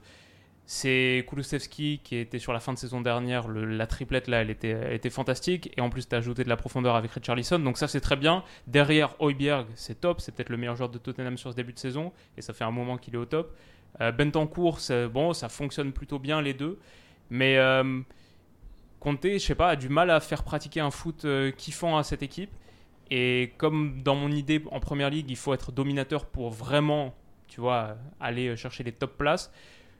C'est 0.70 1.24
Kulusevski 1.26 2.02
qui 2.04 2.16
était 2.16 2.38
sur 2.38 2.52
la 2.52 2.60
fin 2.60 2.74
de 2.74 2.78
saison 2.78 3.00
dernière. 3.00 3.48
la 3.48 3.86
triplette 3.86 4.28
là, 4.28 4.42
elle 4.42 4.50
était, 4.50 5.08
fantastique. 5.08 5.72
Et 5.78 5.80
en 5.80 5.88
plus, 5.88 6.06
tu 6.06 6.14
as 6.14 6.18
ajouté 6.18 6.44
de 6.44 6.50
la 6.50 6.58
profondeur 6.58 6.94
avec 6.94 7.10
Richarlison. 7.10 7.58
Donc 7.58 7.78
ça, 7.78 7.88
c'est 7.88 8.02
très 8.02 8.16
bien. 8.16 8.44
Derrière, 8.66 9.18
Hoiberg, 9.18 9.66
c'est 9.76 10.02
top. 10.02 10.20
C'est 10.20 10.34
peut-être 10.34 10.50
le 10.50 10.58
meilleur 10.58 10.76
joueur 10.76 10.90
de 10.90 10.98
Tottenham 10.98 11.38
sur 11.38 11.50
ce 11.52 11.56
début 11.56 11.72
de 11.72 11.78
saison. 11.78 12.12
Et 12.36 12.42
ça 12.42 12.52
fait 12.52 12.64
un 12.64 12.70
moment 12.70 12.98
qu'il 12.98 13.14
est 13.14 13.16
au 13.16 13.24
top. 13.24 13.56
Euh, 14.02 14.12
Bentancourt, 14.12 14.78
bon, 15.10 15.32
ça 15.32 15.48
fonctionne 15.48 15.90
plutôt 15.90 16.18
bien 16.18 16.42
les 16.42 16.52
deux. 16.52 16.78
Mais 17.30 17.56
euh, 17.56 18.02
Conte, 19.00 19.24
je 19.24 19.38
sais 19.38 19.54
pas, 19.54 19.70
a 19.70 19.76
du 19.76 19.88
mal 19.88 20.10
à 20.10 20.20
faire 20.20 20.42
pratiquer 20.42 20.80
un 20.80 20.90
foot 20.90 21.24
euh, 21.24 21.50
kiffant 21.50 21.96
à 21.96 22.02
cette 22.02 22.22
équipe. 22.22 22.50
Et 23.10 23.54
comme 23.56 24.02
dans 24.02 24.16
mon 24.16 24.30
idée 24.30 24.62
en 24.70 24.80
première 24.80 25.08
ligue, 25.08 25.30
il 25.30 25.36
faut 25.36 25.54
être 25.54 25.72
dominateur 25.72 26.26
pour 26.26 26.50
vraiment, 26.50 27.14
tu 27.46 27.62
vois, 27.62 27.96
aller 28.20 28.54
chercher 28.54 28.84
les 28.84 28.92
top 28.92 29.16
places 29.16 29.50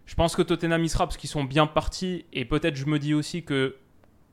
je 0.08 0.14
pense 0.14 0.34
que 0.34 0.40
Tottenham 0.40 0.82
y 0.82 0.88
sera 0.88 1.06
parce 1.06 1.18
qu'ils 1.18 1.28
sont 1.28 1.44
bien 1.44 1.66
partis. 1.66 2.24
Et 2.32 2.46
peut-être 2.46 2.76
je 2.76 2.86
me 2.86 2.98
dis 2.98 3.12
aussi 3.12 3.42
que 3.44 3.76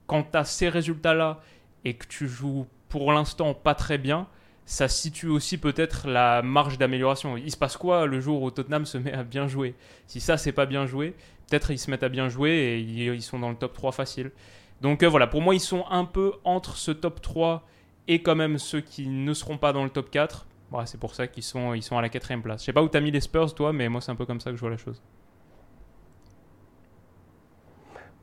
quand 0.08 0.24
tu 0.24 0.38
as 0.38 0.46
ces 0.46 0.70
résultats-là 0.70 1.42
et 1.84 1.96
que 1.96 2.08
tu 2.08 2.30
joues 2.30 2.66
pour 2.88 3.12
l'instant 3.12 3.54
pas 3.54 3.76
très 3.76 3.98
bien, 3.98 4.28
ça 4.66 4.88
situe 4.88 5.28
aussi 5.28 5.58
peut-être 5.58 6.08
la 6.08 6.42
marge 6.42 6.78
d'amélioration. 6.78 7.36
Il 7.36 7.52
se 7.52 7.58
passe 7.58 7.76
quoi 7.76 8.06
le 8.06 8.22
jour 8.22 8.42
où 8.42 8.52
Tottenham 8.52 8.86
se 8.86 8.98
met 8.98 9.12
à 9.12 9.24
bien 9.24 9.50
jouer? 9.50 9.76
Si 10.08 10.22
ça, 10.22 10.38
c'est 10.38 10.54
pas 10.54 10.66
bien 10.66 10.86
joué, 10.86 11.14
peut-être 11.50 11.72
ils 11.72 11.78
se 11.78 11.92
mettent 11.92 12.04
à 12.04 12.10
bien 12.10 12.30
jouer 12.30 12.52
et 12.52 12.80
ils 12.80 13.22
sont 13.22 13.38
dans 13.38 13.50
le 13.50 13.58
top 13.58 13.74
3 13.74 13.92
facile. 13.92 14.32
Donc 14.80 15.04
euh, 15.04 15.10
voilà, 15.10 15.28
pour 15.28 15.42
moi, 15.42 15.56
ils 15.56 15.60
sont 15.60 15.86
un 15.90 16.06
peu 16.06 16.32
entre 16.46 16.78
ce 16.78 16.92
top 16.92 17.22
3 17.22 17.68
et 18.08 18.22
quand 18.22 18.36
même 18.36 18.60
ceux 18.60 18.80
qui 18.80 19.10
ne 19.10 19.34
seront 19.34 19.58
pas 19.58 19.74
dans 19.74 19.84
le 19.84 19.90
top 19.90 20.10
4. 20.10 20.48
c'est 20.86 21.02
pour 21.02 21.16
ça 21.16 21.28
qu'ils 21.28 21.44
sont, 21.44 21.80
sont 21.82 21.98
à 21.98 22.02
la 22.02 22.10
quatrième 22.10 22.42
place. 22.42 22.62
Je 22.62 22.68
sais 22.68 22.74
pas 22.74 22.82
où 22.82 22.88
tu 22.88 22.96
as 22.96 23.02
mis 23.02 23.12
les 23.12 23.20
Spurs, 23.20 23.54
toi, 23.54 23.74
mais 23.74 23.90
moi, 23.90 24.00
c'est 24.00 24.12
un 24.14 24.16
peu 24.16 24.26
comme 24.26 24.40
ça 24.40 24.52
que 24.52 24.56
je 24.56 24.62
vois 24.62 24.70
la 24.70 24.78
chose. 24.78 25.02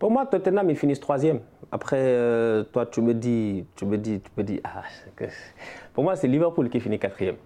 Pour 0.02 0.10
moi, 0.10 0.26
Tottenham, 0.26 0.68
ils 0.68 0.74
finissent 0.74 0.98
troisième. 0.98 1.38
Après, 1.70 1.96
euh, 1.96 2.64
toi, 2.64 2.86
tu 2.86 3.00
me 3.00 3.14
dis, 3.14 3.64
tu 3.76 3.86
me 3.86 3.96
dis, 3.96 4.18
tu 4.18 4.30
me 4.36 4.42
dis, 4.42 4.60
ah, 4.64 4.82
pour 5.94 6.02
moi, 6.02 6.16
c'est 6.16 6.26
Liverpool 6.26 6.68
qui 6.70 6.80
finit 6.80 6.98
quatrième. 6.98 7.36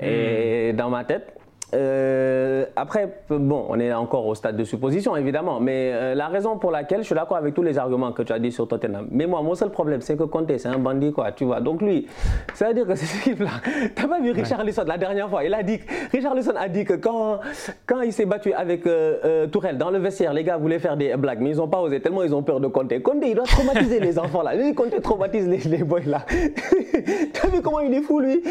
Et 0.00 0.72
hmm. 0.72 0.76
dans 0.76 0.90
ma 0.90 1.04
tête, 1.04 1.32
euh, 1.74 2.66
après, 2.76 3.22
bon, 3.30 3.64
on 3.68 3.80
est 3.80 3.92
encore 3.92 4.26
au 4.26 4.34
stade 4.34 4.56
de 4.56 4.64
supposition, 4.64 5.16
évidemment, 5.16 5.58
mais 5.58 5.90
euh, 5.92 6.14
la 6.14 6.28
raison 6.28 6.58
pour 6.58 6.70
laquelle 6.70 7.00
je 7.00 7.06
suis 7.06 7.14
d'accord 7.14 7.36
avec 7.38 7.54
tous 7.54 7.62
les 7.62 7.78
arguments 7.78 8.12
que 8.12 8.22
tu 8.22 8.32
as 8.32 8.38
dit 8.38 8.52
sur 8.52 8.68
Tottenham. 8.68 9.08
Mais 9.10 9.26
moi, 9.26 9.40
mon 9.42 9.54
seul 9.54 9.70
problème, 9.70 10.00
c'est 10.02 10.16
que 10.16 10.24
Conte, 10.24 10.56
c'est 10.58 10.68
un 10.68 10.78
bandit, 10.78 11.12
quoi, 11.12 11.32
tu 11.32 11.44
vois. 11.44 11.60
Donc 11.60 11.80
lui, 11.80 12.06
ça 12.54 12.68
veut 12.68 12.74
dire 12.74 12.86
que 12.86 12.94
cette 12.96 13.20
équipe-là, 13.20 13.50
t'as 13.94 14.06
pas 14.06 14.20
vu 14.20 14.32
Richard 14.32 14.64
Lisson 14.64 14.84
la 14.86 14.98
dernière 14.98 15.30
fois? 15.30 15.44
Il 15.44 15.54
a 15.54 15.62
dit, 15.62 15.80
Richard 16.12 16.34
Lisson 16.34 16.54
a 16.56 16.68
dit 16.68 16.84
que 16.84 16.94
quand, 16.94 17.40
quand 17.86 18.02
il 18.02 18.12
s'est 18.12 18.26
battu 18.26 18.52
avec 18.52 18.86
euh, 18.86 19.46
Tourelle 19.46 19.78
dans 19.78 19.90
le 19.90 19.98
vestiaire, 19.98 20.34
les 20.34 20.44
gars 20.44 20.58
voulaient 20.58 20.78
faire 20.78 20.96
des 20.96 21.16
blagues, 21.16 21.40
mais 21.40 21.50
ils 21.50 21.56
n'ont 21.56 21.68
pas 21.68 21.80
osé 21.80 22.00
tellement 22.00 22.22
ils 22.22 22.34
ont 22.34 22.42
peur 22.42 22.60
de 22.60 22.66
Conte. 22.66 23.02
Conte, 23.02 23.22
il 23.22 23.34
doit 23.34 23.44
traumatiser 23.44 23.98
les 23.98 24.18
enfants 24.18 24.42
là. 24.42 24.54
Lui, 24.54 24.74
Conte 24.74 25.00
traumatise 25.00 25.48
les, 25.48 25.58
les 25.58 25.84
boys 25.84 26.00
là. 26.06 26.24
t'as 27.32 27.48
vu 27.48 27.62
comment 27.62 27.80
il 27.80 27.94
est 27.94 28.02
fou, 28.02 28.20
lui? 28.20 28.42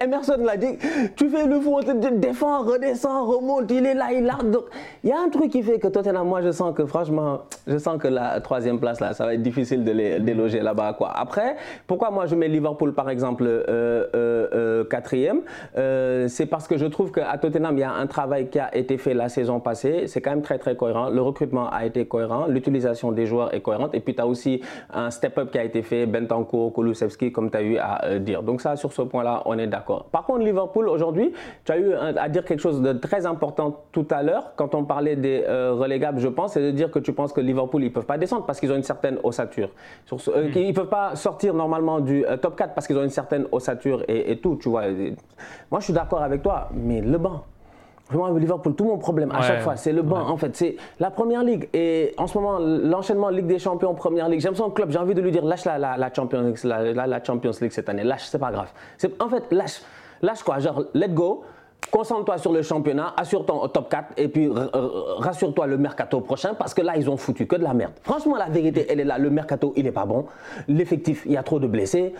Emerson 0.00 0.38
l'a 0.44 0.56
dit, 0.56 0.78
tu 1.14 1.28
fais 1.28 1.46
le 1.46 1.60
fou, 1.60 1.76
on 1.76 1.82
te 1.82 2.14
défend 2.14 2.55
redescend, 2.64 3.28
remonte, 3.28 3.70
il 3.70 3.86
est 3.86 3.94
là, 3.94 4.12
il 4.12 4.28
a. 4.28 4.36
Donc, 4.42 4.64
il 5.02 5.10
y 5.10 5.12
a 5.12 5.20
un 5.20 5.28
truc 5.28 5.50
qui 5.50 5.62
fait 5.62 5.78
que 5.78 5.88
Tottenham, 5.88 6.26
moi, 6.26 6.42
je 6.42 6.50
sens 6.50 6.74
que 6.74 6.86
franchement, 6.86 7.40
je 7.66 7.78
sens 7.78 7.98
que 8.00 8.08
la 8.08 8.40
troisième 8.40 8.78
place, 8.78 9.00
là, 9.00 9.12
ça 9.12 9.24
va 9.24 9.34
être 9.34 9.42
difficile 9.42 9.84
de 9.84 9.92
les 9.92 10.20
déloger 10.20 10.60
là-bas, 10.60 10.94
quoi. 10.94 11.12
Après, 11.14 11.56
pourquoi 11.86 12.10
moi 12.10 12.26
je 12.26 12.34
mets 12.34 12.48
Liverpool, 12.48 12.94
par 12.94 13.10
exemple, 13.10 13.44
euh, 13.44 14.06
euh, 14.14 14.48
euh, 14.54 14.84
quatrième? 14.84 15.42
C'est 16.28 16.46
parce 16.46 16.66
que 16.66 16.76
je 16.76 16.86
trouve 16.86 17.12
qu'à 17.12 17.36
Tottenham, 17.38 17.76
il 17.76 17.80
y 17.80 17.84
a 17.84 17.92
un 17.92 18.06
travail 18.06 18.48
qui 18.48 18.58
a 18.58 18.74
été 18.76 18.98
fait 18.98 19.14
la 19.14 19.28
saison 19.28 19.60
passée. 19.60 20.06
C'est 20.06 20.20
quand 20.20 20.30
même 20.30 20.42
très, 20.42 20.58
très 20.58 20.76
cohérent. 20.76 21.10
Le 21.10 21.20
recrutement 21.20 21.68
a 21.70 21.84
été 21.84 22.06
cohérent, 22.06 22.46
l'utilisation 22.46 23.12
des 23.12 23.26
joueurs 23.26 23.54
est 23.54 23.60
cohérente. 23.60 23.94
Et 23.94 24.00
puis, 24.00 24.14
tu 24.14 24.20
as 24.20 24.26
aussi 24.26 24.60
un 24.92 25.10
step-up 25.10 25.50
qui 25.50 25.58
a 25.58 25.64
été 25.64 25.82
fait, 25.82 26.06
Bentancourt, 26.06 26.72
Kulusevski, 26.72 27.32
comme 27.32 27.50
tu 27.50 27.56
as 27.56 27.62
eu 27.62 27.78
à 27.78 28.18
dire. 28.18 28.42
Donc, 28.42 28.60
ça, 28.60 28.76
sur 28.76 28.92
ce 28.92 29.02
point-là, 29.02 29.42
on 29.44 29.58
est 29.58 29.66
d'accord. 29.66 30.04
Par 30.10 30.24
contre, 30.24 30.40
Liverpool, 30.40 30.88
aujourd'hui, 30.88 31.32
tu 31.64 31.72
as 31.72 31.78
eu 31.78 31.92
à 31.94 32.28
dire 32.28 32.44
quelque 32.46 32.60
chose 32.60 32.80
de 32.80 32.92
très 32.92 33.26
important 33.26 33.84
tout 33.92 34.06
à 34.10 34.22
l'heure, 34.22 34.52
quand 34.56 34.74
on 34.74 34.84
parlait 34.84 35.16
des 35.16 35.44
euh, 35.46 35.74
relégables, 35.74 36.18
je 36.18 36.28
pense, 36.28 36.52
c'est 36.52 36.62
de 36.62 36.70
dire 36.70 36.90
que 36.90 36.98
tu 36.98 37.12
penses 37.12 37.32
que 37.32 37.40
Liverpool, 37.40 37.82
ils 37.82 37.88
ne 37.88 37.90
peuvent 37.90 38.06
pas 38.06 38.18
descendre 38.18 38.46
parce 38.46 38.60
qu'ils 38.60 38.72
ont 38.72 38.76
une 38.76 38.82
certaine 38.82 39.18
ossature. 39.22 39.70
Sur 40.06 40.18
euh, 40.28 40.48
hmm. 40.48 40.52
Ils 40.56 40.68
ne 40.68 40.72
peuvent 40.72 40.88
pas 40.88 41.14
sortir 41.16 41.52
normalement 41.54 42.00
du 42.00 42.24
euh, 42.24 42.36
top 42.36 42.56
4 42.56 42.74
parce 42.74 42.86
qu'ils 42.86 42.96
ont 42.96 43.04
une 43.04 43.10
certaine 43.10 43.46
ossature 43.52 44.02
et, 44.08 44.38
tout, 44.38 44.56
tu 44.56 44.68
vois. 44.68 44.84
Moi, 45.70 45.80
je 45.80 45.84
suis 45.84 45.92
d'accord 45.92 46.22
avec 46.22 46.42
toi, 46.42 46.68
mais 46.72 47.00
le 47.00 47.18
banc. 47.18 47.42
Vraiment, 48.08 48.28
Liverpool, 48.28 48.74
tout 48.76 48.84
mon 48.84 48.98
problème 48.98 49.32
à 49.32 49.42
chaque 49.42 49.62
fois, 49.62 49.74
c'est 49.74 49.92
le 49.92 50.02
banc. 50.02 50.28
En 50.28 50.36
fait, 50.36 50.54
c'est 50.54 50.76
la 51.00 51.10
première 51.10 51.42
ligue. 51.42 51.68
Et 51.74 52.14
en 52.18 52.28
ce 52.28 52.38
moment, 52.38 52.58
l'enchaînement 52.60 53.30
Ligue 53.30 53.46
des 53.46 53.58
Champions, 53.58 53.94
première 53.94 54.28
ligue. 54.28 54.40
J'aime 54.40 54.54
son 54.54 54.70
club. 54.70 54.92
J'ai 54.92 54.98
envie 54.98 55.14
de 55.14 55.20
lui 55.20 55.32
dire 55.32 55.44
lâche 55.44 55.64
la, 55.64 55.78
la, 55.78 56.14
Champions, 56.14 56.54
la, 56.62 57.06
la, 57.06 57.24
Champions 57.24 57.50
League 57.60 57.72
cette 57.72 57.88
année. 57.88 58.04
Lâche, 58.04 58.26
c'est 58.26 58.38
pas 58.38 58.52
grave. 58.52 58.70
En 59.18 59.28
fait, 59.28 59.50
lâche. 59.50 59.82
Lâche 60.22 60.42
quoi 60.44 60.60
Genre, 60.60 60.84
let 60.94 61.08
go. 61.08 61.42
Concentre-toi 61.90 62.38
sur 62.38 62.52
le 62.52 62.62
championnat, 62.62 63.14
assure-toi 63.16 63.62
au 63.64 63.68
top 63.68 63.88
4 63.88 64.14
et 64.16 64.28
puis 64.28 64.50
rassure-toi 65.18 65.66
le 65.66 65.78
mercato 65.78 66.20
prochain 66.20 66.54
parce 66.54 66.74
que 66.74 66.82
là, 66.82 66.96
ils 66.96 67.08
ont 67.08 67.16
foutu 67.16 67.46
que 67.46 67.56
de 67.56 67.62
la 67.62 67.74
merde. 67.74 67.92
Franchement, 68.02 68.36
la 68.36 68.48
vérité, 68.48 68.86
elle 68.88 69.00
est 69.00 69.04
là. 69.04 69.18
Le 69.18 69.30
mercato, 69.30 69.72
il 69.76 69.84
n'est 69.84 69.92
pas 69.92 70.04
bon. 70.04 70.26
L'effectif, 70.68 71.22
il 71.26 71.32
y 71.32 71.36
a 71.36 71.42
trop 71.42 71.58
de 71.58 71.66
blessés. 71.66 72.12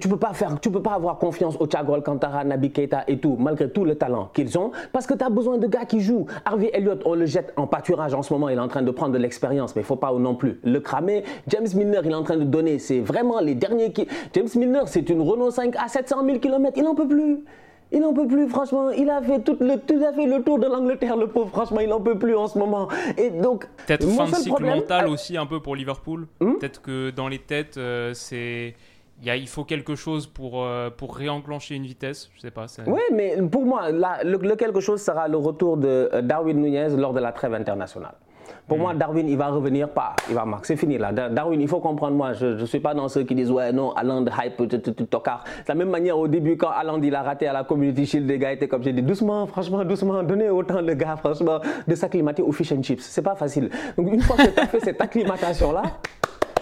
Tu 0.00 0.08
peux 0.08 0.16
pas 0.16 0.32
peux 0.72 0.82
pas 0.82 0.94
avoir 0.94 1.18
confiance 1.18 1.56
au 1.60 1.66
Thiago 1.66 1.94
Alcantara, 1.94 2.44
Nabi 2.44 2.70
Keita 2.70 3.04
et 3.06 3.18
tout, 3.18 3.36
malgré 3.38 3.70
tout 3.70 3.84
le 3.84 3.94
talent 3.94 4.30
qu'ils 4.32 4.58
ont 4.58 4.72
parce 4.92 5.06
que 5.06 5.14
tu 5.14 5.24
as 5.24 5.30
besoin 5.30 5.58
de 5.58 5.66
gars 5.66 5.84
qui 5.84 6.00
jouent. 6.00 6.26
Harvey 6.44 6.70
Elliott, 6.72 7.02
on 7.04 7.14
le 7.14 7.26
jette 7.26 7.52
en 7.56 7.66
pâturage 7.66 8.14
en 8.14 8.22
ce 8.22 8.32
moment. 8.32 8.48
Il 8.48 8.56
est 8.56 8.60
en 8.60 8.68
train 8.68 8.82
de 8.82 8.90
prendre 8.90 9.12
de 9.12 9.18
l'expérience, 9.18 9.76
mais 9.76 9.82
il 9.82 9.84
faut 9.84 9.96
pas 9.96 10.12
non 10.12 10.34
plus 10.34 10.60
le 10.64 10.80
cramer. 10.80 11.24
James 11.48 11.68
Milner, 11.74 12.00
il 12.04 12.10
est 12.10 12.14
en 12.14 12.22
train 12.22 12.36
de 12.36 12.44
donner. 12.44 12.78
C'est 12.78 13.00
vraiment 13.00 13.40
les 13.40 13.54
derniers 13.54 13.92
qui. 13.92 14.06
James 14.32 14.48
Milner, 14.56 14.82
c'est 14.86 15.08
une 15.10 15.20
Renault 15.20 15.50
5 15.50 15.76
à 15.76 15.88
700 15.88 16.24
000 16.24 16.38
km. 16.38 16.72
Il 16.76 16.84
n'en 16.84 16.94
peut 16.94 17.08
plus. 17.08 17.44
Il 17.92 18.00
n'en 18.00 18.14
peut 18.14 18.26
plus, 18.26 18.48
franchement. 18.48 18.90
Il 18.90 19.10
a 19.10 19.20
fait 19.20 19.40
tout 19.40 19.56
le, 19.60 19.76
tout 19.76 20.02
a 20.04 20.12
fait 20.12 20.26
le 20.26 20.42
tour 20.42 20.58
de 20.58 20.66
l'Angleterre, 20.66 21.16
le 21.16 21.26
pauvre. 21.26 21.50
Franchement, 21.50 21.80
il 21.80 21.88
n'en 21.88 22.00
peut 22.00 22.18
plus 22.18 22.34
en 22.34 22.48
ce 22.48 22.58
moment. 22.58 22.88
Et 23.18 23.30
donc, 23.30 23.66
peut-être 23.86 24.06
fin 24.08 24.26
de 24.26 24.34
cycle 24.34 24.64
mental 24.64 25.08
aussi 25.08 25.36
un 25.36 25.46
peu 25.46 25.60
pour 25.60 25.76
Liverpool. 25.76 26.26
Hmm 26.40 26.52
peut-être 26.62 26.80
que 26.80 27.10
dans 27.10 27.28
les 27.28 27.38
têtes, 27.40 27.76
euh, 27.76 28.14
c'est 28.14 28.74
il, 29.22 29.34
il 29.34 29.48
faut 29.48 29.64
quelque 29.64 29.94
chose 29.94 30.26
pour, 30.26 30.64
euh, 30.64 30.90
pour 30.90 31.16
réenclencher 31.16 31.74
une 31.74 31.84
vitesse. 31.84 32.30
Je 32.34 32.40
sais 32.40 32.50
pas. 32.50 32.66
Oui, 32.86 33.00
mais 33.12 33.36
pour 33.50 33.64
moi, 33.64 33.90
le, 33.90 34.54
quelque 34.54 34.80
chose 34.80 35.00
sera 35.02 35.28
le 35.28 35.36
retour 35.36 35.76
de 35.76 36.08
euh, 36.12 36.22
Darwin 36.22 36.60
Nunez 36.60 36.90
lors 36.96 37.12
de 37.12 37.20
la 37.20 37.32
trêve 37.32 37.54
internationale? 37.54 38.14
Pour 38.68 38.78
moi, 38.78 38.94
Darwin, 38.94 39.28
il 39.28 39.36
va 39.36 39.48
revenir 39.48 39.88
pas. 39.88 40.14
Il 40.28 40.34
va 40.34 40.44
marquer. 40.44 40.66
C'est 40.66 40.76
fini 40.76 40.98
là. 40.98 41.12
Darwin, 41.12 41.60
il 41.60 41.68
faut 41.68 41.80
comprendre, 41.80 42.16
moi, 42.16 42.32
je 42.32 42.46
ne 42.46 42.64
suis 42.66 42.80
pas 42.80 42.94
dans 42.94 43.08
ceux 43.08 43.24
qui 43.24 43.34
disent, 43.34 43.50
ouais, 43.50 43.72
non, 43.72 43.92
Aland 43.92 44.24
hype, 44.24 45.10
tocard. 45.10 45.44
De 45.44 45.68
la 45.68 45.74
même 45.74 45.90
manière, 45.90 46.18
au 46.18 46.28
début, 46.28 46.56
quand 46.56 46.70
Aland, 46.70 47.00
il 47.02 47.14
a 47.14 47.22
raté 47.22 47.46
à 47.46 47.52
la 47.52 47.64
Community 47.64 48.06
Shield, 48.06 48.28
les 48.28 48.38
gars 48.38 48.52
étaient 48.52 48.68
comme 48.68 48.82
j'ai 48.82 48.92
dit, 48.92 49.02
doucement, 49.02 49.46
franchement, 49.46 49.84
doucement, 49.84 50.22
donnez 50.22 50.48
autant 50.48 50.82
de 50.82 50.92
gars, 50.92 51.16
franchement, 51.16 51.60
de 51.86 51.94
s'acclimater 51.94 52.42
au 52.42 52.52
fish 52.52 52.72
and 52.72 52.82
chips. 52.82 53.02
C'est 53.02 53.22
pas 53.22 53.34
facile. 53.34 53.70
Donc, 53.96 54.12
une 54.12 54.20
fois 54.22 54.36
que 54.36 54.48
tu 54.48 54.60
as 54.60 54.66
fait 54.66 54.80
cette 54.80 55.00
acclimatation-là, 55.00 55.82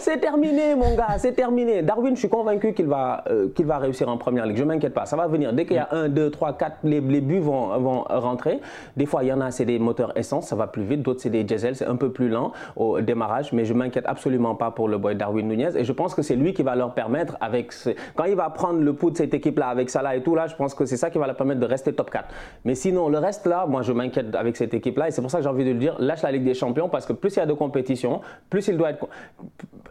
c'est 0.01 0.19
terminé, 0.19 0.75
mon 0.75 0.95
gars, 0.95 1.19
c'est 1.19 1.33
terminé. 1.33 1.83
Darwin, 1.83 2.15
je 2.15 2.21
suis 2.21 2.29
convaincu 2.29 2.73
qu'il 2.73 2.87
va, 2.87 3.25
euh, 3.29 3.49
qu'il 3.55 3.67
va 3.67 3.79
réussir 3.79 4.09
en 4.09 4.17
première 4.17 4.47
ligue. 4.47 4.57
Je 4.57 4.63
ne 4.63 4.69
m'inquiète 4.69 4.95
pas. 4.95 5.07
Ça 5.07 5.17
va 5.17 5.27
venir. 5.27 5.53
Dès 5.53 5.67
qu'il 5.67 5.77
y 5.77 5.79
a 5.79 5.89
1, 5.93 6.09
2, 6.09 6.31
3, 6.31 6.57
4, 6.57 6.77
les, 6.85 7.01
les 7.01 7.21
buts 7.21 7.39
vont, 7.39 7.79
vont 7.79 8.05
rentrer. 8.09 8.61
Des 8.97 9.07
fois, 9.07 9.23
il 9.23 9.29
y 9.29 9.33
en 9.33 9.41
a, 9.41 9.51
c'est 9.51 9.65
des 9.65 9.79
moteurs 9.79 10.17
essence, 10.17 10.49
ça 10.49 10.57
va 10.57 10.67
plus 10.67 10.83
vite. 10.83 11.03
D'autres, 11.03 11.21
c'est 11.21 11.31
des 11.31 11.45
diesel, 11.45 11.77
c'est 11.77 11.87
un 11.87 11.97
peu 11.97 12.11
plus 12.11 12.29
lent 12.29 12.53
au 12.77 13.01
démarrage. 13.01 13.53
Mais 13.53 13.65
je 13.65 13.75
m'inquiète 13.75 14.05
absolument 14.07 14.55
pas 14.55 14.71
pour 14.71 14.89
le 14.89 14.99
boy 14.99 15.15
Darwin 15.17 15.47
Nunez. 15.47 15.77
Et 15.77 15.85
je 15.85 15.93
pense 15.93 16.15
que 16.15 16.23
c'est 16.23 16.37
lui 16.37 16.55
qui 16.55 16.63
va 16.63 16.75
leur 16.75 16.95
permettre, 16.95 17.37
avec 17.41 17.73
quand 18.15 18.25
il 18.25 18.37
va 18.37 18.49
prendre 18.51 18.81
le 18.81 18.93
pouls 18.95 19.11
de 19.11 19.17
cette 19.17 19.35
équipe-là, 19.35 19.69
avec 19.69 19.91
Salah 19.91 20.17
et 20.17 20.23
tout, 20.23 20.35
là, 20.35 20.47
je 20.47 20.55
pense 20.55 20.75
que 20.75 20.87
c'est 20.87 20.97
ça 20.97 21.11
qui 21.11 21.19
va 21.19 21.27
leur 21.27 21.37
permettre 21.37 21.61
de 21.61 21.67
rester 21.67 21.93
top 21.93 22.11
4. 22.11 22.29
Mais 22.65 22.75
sinon, 22.75 23.09
le 23.09 23.19
reste, 23.19 23.47
là, 23.47 23.67
moi, 23.67 23.83
je 23.83 23.93
m'inquiète 23.93 24.35
avec 24.35 24.57
cette 24.57 24.75
équipe-là. 24.75 25.09
Et 25.09 25.11
c'est 25.11 25.23
pour 25.23 25.31
ça 25.31 25.39
que 25.39 25.45
j'ai 25.45 25.51
envie 25.51 25.65
de 25.65 25.73
le 25.73 25.79
dire, 25.79 25.97
lâche 25.99 26.23
la 26.23 26.33
Ligue 26.33 26.45
des 26.45 26.55
Champions 26.55 26.89
parce 26.89 27.07
que 27.07 27.13
plus 27.13 27.37
il 27.37 27.39
y 27.39 27.43
a 27.43 27.47
de 27.47 27.53
compétition, 27.53 28.21
plus 28.49 28.67
il 28.69 28.77
doit 28.77 28.91
être. 28.91 29.07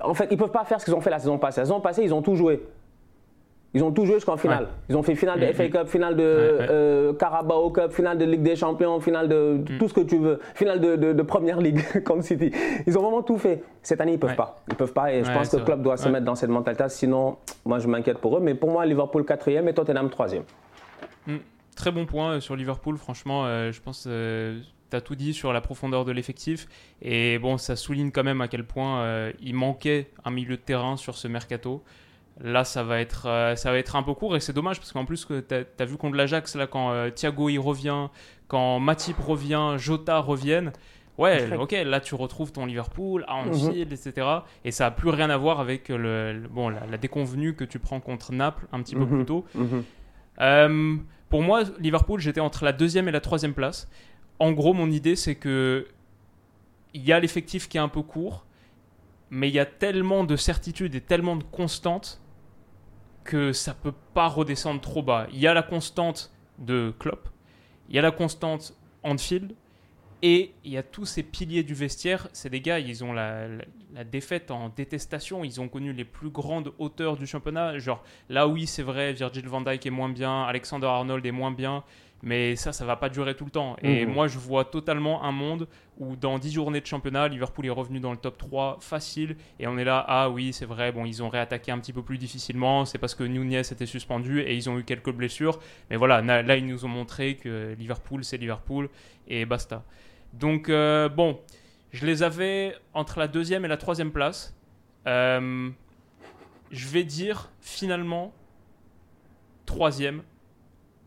En 0.01 0.13
fait, 0.13 0.27
ils 0.31 0.35
ne 0.35 0.39
peuvent 0.39 0.51
pas 0.51 0.63
faire 0.63 0.79
ce 0.79 0.85
qu'ils 0.85 0.95
ont 0.95 1.01
fait 1.01 1.09
la 1.09 1.19
saison 1.19 1.37
passée. 1.37 1.61
La 1.61 1.65
saison 1.65 1.81
passée, 1.81 2.03
ils 2.03 2.13
ont 2.13 2.21
tout 2.21 2.35
joué. 2.35 2.61
Ils 3.73 3.83
ont 3.83 3.91
tout 3.91 4.05
joué 4.05 4.15
jusqu'en 4.15 4.37
finale. 4.37 4.67
Ils 4.89 4.97
ont 4.97 5.03
fait 5.03 5.13
finale 5.13 5.39
de 5.39 5.45
mm, 5.45 5.53
FA 5.53 5.63
mm. 5.65 5.69
Cup, 5.69 5.87
finale 5.87 6.15
de 6.15 6.23
euh, 6.23 7.13
Carabao 7.13 7.69
Cup, 7.69 7.91
finale 7.91 8.17
de 8.17 8.25
Ligue 8.25 8.41
des 8.41 8.55
Champions, 8.55 8.99
finale 8.99 9.29
de 9.29 9.59
mm. 9.59 9.77
tout 9.77 9.87
ce 9.87 9.93
que 9.93 10.01
tu 10.01 10.17
veux, 10.17 10.39
finale 10.55 10.79
de, 10.81 10.95
de, 10.95 11.21
Première 11.21 11.61
Ligue 11.61 11.81
comme 12.03 12.23
City. 12.23 12.51
Ils 12.87 12.97
ont 12.97 13.03
vraiment 13.03 13.21
tout 13.21 13.37
fait. 13.37 13.63
Cette 13.83 14.01
année, 14.01 14.13
ils 14.13 14.19
peuvent 14.19 14.35
pas. 14.35 14.59
Ils 14.69 14.75
peuvent 14.75 14.93
pas 14.93 15.13
et 15.13 15.23
je 15.23 15.31
pense 15.31 15.49
que 15.49 15.57
le 15.57 15.63
club 15.63 15.83
doit 15.83 15.97
se 15.97 16.09
mettre 16.09 16.25
dans 16.25 16.35
cette 16.35 16.49
mentalité. 16.49 16.85
Sinon, 16.89 17.37
moi, 17.65 17.77
je 17.77 17.87
m'inquiète 17.87 18.17
pour 18.17 18.37
eux. 18.37 18.39
Mais 18.41 18.55
pour 18.55 18.71
moi, 18.71 18.85
Liverpool 18.85 19.23
4e 19.23 19.67
et 19.67 19.73
Tottenham 19.73 20.07
3e. 20.07 20.41
Très 21.75 21.91
bon 21.91 22.05
point 22.05 22.33
euh, 22.33 22.39
sur 22.39 22.55
Liverpool. 22.55 22.97
Franchement, 22.97 23.45
euh, 23.45 23.71
je 23.71 23.79
pense 23.81 24.07
as 24.95 25.01
tout 25.01 25.15
dit 25.15 25.33
sur 25.33 25.53
la 25.53 25.61
profondeur 25.61 26.05
de 26.05 26.11
l'effectif. 26.11 26.67
Et 27.01 27.39
bon, 27.39 27.57
ça 27.57 27.75
souligne 27.75 28.11
quand 28.11 28.23
même 28.23 28.41
à 28.41 28.47
quel 28.47 28.63
point 28.63 29.01
euh, 29.01 29.31
il 29.41 29.55
manquait 29.55 30.11
un 30.25 30.31
milieu 30.31 30.57
de 30.57 30.61
terrain 30.61 30.97
sur 30.97 31.15
ce 31.17 31.27
mercato. 31.27 31.83
Là, 32.41 32.63
ça 32.63 32.83
va 32.83 33.01
être, 33.01 33.27
euh, 33.27 33.55
ça 33.55 33.71
va 33.71 33.77
être 33.77 33.95
un 33.95 34.03
peu 34.03 34.13
court 34.13 34.35
et 34.35 34.39
c'est 34.39 34.53
dommage 34.53 34.79
parce 34.79 34.93
qu'en 34.93 35.05
plus, 35.05 35.27
tu 35.27 35.55
as, 35.55 35.85
vu 35.85 35.97
contre 35.97 36.15
l'Ajax, 36.15 36.55
là, 36.55 36.67
quand 36.67 36.91
euh, 36.91 37.09
Thiago 37.09 37.49
y 37.49 37.57
revient, 37.57 38.07
quand 38.47 38.79
Matip 38.79 39.19
revient, 39.19 39.75
Jota 39.77 40.19
reviennent, 40.19 40.71
Ouais, 41.17 41.53
ok, 41.57 41.75
là 41.85 41.99
tu 41.99 42.15
retrouves 42.15 42.53
ton 42.53 42.65
Liverpool 42.65 43.25
à 43.27 43.35
Anfield, 43.35 43.91
etc. 43.91 44.25
Et 44.63 44.71
ça 44.71 44.85
n'a 44.85 44.91
plus 44.91 45.09
rien 45.09 45.29
à 45.29 45.35
voir 45.35 45.59
avec 45.59 45.89
le, 45.89 46.43
bon, 46.49 46.69
la, 46.69 46.97
déconvenue 46.97 47.55
que 47.55 47.65
tu 47.65 47.77
prends 47.77 47.99
contre 47.99 48.31
Naples 48.31 48.65
un 48.71 48.81
petit 48.81 48.95
peu 48.95 49.05
plus 49.05 49.25
tôt. 49.25 49.45
Euh, 50.39 50.95
pour 51.29 51.43
moi, 51.43 51.63
Liverpool, 51.79 52.21
j'étais 52.21 52.39
entre 52.39 52.63
la 52.63 52.71
deuxième 52.71 53.09
et 53.09 53.11
la 53.11 53.19
troisième 53.19 53.53
place. 53.53 53.89
En 54.39 54.51
gros, 54.51 54.73
mon 54.73 54.89
idée, 54.89 55.15
c'est 55.15 55.35
que 55.35 55.87
il 56.93 57.03
y 57.03 57.13
a 57.13 57.19
l'effectif 57.19 57.69
qui 57.69 57.77
est 57.77 57.81
un 57.81 57.89
peu 57.89 58.01
court, 58.01 58.45
mais 59.29 59.49
il 59.49 59.53
y 59.53 59.59
a 59.59 59.65
tellement 59.65 60.23
de 60.23 60.35
certitudes 60.35 60.95
et 60.95 61.01
tellement 61.01 61.35
de 61.35 61.43
constantes 61.43 62.21
que 63.23 63.53
ça 63.53 63.73
peut 63.73 63.93
pas 64.13 64.27
redescendre 64.27 64.81
trop 64.81 65.03
bas. 65.03 65.27
Il 65.31 65.39
y 65.39 65.47
a 65.47 65.53
la 65.53 65.61
constante 65.61 66.31
de 66.57 66.93
Klopp, 66.97 67.29
il 67.89 67.95
y 67.95 67.99
a 67.99 68.01
la 68.01 68.11
constante 68.11 68.73
Anfield, 69.03 69.53
et 70.21 70.53
il 70.65 70.71
y 70.71 70.77
a 70.77 70.83
tous 70.83 71.05
ces 71.05 71.23
piliers 71.23 71.63
du 71.63 71.73
vestiaire. 71.73 72.27
C'est 72.33 72.49
des 72.49 72.59
gars, 72.59 72.79
ils 72.79 73.03
ont 73.03 73.13
la, 73.13 73.47
défaite 74.11 74.51
en 74.51 74.69
détestation. 74.69 75.43
Ils 75.45 75.61
ont 75.61 75.69
connu 75.69 75.93
les 75.93 76.03
plus 76.03 76.29
grandes 76.29 76.73
hauteurs 76.77 77.15
du 77.15 77.25
championnat. 77.25 77.77
Genre, 77.79 78.03
là, 78.27 78.47
oui, 78.47 78.67
c'est 78.67 78.83
vrai, 78.83 79.13
Virgil 79.13 79.47
van 79.47 79.61
Dijk 79.61 79.85
est 79.85 79.91
moins 79.91 80.09
bien, 80.09 80.43
Alexander 80.43 80.87
Arnold 80.87 81.25
est 81.25 81.31
moins 81.31 81.51
bien. 81.51 81.83
Mais 82.21 82.55
ça, 82.55 82.73
ça 82.73 82.85
va 82.85 82.95
pas 82.95 83.09
durer 83.09 83.35
tout 83.35 83.45
le 83.45 83.51
temps. 83.51 83.77
Et 83.81 84.05
mhm. 84.05 84.13
moi, 84.13 84.27
je 84.27 84.37
vois 84.37 84.65
totalement 84.65 85.23
un 85.23 85.31
monde 85.31 85.67
où 85.97 86.15
dans 86.15 86.37
10 86.37 86.51
journées 86.51 86.81
de 86.81 86.85
championnat, 86.85 87.27
Liverpool 87.27 87.65
est 87.65 87.71
revenu 87.71 87.99
dans 87.99 88.11
le 88.11 88.17
top 88.17 88.37
3 88.37 88.77
facile. 88.81 89.37
Et 89.59 89.67
on 89.67 89.77
est 89.77 89.83
là, 89.83 90.03
ah 90.07 90.29
oui, 90.29 90.51
c'est 90.53 90.65
vrai, 90.65 90.91
bon, 90.91 91.05
ils 91.05 91.23
ont 91.23 91.29
réattaqué 91.29 91.71
un 91.71 91.79
petit 91.79 91.93
peu 91.93 92.03
plus 92.03 92.17
difficilement. 92.17 92.85
C'est 92.85 92.97
parce 92.97 93.15
que 93.15 93.23
Nunez 93.23 93.59
était 93.59 93.85
suspendu 93.85 94.41
et 94.41 94.55
ils 94.55 94.69
ont 94.69 94.77
eu 94.77 94.83
quelques 94.83 95.11
blessures. 95.11 95.59
Mais 95.89 95.95
voilà, 95.95 96.21
là, 96.21 96.57
ils 96.57 96.65
nous 96.65 96.85
ont 96.85 96.89
montré 96.89 97.35
que 97.35 97.75
Liverpool, 97.77 98.23
c'est 98.23 98.37
Liverpool. 98.37 98.89
Et 99.27 99.45
basta. 99.45 99.83
Donc, 100.33 100.69
euh, 100.69 101.09
bon, 101.09 101.39
je 101.91 102.05
les 102.05 102.23
avais 102.23 102.75
entre 102.93 103.19
la 103.19 103.27
deuxième 103.27 103.65
et 103.65 103.67
la 103.67 103.77
troisième 103.77 104.11
place. 104.11 104.55
Euh, 105.07 105.69
je 106.71 106.87
vais 106.87 107.03
dire 107.03 107.49
finalement 107.61 108.33
troisième 109.65 110.23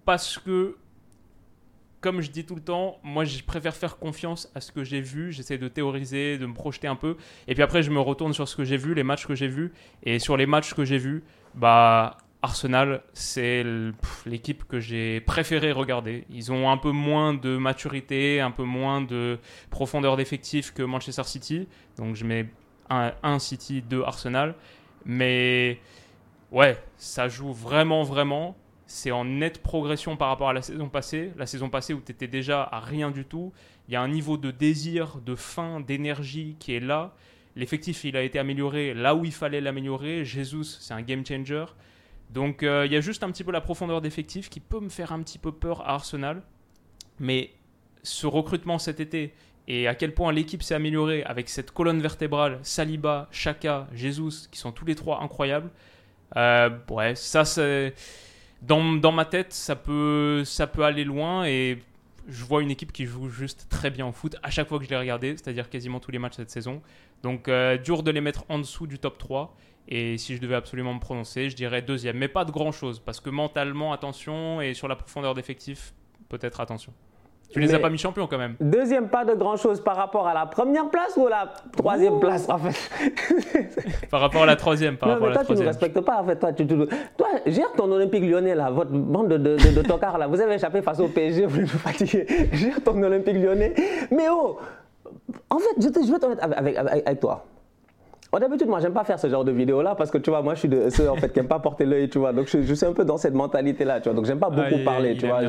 parce 0.04 0.38
que 0.38 0.76
comme 2.03 2.20
je 2.20 2.30
dis 2.30 2.44
tout 2.44 2.57
le 2.57 2.61
temps, 2.61 2.98
moi 3.03 3.24
je 3.24 3.42
préfère 3.42 3.74
faire 3.74 3.96
confiance 3.96 4.50
à 4.55 4.61
ce 4.61 4.72
que 4.72 4.84
j'ai 4.84 5.00
vu, 5.00 5.32
j'essaie 5.32 5.57
de 5.57 5.68
théoriser, 5.68 6.36
de 6.36 6.44
me 6.44 6.53
projeter 6.53 6.88
un 6.88 6.96
peu, 6.96 7.16
et 7.48 7.55
puis 7.55 7.62
après 7.62 7.82
je 7.82 7.90
me 7.90 8.00
retourne 8.00 8.34
sur 8.34 8.46
ce 8.46 8.57
que 8.57 8.64
j'ai 8.64 8.76
vu, 8.76 8.92
les 8.92 9.05
matchs 9.05 9.26
que 9.26 9.34
j'ai 9.34 9.48
vus, 9.48 9.72
et 10.03 10.18
sur 10.18 10.36
les 10.36 10.44
matchs 10.44 10.74
que 10.74 10.84
j'ai 10.84 10.98
vus, 10.98 11.22
bah 11.55 12.18
Arsenal, 12.42 13.03
c'est 13.12 13.64
l'équipe 14.26 14.64
que 14.66 14.80
j'ai 14.80 15.20
préféré 15.20 15.70
regarder. 15.70 16.24
Ils 16.28 16.50
ont 16.50 16.68
un 16.68 16.76
peu 16.76 16.90
moins 16.90 17.34
de 17.34 17.57
maturité, 17.57 18.40
un 18.40 18.50
peu 18.50 18.64
moins 18.64 19.00
de 19.00 19.38
profondeur 19.70 20.16
d'effectif 20.16 20.74
que 20.74 20.82
Manchester 20.82 21.22
City, 21.22 21.68
donc 21.96 22.16
je 22.16 22.24
mets 22.24 22.48
un, 22.90 23.12
un 23.22 23.38
City, 23.38 23.80
deux 23.80 24.03
Arsenal, 24.03 24.57
mais 25.05 25.78
ouais, 26.50 26.82
ça 26.96 27.28
joue 27.28 27.53
vraiment, 27.53 28.03
vraiment 28.03 28.57
c'est 28.93 29.11
en 29.11 29.24
nette 29.24 29.62
progression 29.62 30.18
par 30.18 30.28
rapport 30.28 30.51
à 30.51 30.53
la 30.53 30.61
saison 30.61 30.90
passée. 30.90 31.32
La 31.38 31.47
saison 31.47 31.70
passée 31.70 31.95
où 31.95 32.03
tu 32.05 32.12
étais 32.12 32.26
déjà 32.26 32.62
à 32.62 32.78
rien 32.78 33.11
du 33.11 33.24
tout. 33.24 33.51
Il 33.88 33.95
y 33.95 33.97
a 33.97 34.03
un 34.03 34.09
niveau 34.09 34.36
de 34.36 34.51
désir, 34.51 35.16
de 35.24 35.34
faim, 35.34 35.80
d'énergie 35.80 36.57
qui 36.59 36.74
est 36.74 36.80
là. 36.80 37.14
L'effectif, 37.57 38.05
il 38.05 38.18
a 38.18 38.22
été 38.22 38.38
amélioré 38.38 38.93
là 38.93 39.14
où 39.14 39.24
il 39.24 39.32
fallait 39.32 39.62
l'améliorer. 39.62 40.26
Jesus, 40.26 40.76
c'est 40.80 40.93
un 40.93 41.01
game 41.01 41.24
changer. 41.24 41.64
Donc 42.28 42.62
euh, 42.62 42.84
il 42.84 42.93
y 42.93 42.97
a 42.97 43.01
juste 43.01 43.22
un 43.22 43.30
petit 43.30 43.45
peu 43.45 43.51
la 43.51 43.62
profondeur 43.62 44.03
d'effectif 44.03 44.51
qui 44.51 44.61
peut 44.61 44.80
me 44.80 44.90
faire 44.90 45.12
un 45.12 45.22
petit 45.22 45.38
peu 45.38 45.53
peur 45.53 45.80
à 45.88 45.95
Arsenal. 45.95 46.43
Mais 47.18 47.51
ce 48.03 48.26
recrutement 48.26 48.78
cet 48.78 49.01
été 49.01 49.32
et 49.68 49.88
à 49.88 49.95
quel 49.95 50.12
point 50.12 50.32
l'équipe 50.32 50.62
s'est 50.62 50.74
améliorée 50.74 51.22
avec 51.22 51.49
cette 51.49 51.70
colonne 51.70 52.03
vertébrale, 52.03 52.59
Saliba, 52.62 53.28
Chaka, 53.30 53.88
Jesus, 53.95 54.49
qui 54.51 54.59
sont 54.59 54.72
tous 54.72 54.84
les 54.84 54.97
trois 54.97 55.22
incroyables. 55.22 55.70
Euh, 56.36 56.68
ouais, 56.90 57.14
ça 57.14 57.47
c'est 57.47 57.95
dans, 58.62 59.12
ma 59.12 59.24
tête, 59.24 59.52
ça 59.52 59.76
peut, 59.76 60.44
ça 60.44 60.66
peut 60.66 60.84
aller 60.84 61.04
loin 61.04 61.44
et 61.44 61.78
je 62.28 62.44
vois 62.44 62.62
une 62.62 62.70
équipe 62.70 62.92
qui 62.92 63.06
joue 63.06 63.28
juste 63.28 63.66
très 63.68 63.90
bien 63.90 64.06
au 64.06 64.12
foot 64.12 64.36
à 64.42 64.50
chaque 64.50 64.68
fois 64.68 64.78
que 64.78 64.84
je 64.84 64.90
l'ai 64.90 64.96
regardé, 64.96 65.36
c'est-à-dire 65.36 65.68
quasiment 65.68 65.98
tous 65.98 66.12
les 66.12 66.18
matchs 66.18 66.36
cette 66.36 66.50
saison. 66.50 66.80
Donc 67.22 67.48
euh, 67.48 67.76
dur 67.76 68.02
de 68.02 68.10
les 68.10 68.20
mettre 68.20 68.44
en 68.48 68.58
dessous 68.58 68.86
du 68.86 68.98
top 68.98 69.18
3. 69.18 69.56
Et 69.88 70.16
si 70.16 70.36
je 70.36 70.40
devais 70.40 70.54
absolument 70.54 70.94
me 70.94 71.00
prononcer, 71.00 71.50
je 71.50 71.56
dirais 71.56 71.82
deuxième. 71.82 72.16
Mais 72.16 72.28
pas 72.28 72.44
de 72.44 72.52
grand-chose, 72.52 73.00
parce 73.00 73.18
que 73.18 73.30
mentalement, 73.30 73.92
attention, 73.92 74.60
et 74.60 74.74
sur 74.74 74.86
la 74.86 74.94
profondeur 74.94 75.34
d'effectif, 75.34 75.92
peut-être 76.28 76.60
attention. 76.60 76.92
Tu 77.53 77.61
les 77.61 77.74
as 77.74 77.78
pas 77.78 77.90
mis 77.90 77.98
champions 77.98 78.26
quand 78.26 78.38
même. 78.38 78.57
Deuxième, 78.61 79.09
pas 79.09 79.24
de 79.24 79.34
grand 79.34 79.57
chose 79.57 79.80
par 79.80 79.96
rapport 79.96 80.26
à 80.26 80.34
la 80.34 80.46
première 80.46 80.88
place 80.88 81.16
ou 81.16 81.26
à 81.26 81.30
la 81.30 81.53
troisième 81.76 82.18
place 82.18 82.48
en 82.48 82.59
fait 82.59 82.90
Par 84.11 84.20
rapport 84.20 84.42
à 84.42 84.46
la 84.46 84.57
troisième. 84.57 84.96
Par 84.96 85.09
non, 85.09 85.14
rapport 85.14 85.28
mais 85.28 85.34
toi, 85.34 85.44
tu 85.44 85.61
ne 85.61 85.66
respectes 85.66 86.00
pas 86.00 86.20
en 86.20 86.24
fait. 86.24 86.36
Toi, 86.36 86.53
tu, 86.53 86.66
toi 86.66 87.28
gère 87.46 87.72
ton 87.72 87.90
Olympique 87.90 88.24
lyonnais 88.24 88.55
là, 88.55 88.70
votre 88.70 88.90
bande 88.90 89.28
de, 89.28 89.36
de, 89.36 89.57
de, 89.57 89.82
tocards 89.82 90.18
là. 90.18 90.26
Vous 90.26 90.40
avez 90.40 90.55
échappé 90.55 90.82
face 90.82 91.00
au 91.00 91.09
PSG, 91.09 91.46
vous 91.46 91.61
nous 91.61 91.66
fatiguer. 91.66 92.26
Gère 92.53 92.82
ton 92.82 93.00
Olympique 93.03 93.36
lyonnais. 93.36 93.74
Mais 94.11 94.28
oh, 94.30 94.59
en 95.50 95.59
fait, 95.59 95.74
je, 95.78 95.88
je 96.07 96.12
vais 96.12 96.18
te 96.18 96.26
mettre 96.26 96.42
avec, 96.42 96.76
avec, 96.76 97.07
avec 97.07 97.20
toi. 97.20 97.44
Oh, 98.35 98.39
d'habitude, 98.39 98.66
moi, 98.66 98.80
j'aime 98.80 98.95
pas 98.95 99.05
faire 99.05 99.18
ce 99.18 99.28
genre 99.28 99.45
de 99.45 99.53
vidéo-là 99.53 99.95
parce 99.95 100.11
que 100.11 100.16
tu 100.16 100.30
vois, 100.30 100.41
moi, 100.41 100.55
je 100.55 100.61
suis 100.61 100.68
de 100.68 100.89
ceux 100.89 101.11
en 101.11 101.16
fait 101.16 101.30
qui 101.30 101.39
n'aiment 101.39 101.49
pas 101.49 101.59
porter 101.59 101.85
l'œil, 101.85 102.09
tu 102.09 102.18
vois. 102.18 102.33
Donc, 102.33 102.47
je, 102.47 102.62
je, 102.62 102.72
suis 102.72 102.87
un 102.87 102.95
peu 102.95 103.05
dans 103.05 103.18
cette 103.18 103.35
mentalité-là, 103.35 104.01
tu 104.01 104.09
vois. 104.09 104.16
Donc, 104.16 104.24
j'aime 104.24 104.39
pas 104.39 104.49
beaucoup 104.49 104.83
parler, 104.87 105.18
tu 105.18 105.26
vois. 105.26 105.41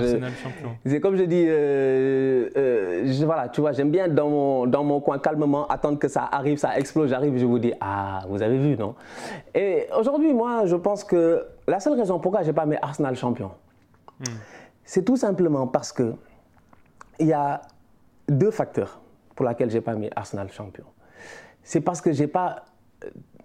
C'est 0.85 0.99
comme 0.99 1.15
je 1.15 1.23
dis, 1.23 1.45
euh, 1.47 2.49
euh, 2.57 3.03
je, 3.05 3.23
voilà, 3.23 3.47
tu 3.47 3.61
vois, 3.61 3.71
j'aime 3.71 3.89
bien 3.89 4.09
dans 4.09 4.27
mon, 4.27 4.67
dans 4.67 4.83
mon 4.83 4.99
coin 4.99 5.17
calmement 5.17 5.65
attendre 5.67 5.97
que 5.97 6.09
ça 6.09 6.27
arrive, 6.29 6.57
ça 6.57 6.77
explose, 6.77 7.09
j'arrive, 7.09 7.37
je 7.37 7.45
vous 7.45 7.57
dis, 7.57 7.71
ah, 7.79 8.23
vous 8.27 8.41
avez 8.41 8.57
vu, 8.57 8.75
non? 8.75 8.95
Et 9.55 9.87
aujourd'hui, 9.97 10.33
moi, 10.33 10.65
je 10.65 10.75
pense 10.75 11.05
que 11.05 11.45
la 11.69 11.79
seule 11.79 11.97
raison 11.97 12.19
pourquoi 12.19 12.43
j'ai 12.43 12.51
pas 12.51 12.65
mis 12.65 12.75
Arsenal 12.81 13.15
champion, 13.15 13.51
hmm. 14.19 14.25
c'est 14.83 15.05
tout 15.05 15.15
simplement 15.15 15.67
parce 15.67 15.93
que 15.93 16.15
il 17.17 17.27
y 17.27 17.33
a 17.33 17.61
deux 18.27 18.51
facteurs 18.51 18.99
pour 19.35 19.47
lesquels 19.47 19.69
j'ai 19.69 19.79
pas 19.79 19.93
mis 19.93 20.09
Arsenal 20.13 20.51
champion. 20.51 20.83
C'est 21.63 21.79
parce 21.79 22.01
que 22.01 22.11
j'ai 22.11 22.27
pas 22.27 22.65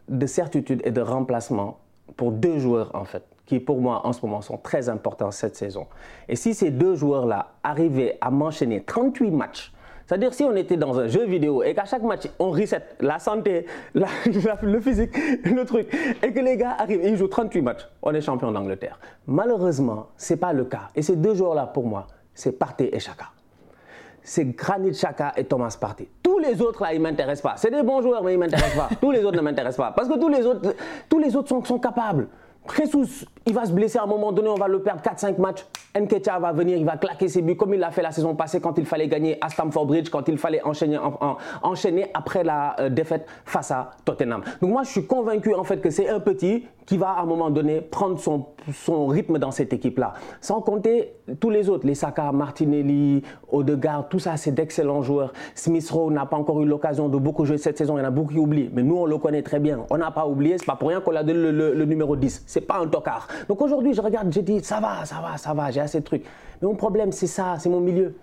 de 0.09 0.27
certitude 0.27 0.83
et 0.85 0.91
de 0.91 1.01
remplacement 1.01 1.79
pour 2.17 2.33
deux 2.33 2.59
joueurs, 2.59 2.91
en 2.95 3.05
fait, 3.05 3.23
qui 3.47 3.61
pour 3.61 3.81
moi, 3.81 4.07
en 4.07 4.13
ce 4.13 4.25
moment, 4.25 4.41
sont 4.41 4.57
très 4.57 4.89
importants 4.89 5.31
cette 5.31 5.57
saison. 5.57 5.87
Et 6.29 6.37
si 6.37 6.55
ces 6.55 6.71
deux 6.71 6.95
joueurs-là 6.95 7.53
arrivaient 7.63 8.17
à 8.21 8.31
m'enchaîner 8.31 8.83
38 8.83 9.31
matchs, 9.31 9.73
c'est-à-dire 10.07 10.33
si 10.33 10.43
on 10.43 10.57
était 10.57 10.79
dans 10.79 10.99
un 10.99 11.07
jeu 11.07 11.27
vidéo 11.27 11.63
et 11.63 11.75
qu'à 11.75 11.85
chaque 11.85 12.03
match 12.03 12.29
on 12.39 12.51
reset 12.51 12.83
la 13.01 13.19
santé, 13.19 13.67
le 13.95 14.81
physique, 14.81 15.15
le 15.45 15.65
truc, 15.65 15.95
et 16.23 16.33
que 16.33 16.41
les 16.41 16.57
gars 16.57 16.77
arrivent 16.79 17.05
et 17.05 17.11
ils 17.11 17.17
jouent 17.17 17.29
38 17.29 17.61
matchs, 17.61 17.87
on 18.01 18.15
est 18.15 18.23
champion 18.23 18.51
d'Angleterre. 18.51 18.99
Malheureusement, 19.27 20.09
ce 20.17 20.33
n'est 20.33 20.41
pas 20.41 20.55
le 20.55 20.65
cas. 20.65 20.89
Et 20.95 21.03
ces 21.03 21.17
deux 21.17 21.35
joueurs-là, 21.35 21.67
pour 21.67 21.87
moi, 21.87 22.07
c'est 22.35 22.53
Partey 22.53 22.89
et 22.91 23.01
Chaka 23.01 23.27
c'est 24.29 24.45
Granit 24.45 24.91
Xhaka 24.91 25.33
et 25.37 25.45
Thomas 25.45 25.75
Partey. 25.81 26.07
Tous 26.23 26.39
les 26.39 26.61
autres 26.61 26.83
là, 26.83 26.93
ils 26.93 27.01
m'intéressent 27.01 27.51
pas. 27.51 27.57
C'est 27.57 27.71
des 27.71 27.83
bons 27.83 28.03
joueurs, 28.03 28.23
mais 28.23 28.35
ils 28.35 28.39
m'intéressent 28.39 28.77
pas. 28.77 28.95
Tous 29.01 29.11
les 29.11 29.25
autres 29.25 29.39
ne 29.39 29.43
m'intéressent 29.43 29.87
pas. 29.87 29.93
Parce 29.93 30.07
que 30.07 30.19
tous 30.19 30.29
les 30.29 30.45
autres, 30.45 30.75
tous 31.09 31.19
les 31.19 31.35
autres 31.35 31.49
sont, 31.67 31.79
capables. 31.79 32.29
Jesus, 32.77 33.25
il 33.49 33.55
va 33.55 33.65
se 33.65 33.73
blesser 33.73 33.99
à 33.99 34.03
un 34.03 34.07
moment 34.07 34.31
donné, 34.31 34.49
on 34.49 34.57
va 34.57 34.69
le 34.69 34.83
perdre 34.83 35.01
4-5 35.03 35.41
matchs. 35.41 35.65
Nketiah 35.99 36.39
va 36.39 36.53
venir, 36.53 36.77
il 36.77 36.85
va 36.85 36.99
claquer 36.99 37.29
ses 37.29 37.41
buts 37.41 37.57
comme 37.57 37.73
il 37.73 37.81
l'a 37.81 37.91
fait 37.91 38.03
la 38.03 38.13
saison 38.13 38.35
passée 38.35 38.61
quand 38.61 38.77
il 38.77 38.85
fallait 38.85 39.09
gagner 39.09 39.39
à 39.41 39.49
Stamford 39.49 39.87
Bridge, 39.87 40.11
quand 40.11 40.29
il 40.29 40.37
fallait 40.37 40.61
enchaîner, 40.63 42.07
après 42.13 42.45
la 42.45 42.77
euh, 42.79 42.91
défaite 42.91 43.27
face 43.47 43.71
à 43.71 43.91
Tottenham. 44.05 44.43
Donc 44.61 44.71
moi, 44.71 44.83
je 44.83 44.91
suis 44.91 45.07
convaincu 45.07 45.55
en 45.55 45.65
fait 45.65 45.81
que 45.81 45.89
c'est 45.89 46.11
un 46.11 46.21
petit 46.21 46.67
qui 46.85 46.97
va 46.97 47.11
à 47.11 47.23
un 47.23 47.27
moment 47.27 47.51
donné 47.51 47.83
prendre 47.83 48.19
son, 48.19 49.07
rythme 49.07 49.39
dans 49.39 49.51
cette 49.51 49.75
équipe-là. 49.75 50.15
Sans 50.41 50.63
compter 50.63 51.17
tous 51.39 51.51
les 51.51 51.69
autres, 51.69 51.87
les 51.87 51.95
Saka, 51.95 52.33
Martinelli, 52.33 53.23
Odegaard, 53.53 54.09
tout 54.09 54.19
ça, 54.19 54.39
c'est 54.39 54.53
d'excellents 54.53 55.03
joueurs. 55.03 55.35
Smith 55.55 55.89
Rowe 55.91 56.11
n'a 56.11 56.25
pas 56.25 56.39
encore 56.39 56.63
eu 56.63 56.67
l'occasion 56.67 57.11
de 57.11 57.19
beaucoup 57.19 57.45
jouer 57.45 57.59
cette 57.59 57.77
saison, 57.77 57.99
il 57.99 58.01
y 58.01 58.05
en 58.05 58.07
a 58.07 58.11
beaucoup 58.11 58.33
qui 58.33 58.39
oublient. 58.39 58.71
Mais 58.73 58.83
nous, 58.83 58.97
on 58.97 59.05
le 59.05 59.19
connaît 59.19 59.43
très 59.43 59.59
bien. 59.59 59.85
On 59.91 59.99
n'a 59.99 60.11
pas 60.11 60.27
oublié, 60.27 60.57
c'est 60.57 60.65
pas 60.65 60.77
pour 60.77 60.89
rien 60.89 61.03
qu'on 61.03 61.15
a 61.15 61.23
donné 61.23 61.53
le, 61.53 61.75
le 61.75 61.85
numéro 61.85 62.17
10. 62.17 62.45
C'est 62.47 62.63
pas 62.63 62.79
un 62.79 62.87
tocard. 62.87 63.29
Donc 63.47 63.61
aujourd'hui, 63.61 63.95
je 63.95 64.01
regarde, 64.01 64.33
je 64.33 64.41
dis, 64.41 64.63
ça 64.65 64.81
va, 64.81 65.05
ça 65.05 65.21
va, 65.21 65.37
ça 65.37 65.55
va, 65.55 65.71
j'ai 65.71 65.81
assez 65.81 66.01
de 66.01 66.05
trucs. 66.05 66.25
Mais 66.61 66.69
mon 66.69 66.75
problème, 66.75 67.13
c'est 67.13 67.27
ça, 67.27 67.57
c'est 67.59 67.69
mon 67.69 67.81
milieu. 67.81 68.17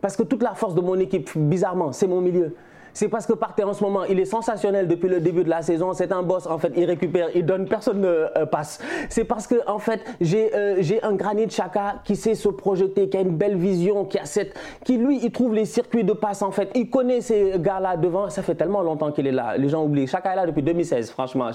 Parce 0.00 0.16
que 0.16 0.22
toute 0.22 0.42
la 0.42 0.54
force 0.54 0.74
de 0.74 0.80
mon 0.80 0.98
équipe, 0.98 1.30
bizarrement, 1.36 1.92
c'est 1.92 2.06
mon 2.06 2.20
milieu 2.20 2.54
c'est 2.94 3.08
parce 3.08 3.26
que 3.26 3.32
Partey 3.32 3.64
en 3.64 3.72
ce 3.72 3.82
moment, 3.82 4.04
il 4.04 4.18
est 4.20 4.24
sensationnel 4.24 4.86
depuis 4.88 5.08
le 5.08 5.20
début 5.20 5.44
de 5.44 5.50
la 5.50 5.62
saison. 5.62 5.92
C'est 5.92 6.12
un 6.12 6.22
boss, 6.22 6.46
en 6.46 6.58
fait, 6.58 6.72
il 6.76 6.84
récupère, 6.84 7.28
il 7.34 7.44
donne, 7.44 7.66
personne 7.66 8.00
ne 8.00 8.06
euh, 8.08 8.46
passe. 8.46 8.80
C'est 9.08 9.24
parce 9.24 9.46
que, 9.46 9.56
en 9.66 9.78
fait, 9.78 10.00
euh, 10.22 10.76
j'ai 10.80 11.02
un 11.02 11.14
Granit 11.14 11.50
Chaka 11.50 11.96
qui 12.04 12.16
sait 12.16 12.34
se 12.34 12.48
projeter, 12.48 13.08
qui 13.08 13.16
a 13.16 13.20
une 13.20 13.36
belle 13.36 13.56
vision, 13.56 14.04
qui 14.04 14.18
a 14.18 14.24
cette, 14.24 14.54
qui 14.84 14.98
lui, 14.98 15.20
il 15.22 15.30
trouve 15.30 15.54
les 15.54 15.64
circuits 15.64 16.04
de 16.04 16.12
passe, 16.12 16.42
en 16.42 16.50
fait. 16.50 16.70
Il 16.74 16.90
connaît 16.90 17.20
ces 17.20 17.54
gars-là 17.58 17.96
devant. 17.96 18.28
Ça 18.28 18.42
fait 18.42 18.54
tellement 18.54 18.82
longtemps 18.82 19.10
qu'il 19.12 19.26
est 19.26 19.32
là. 19.32 19.56
Les 19.56 19.68
gens 19.68 19.84
oublient. 19.84 20.06
Chaka 20.06 20.32
est 20.32 20.36
là 20.36 20.46
depuis 20.46 20.62
2016, 20.62 21.10
franchement. 21.10 21.50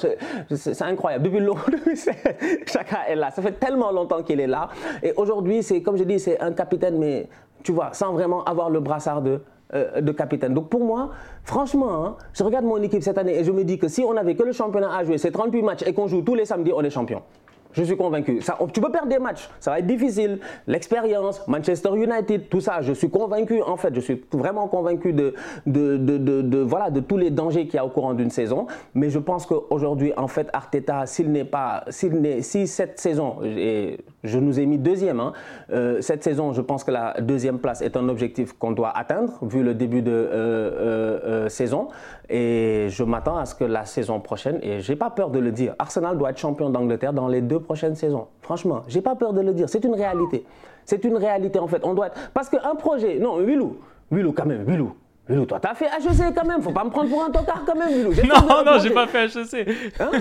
C'est 0.55 0.81
incroyable. 0.81 1.25
Depuis 1.25 1.39
longtemps, 1.39 1.61
Chaka 2.65 3.09
est 3.09 3.15
là. 3.15 3.31
Ça 3.31 3.41
fait 3.41 3.53
tellement 3.53 3.91
longtemps 3.91 4.23
qu'il 4.23 4.39
est 4.39 4.47
là. 4.47 4.69
Et 5.03 5.13
aujourd'hui, 5.15 5.61
c'est, 5.63 5.81
comme 5.81 5.97
je 5.97 6.03
dis, 6.03 6.19
c'est 6.19 6.39
un 6.41 6.51
capitaine, 6.51 6.97
mais 6.97 7.27
tu 7.63 7.71
vois, 7.71 7.89
sans 7.93 8.13
vraiment 8.13 8.43
avoir 8.43 8.69
le 8.69 8.79
brassard 8.79 9.21
de 9.21 9.41
euh, 9.73 10.01
de 10.01 10.11
capitaine. 10.11 10.53
Donc 10.53 10.69
pour 10.69 10.83
moi, 10.83 11.11
franchement, 11.43 12.05
hein, 12.05 12.17
je 12.33 12.43
regarde 12.43 12.65
mon 12.65 12.81
équipe 12.81 13.03
cette 13.03 13.17
année 13.17 13.37
et 13.37 13.43
je 13.43 13.51
me 13.51 13.63
dis 13.63 13.77
que 13.77 13.87
si 13.89 14.01
on 14.01 14.15
avait 14.15 14.35
que 14.35 14.43
le 14.43 14.53
championnat 14.53 14.95
à 14.95 15.03
jouer, 15.03 15.17
c'est 15.17 15.31
38 15.31 15.61
matchs 15.61 15.83
et 15.85 15.93
qu'on 15.93 16.07
joue 16.07 16.21
tous 16.21 16.35
les 16.35 16.45
samedis, 16.45 16.71
on 16.73 16.81
est 16.81 16.89
champion. 16.89 17.21
Je 17.73 17.83
suis 17.83 17.97
convaincu. 17.97 18.41
Ça, 18.41 18.57
tu 18.73 18.81
peux 18.81 18.91
perdre 18.91 19.09
des 19.09 19.19
matchs, 19.19 19.49
ça 19.59 19.71
va 19.71 19.79
être 19.79 19.85
difficile. 19.85 20.39
L'expérience, 20.65 21.45
Manchester 21.47 21.89
United, 21.95 22.49
tout 22.49 22.61
ça, 22.61 22.81
je 22.81 22.93
suis 22.93 23.09
convaincu, 23.09 23.61
en 23.61 23.77
fait, 23.77 23.93
je 23.93 23.99
suis 23.99 24.23
vraiment 24.31 24.67
convaincu 24.67 25.13
de, 25.13 25.35
de, 25.65 25.97
de, 25.97 26.17
de 26.17 26.57
voilà, 26.59 26.89
de 26.89 27.01
tous 27.01 27.17
les 27.17 27.29
dangers 27.29 27.65
qu'il 27.65 27.75
y 27.75 27.77
a 27.77 27.85
au 27.85 27.89
courant 27.89 28.13
d'une 28.13 28.31
saison. 28.31 28.67
Mais 28.95 29.09
je 29.09 29.19
pense 29.19 29.45
qu'aujourd'hui, 29.45 30.11
en 30.17 30.27
fait, 30.27 30.49
Arteta, 30.53 31.05
s'il 31.05 31.31
n'est 31.31 31.45
pas, 31.45 31.83
s'il 31.89 32.43
si 32.43 32.67
cette 32.67 32.99
saison, 32.99 33.39
et 33.43 33.99
je 34.23 34.39
nous 34.39 34.59
ai 34.59 34.65
mis 34.65 34.77
deuxième, 34.77 35.19
hein, 35.19 35.33
euh, 35.71 36.01
cette 36.01 36.23
saison, 36.23 36.53
je 36.53 36.61
pense 36.61 36.83
que 36.83 36.91
la 36.91 37.13
deuxième 37.21 37.59
place 37.59 37.81
est 37.81 37.95
un 37.95 38.09
objectif 38.09 38.53
qu'on 38.53 38.71
doit 38.71 38.89
atteindre, 38.89 39.37
vu 39.43 39.63
le 39.63 39.73
début 39.73 40.01
de 40.01 40.11
euh, 40.11 41.19
euh, 41.23 41.49
saison. 41.49 41.89
Et 42.29 42.87
je 42.89 43.03
m'attends 43.03 43.37
à 43.37 43.45
ce 43.45 43.55
que 43.55 43.63
la 43.63 43.85
saison 43.85 44.19
prochaine, 44.19 44.59
et 44.61 44.81
j'ai 44.81 44.95
pas 44.95 45.09
peur 45.09 45.29
de 45.29 45.39
le 45.39 45.51
dire, 45.51 45.75
Arsenal 45.79 46.17
doit 46.17 46.31
être 46.31 46.39
champion 46.39 46.69
d'Angleterre 46.69 47.13
dans 47.13 47.27
les 47.27 47.41
deux 47.41 47.59
prochaines 47.59 47.95
saisons. 47.95 48.27
Franchement, 48.41 48.83
j'ai 48.87 49.01
pas 49.01 49.15
peur 49.15 49.33
de 49.33 49.41
le 49.41 49.53
dire. 49.53 49.69
C'est 49.69 49.83
une 49.85 49.95
réalité. 49.95 50.45
C'est 50.85 51.03
une 51.03 51.17
réalité 51.17 51.59
en 51.59 51.67
fait. 51.67 51.83
On 51.83 51.93
doit 51.93 52.07
être... 52.07 52.31
Parce 52.33 52.49
qu'un 52.49 52.75
projet, 52.75 53.19
non, 53.19 53.37
Willou, 53.39 53.77
Willou 54.11 54.33
quand 54.33 54.45
même, 54.45 54.63
Willou. 54.63 54.93
Willou, 55.29 55.45
toi, 55.45 55.59
t'as 55.59 55.73
fait 55.75 55.85
HEC 55.85 56.33
quand 56.35 56.45
même. 56.45 56.61
Faut 56.61 56.71
pas 56.71 56.83
me 56.83 56.89
prendre 56.89 57.09
pour 57.09 57.23
un 57.23 57.29
tocard 57.29 57.63
quand 57.65 57.75
même, 57.75 57.89
Willou. 57.89 58.11
Non, 58.27 58.63
non, 58.65 58.79
j'ai 58.79 58.89
pas 58.91 59.07
fait 59.07 59.25
HEC. 59.25 59.67
Hein 59.99 60.11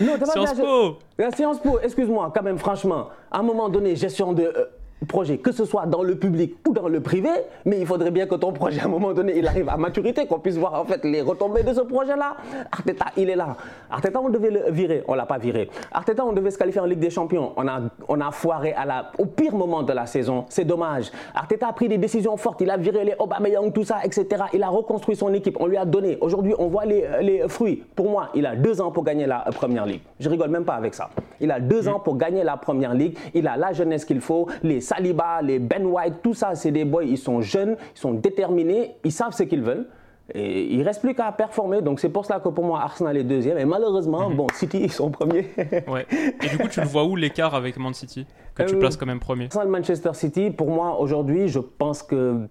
non, 0.00 0.12
t'as 0.18 0.26
pas 0.26 0.26
Sciences 0.32 0.52
fait 0.54 0.56
HEC. 0.62 0.64
Po. 0.66 0.98
La 1.18 1.30
Sciences 1.30 1.58
Po, 1.60 1.78
excuse-moi, 1.80 2.32
quand 2.34 2.42
même, 2.42 2.58
franchement, 2.58 3.08
à 3.30 3.38
un 3.38 3.42
moment 3.42 3.68
donné, 3.68 3.94
gestion 3.96 4.32
de. 4.32 4.42
euh, 4.42 4.64
projet, 5.04 5.38
que 5.38 5.52
ce 5.52 5.64
soit 5.64 5.86
dans 5.86 6.02
le 6.02 6.16
public 6.16 6.56
ou 6.68 6.72
dans 6.72 6.88
le 6.88 7.00
privé, 7.00 7.30
mais 7.64 7.78
il 7.80 7.86
faudrait 7.86 8.10
bien 8.10 8.26
que 8.26 8.34
ton 8.34 8.52
projet, 8.52 8.80
à 8.80 8.84
un 8.84 8.88
moment 8.88 9.12
donné, 9.12 9.38
il 9.38 9.46
arrive 9.46 9.68
à 9.68 9.76
maturité, 9.76 10.26
qu'on 10.26 10.38
puisse 10.38 10.56
voir 10.56 10.74
en 10.74 10.84
fait 10.84 11.04
les 11.04 11.20
retombées 11.20 11.62
de 11.62 11.72
ce 11.72 11.80
projet-là. 11.80 12.36
Arteta, 12.72 13.06
il 13.16 13.30
est 13.30 13.36
là. 13.36 13.56
Arteta, 13.90 14.20
on 14.20 14.28
devait 14.28 14.50
le 14.50 14.70
virer, 14.70 15.04
on 15.08 15.14
l'a 15.14 15.26
pas 15.26 15.38
viré. 15.38 15.70
Arteta, 15.92 16.24
on 16.24 16.32
devait 16.32 16.50
se 16.50 16.58
qualifier 16.58 16.80
en 16.80 16.86
Ligue 16.86 16.98
des 16.98 17.10
Champions, 17.10 17.52
on 17.56 17.66
a, 17.68 17.80
on 18.08 18.20
a 18.20 18.30
foiré 18.30 18.72
à 18.72 18.84
la, 18.84 19.10
au 19.18 19.26
pire 19.26 19.54
moment 19.54 19.82
de 19.82 19.92
la 19.92 20.06
saison. 20.06 20.44
C'est 20.48 20.64
dommage. 20.64 21.10
Arteta 21.34 21.68
a 21.68 21.72
pris 21.72 21.88
des 21.88 21.98
décisions 21.98 22.36
fortes, 22.36 22.60
il 22.60 22.70
a 22.70 22.76
viré 22.76 23.04
les 23.04 23.14
Aubameyang, 23.18 23.72
tout 23.72 23.84
ça, 23.84 23.98
etc. 24.04 24.44
Il 24.52 24.62
a 24.62 24.68
reconstruit 24.68 25.16
son 25.16 25.32
équipe, 25.34 25.56
on 25.60 25.66
lui 25.66 25.76
a 25.76 25.84
donné. 25.84 26.18
Aujourd'hui, 26.20 26.54
on 26.58 26.68
voit 26.68 26.84
les, 26.84 27.04
les 27.20 27.48
fruits. 27.48 27.82
Pour 27.94 28.10
moi, 28.10 28.28
il 28.34 28.46
a 28.46 28.56
deux 28.56 28.80
ans 28.80 28.90
pour 28.90 29.04
gagner 29.04 29.26
la 29.26 29.46
euh, 29.46 29.50
Première 29.50 29.86
Ligue. 29.86 30.00
Je 30.18 30.28
rigole 30.28 30.50
même 30.50 30.64
pas 30.64 30.74
avec 30.74 30.94
ça. 30.94 31.10
Il 31.40 31.50
a 31.50 31.60
deux 31.60 31.88
ans 31.88 32.00
pour 32.00 32.16
gagner 32.16 32.44
la 32.44 32.56
Première 32.56 32.94
Ligue. 32.94 33.16
Il 33.34 33.46
a 33.46 33.56
la 33.56 33.72
jeunesse 33.72 34.04
qu'il 34.04 34.20
faut, 34.20 34.48
les 34.62 34.80
Saliba, 34.94 35.42
les 35.42 35.58
Ben 35.58 35.84
White, 35.86 36.14
tout 36.22 36.34
ça, 36.34 36.54
c'est 36.54 36.70
des 36.70 36.84
boys, 36.84 37.04
ils 37.04 37.18
sont 37.18 37.40
jeunes, 37.40 37.76
ils 37.96 37.98
sont 37.98 38.12
déterminés, 38.14 38.96
ils 39.04 39.12
savent 39.12 39.32
ce 39.32 39.42
qu'ils 39.42 39.62
veulent. 39.62 39.86
Et 40.34 40.72
il 40.74 40.82
reste 40.82 41.02
plus 41.02 41.14
qu'à 41.14 41.30
performer, 41.32 41.82
donc 41.82 42.00
c'est 42.00 42.08
pour 42.08 42.24
cela 42.24 42.40
que 42.40 42.48
pour 42.48 42.64
moi 42.64 42.80
Arsenal 42.80 43.14
est 43.18 43.24
deuxième. 43.24 43.58
Et 43.58 43.66
malheureusement, 43.66 44.30
bon, 44.30 44.46
City 44.54 44.80
ils 44.84 44.92
sont 44.92 45.10
premiers. 45.10 45.48
Ouais. 45.86 46.06
Et 46.42 46.48
du 46.48 46.56
coup, 46.56 46.68
tu 46.68 46.80
le 46.80 46.86
vois 46.86 47.04
où 47.04 47.14
l'écart 47.14 47.54
avec 47.54 47.76
Man 47.76 47.92
City? 47.92 48.26
Que 48.54 48.62
tu 48.62 48.74
Euh, 48.74 48.78
places 48.78 48.96
quand 48.96 49.04
même 49.04 49.20
premier? 49.20 49.44
Arsenal 49.46 49.68
Manchester 49.68 50.10
City, 50.14 50.50
pour 50.50 50.70
moi 50.70 50.98
aujourd'hui, 50.98 51.48
je 51.48 51.58
pense 51.58 52.02
que 52.02 52.48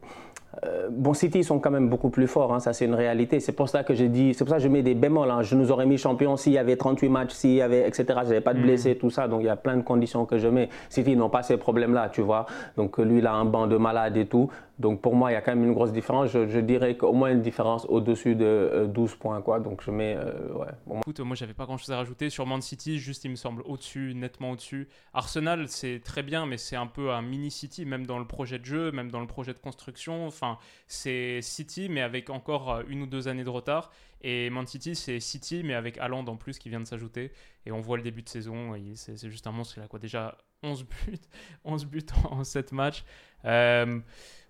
euh, 0.66 0.88
bon, 0.92 1.14
City 1.14 1.40
ils 1.40 1.44
sont 1.44 1.60
quand 1.60 1.72
même 1.72 1.90
beaucoup 1.90 2.10
plus 2.10 2.28
forts, 2.28 2.54
hein, 2.54 2.60
ça 2.60 2.74
c'est 2.74 2.86
une 2.86 2.94
réalité. 2.94 3.40
C'est 3.40 3.54
pour 3.54 3.70
ça 3.70 3.84
que 3.84 3.94
j'ai 3.94 4.08
dit, 4.10 4.34
c'est 4.34 4.44
pour 4.44 4.52
ça 4.52 4.58
que 4.58 4.64
je 4.64 4.68
mets 4.68 4.84
des 4.84 4.94
bémols. 4.94 5.32
hein. 5.32 5.42
Je 5.42 5.56
nous 5.56 5.72
aurais 5.72 5.86
mis 5.86 5.98
champion 5.98 6.38
s'il 6.38 6.54
y 6.54 6.58
avait 6.58 6.76
38 6.76 7.10
matchs, 7.10 7.32
s'il 7.32 7.56
y 7.56 7.62
avait 7.62 7.88
etc. 7.88 8.06
J'avais 8.24 8.42
pas 8.42 8.54
de 8.54 8.62
blessés, 8.62 8.96
tout 8.96 9.10
ça. 9.10 9.28
Donc 9.28 9.42
il 9.42 9.46
y 9.48 9.50
a 9.50 9.56
plein 9.56 9.78
de 9.78 9.82
conditions 9.82 10.26
que 10.26 10.38
je 10.38 10.48
mets. 10.48 10.70
City 10.90 11.14
ils 11.14 11.18
n'ont 11.18 11.30
pas 11.30 11.44
ces 11.44 11.58
problèmes-là, 11.58 12.10
tu 12.10 12.22
vois. 12.22 12.46
Donc 12.78 12.98
lui 13.00 13.18
il 13.20 13.28
a 13.28 13.34
un 13.34 13.46
banc 13.46 13.68
de 13.68 13.78
malades 13.78 14.18
et 14.18 14.26
tout. 14.26 14.50
Donc 14.84 15.02
pour 15.02 15.16
moi 15.16 15.32
il 15.32 15.34
y 15.34 15.38
a 15.38 15.42
quand 15.42 15.56
même 15.56 15.64
une 15.64 15.74
grosse 15.74 15.94
différence. 15.94 16.30
Je, 16.30 16.60
dirais 16.60 16.98
qu'au 16.98 17.14
moins 17.14 17.32
une 17.32 17.42
différence 17.42 17.86
au-dessus 17.88 18.36
de 18.36 18.46
euh, 18.46 18.86
12 18.86 19.16
points 19.16 19.42
quoi. 19.42 19.62
Donc 19.62 19.82
je 19.82 19.92
mets 19.92 20.18
euh, 20.18 20.54
ouais. 20.54 20.98
Écoute, 20.98 21.22
moi 21.22 21.38
j'avais 21.38 21.54
pas 21.54 21.66
grand 21.66 21.78
chose 21.78 21.92
à 21.92 21.96
rajouter 21.96 22.30
sur 22.30 22.46
Man 22.46 22.62
City, 22.62 23.00
juste 23.00 23.24
il 23.24 23.32
me 23.32 23.38
semble 23.38 23.64
au-dessus, 23.66 24.14
nettement 24.14 24.52
au-dessus. 24.52 24.90
Arsenal, 25.14 25.70
c'est 25.70 26.02
très 26.04 26.22
bien, 26.22 26.46
mais 26.46 26.58
c'est 26.58 26.76
un 26.76 26.86
peu 26.86 27.12
un 27.12 27.22
mini 27.22 27.50
City, 27.50 27.86
même 27.86 28.06
dans 28.06 28.20
le 28.20 28.28
projet 28.28 28.60
de 28.60 28.66
jeu, 28.66 28.92
même 28.92 29.10
dans 29.10 29.22
le 29.22 29.28
projet 29.28 29.54
de 29.54 29.58
construction. 29.58 30.28
Enfin, 30.28 30.58
c'est 30.88 31.42
City, 31.42 31.88
mais 31.90 32.02
avec 32.02 32.30
encore 32.30 32.70
euh, 32.70 32.84
une 32.90 33.04
ou 33.04 33.08
deux 33.08 33.30
années 33.30 33.46
de 33.46 33.50
retard. 33.50 33.90
Et 34.22 34.50
Man 34.50 34.68
City, 34.68 34.96
c'est 34.96 35.22
City, 35.22 35.62
mais 35.64 35.76
avec 35.76 35.98
Haaland 35.98 36.26
en 36.28 36.36
plus 36.36 36.60
qui 36.60 36.68
vient 36.68 36.82
de 36.82 36.88
s'ajouter. 36.88 37.32
Et 37.66 37.72
on 37.72 37.80
voit 37.80 37.96
le 37.96 38.04
début 38.04 38.22
de 38.22 38.30
saison, 38.30 38.74
c'est 38.96 39.30
juste 39.30 39.48
un 39.48 39.52
monstre. 39.52 39.78
Il 39.78 39.84
a 39.84 39.88
quoi 39.88 40.00
déjà 40.00 40.38
11 40.64 40.84
buts, 40.84 41.20
11 41.64 41.86
buts 41.86 42.06
en 42.30 42.44
7 42.44 42.72
matchs. 42.72 43.04
Euh, 43.46 44.00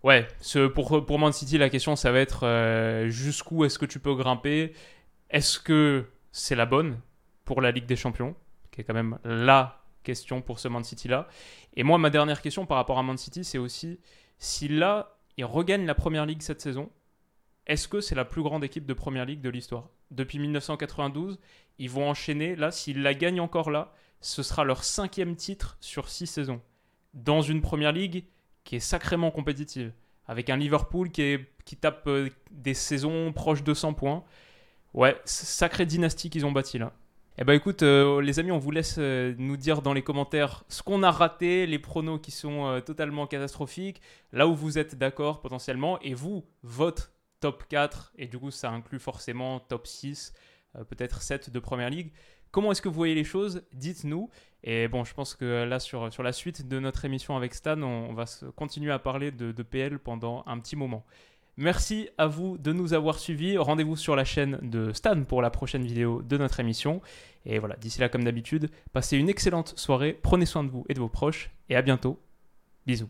ouais, 0.04 0.28
pour, 0.74 1.06
pour 1.06 1.20
Man 1.20 1.34
City, 1.34 1.58
la 1.58 1.70
question, 1.70 1.96
ça 1.96 2.12
va 2.12 2.20
être 2.20 2.46
euh, 2.46 3.10
jusqu'où 3.10 3.66
est-ce 3.66 3.80
que 3.80 3.86
tu 3.86 4.00
peux 4.00 4.16
grimper? 4.16 4.74
Est-ce 5.30 5.60
que 5.60 6.06
c'est 6.32 6.56
la 6.56 6.66
bonne 6.66 7.00
pour 7.46 7.62
la 7.62 7.72
Ligue 7.72 7.86
des 7.86 7.96
Champions, 7.96 8.36
qui 8.72 8.82
est 8.82 8.84
quand 8.84 8.94
même 8.94 9.20
la 9.24 9.84
question 10.04 10.42
pour 10.42 10.60
ce 10.60 10.68
Man 10.68 10.84
City-là 10.84 11.28
Et 11.76 11.84
moi, 11.84 11.98
ma 11.98 12.10
dernière 12.10 12.42
question 12.42 12.66
par 12.66 12.78
rapport 12.78 13.00
à 13.00 13.04
Man 13.04 13.18
City, 13.18 13.44
c'est 13.44 13.58
aussi 13.58 14.00
si 14.38 14.68
là, 14.68 15.18
ils 15.38 15.46
regagnent 15.46 15.86
la 15.86 15.96
Première 15.96 16.26
Ligue 16.26 16.42
cette 16.42 16.62
saison, 16.62 16.92
est-ce 17.66 17.88
que 17.88 18.02
c'est 18.02 18.16
la 18.16 18.26
plus 18.26 18.44
grande 18.44 18.64
équipe 18.64 18.86
de 18.86 18.94
Première 18.94 19.26
Ligue 19.26 19.42
de 19.42 19.50
l'histoire? 19.50 19.90
Depuis 20.12 20.38
1992, 20.38 21.40
ils 21.80 21.90
vont 21.90 22.10
enchaîner. 22.10 22.56
Là, 22.56 22.72
s'ils 22.72 23.02
la 23.02 23.14
gagnent 23.14 23.40
encore 23.40 23.72
là, 23.72 23.94
ce 24.20 24.44
sera 24.44 24.64
leur 24.64 24.84
cinquième 24.84 25.36
titre 25.36 25.78
sur 25.80 26.10
six 26.10 26.28
saisons. 26.28 26.62
Dans 27.14 27.42
une 27.42 27.62
Première 27.62 27.94
Ligue 27.94 28.26
qui 28.64 28.76
est 28.76 28.80
sacrément 28.80 29.32
compétitive. 29.32 29.92
Avec 30.28 30.50
un 30.50 30.58
Liverpool 30.58 31.12
qui, 31.12 31.38
tape 31.80 32.08
euh, 32.08 32.30
des 32.52 32.74
saisons 32.74 33.34
proches 33.34 33.64
de 33.64 33.74
100 33.74 33.94
points. 33.94 34.24
Ouais, 34.94 35.20
sacrée 35.26 35.86
dynastie 35.86 36.30
qu'ils 36.30 36.46
ont 36.46 36.52
bâti 36.52 36.78
là. 36.78 36.94
Eh 37.40 37.44
ben 37.44 37.54
écoute, 37.54 37.82
euh, 37.82 38.22
les 38.22 38.40
amis, 38.40 38.52
on 38.52 38.60
vous 38.60 38.70
laisse 38.70 38.98
euh, 39.00 39.34
nous 39.40 39.58
dire 39.58 39.82
dans 39.82 39.94
les 39.94 40.04
commentaires 40.04 40.64
ce 40.70 40.84
qu'on 40.84 41.02
a 41.02 41.10
raté, 41.10 41.66
les 41.66 41.80
pronos 41.80 42.20
qui 42.20 42.30
sont 42.30 42.80
totalement 42.86 43.26
catastrophiques, 43.26 44.02
là 44.32 44.48
où 44.48 44.56
vous 44.56 44.78
êtes 44.78 44.96
d'accord 44.96 45.42
potentiellement, 45.42 46.00
et 46.02 46.14
vous, 46.14 46.46
votre 46.62 47.12
top 47.44 47.66
4, 47.68 48.14
et 48.18 48.28
du 48.28 48.40
coup 48.40 48.52
ça 48.52 48.70
inclut 48.72 49.00
forcément 49.00 49.60
top 49.60 49.86
6, 49.86 50.32
euh, 50.78 50.86
peut-être 50.86 51.22
7 51.22 51.50
de 51.50 51.60
Première 51.60 51.90
Ligue. 51.90 52.14
Comment 52.54 52.72
est-ce 52.72 52.84
que 52.84 52.88
vous 52.88 52.94
voyez 52.94 53.16
les 53.16 53.24
choses? 53.24 53.64
Dites-nous. 53.74 54.30
Et 54.64 54.88
bon, 54.88 55.04
je 55.04 55.14
pense 55.16 55.34
que 55.34 55.64
là, 55.64 55.80
sur, 55.80 56.08
la 56.22 56.32
suite 56.32 56.68
de 56.68 56.80
notre 56.80 57.04
émission 57.04 57.36
avec 57.36 57.56
Stan, 57.56 57.82
on, 57.82 58.14
va 58.14 58.26
continuer 58.56 58.92
à 58.92 59.00
parler 59.00 59.32
de, 59.32 59.52
de 59.52 59.64
PL 59.64 59.98
pendant 59.98 60.44
un 60.46 60.60
petit 60.60 60.76
moment. 60.76 61.04
Merci 61.58 62.10
à 62.20 62.28
vous 62.28 62.60
de 62.60 62.72
nous 62.72 62.94
avoir 62.94 63.18
suivis. 63.18 63.58
Rendez-vous 63.58 63.96
sur 63.96 64.16
la 64.16 64.24
chaîne 64.24 64.60
de 64.62 64.94
Stan 64.94 65.24
pour 65.24 65.42
la 65.42 65.50
prochaine 65.50 65.84
vidéo 65.84 66.22
de 66.22 66.38
notre 66.38 66.60
émission. 66.60 67.02
Et 67.48 67.58
voilà, 67.58 67.76
d'ici 67.76 68.00
là, 68.00 68.08
comme 68.08 68.24
d'habitude, 68.24 68.70
passez 68.92 69.18
une 69.18 69.30
excellente 69.30 69.74
soirée. 69.76 70.14
Prenez 70.22 70.46
soin 70.46 70.64
de 70.64 70.70
vous 70.70 70.86
et 70.90 70.94
de 70.94 71.00
vos 71.00 71.10
proches. 71.10 71.50
Et 71.70 71.76
à 71.76 71.82
bientôt. 71.82 72.20
Bisous. 72.86 73.10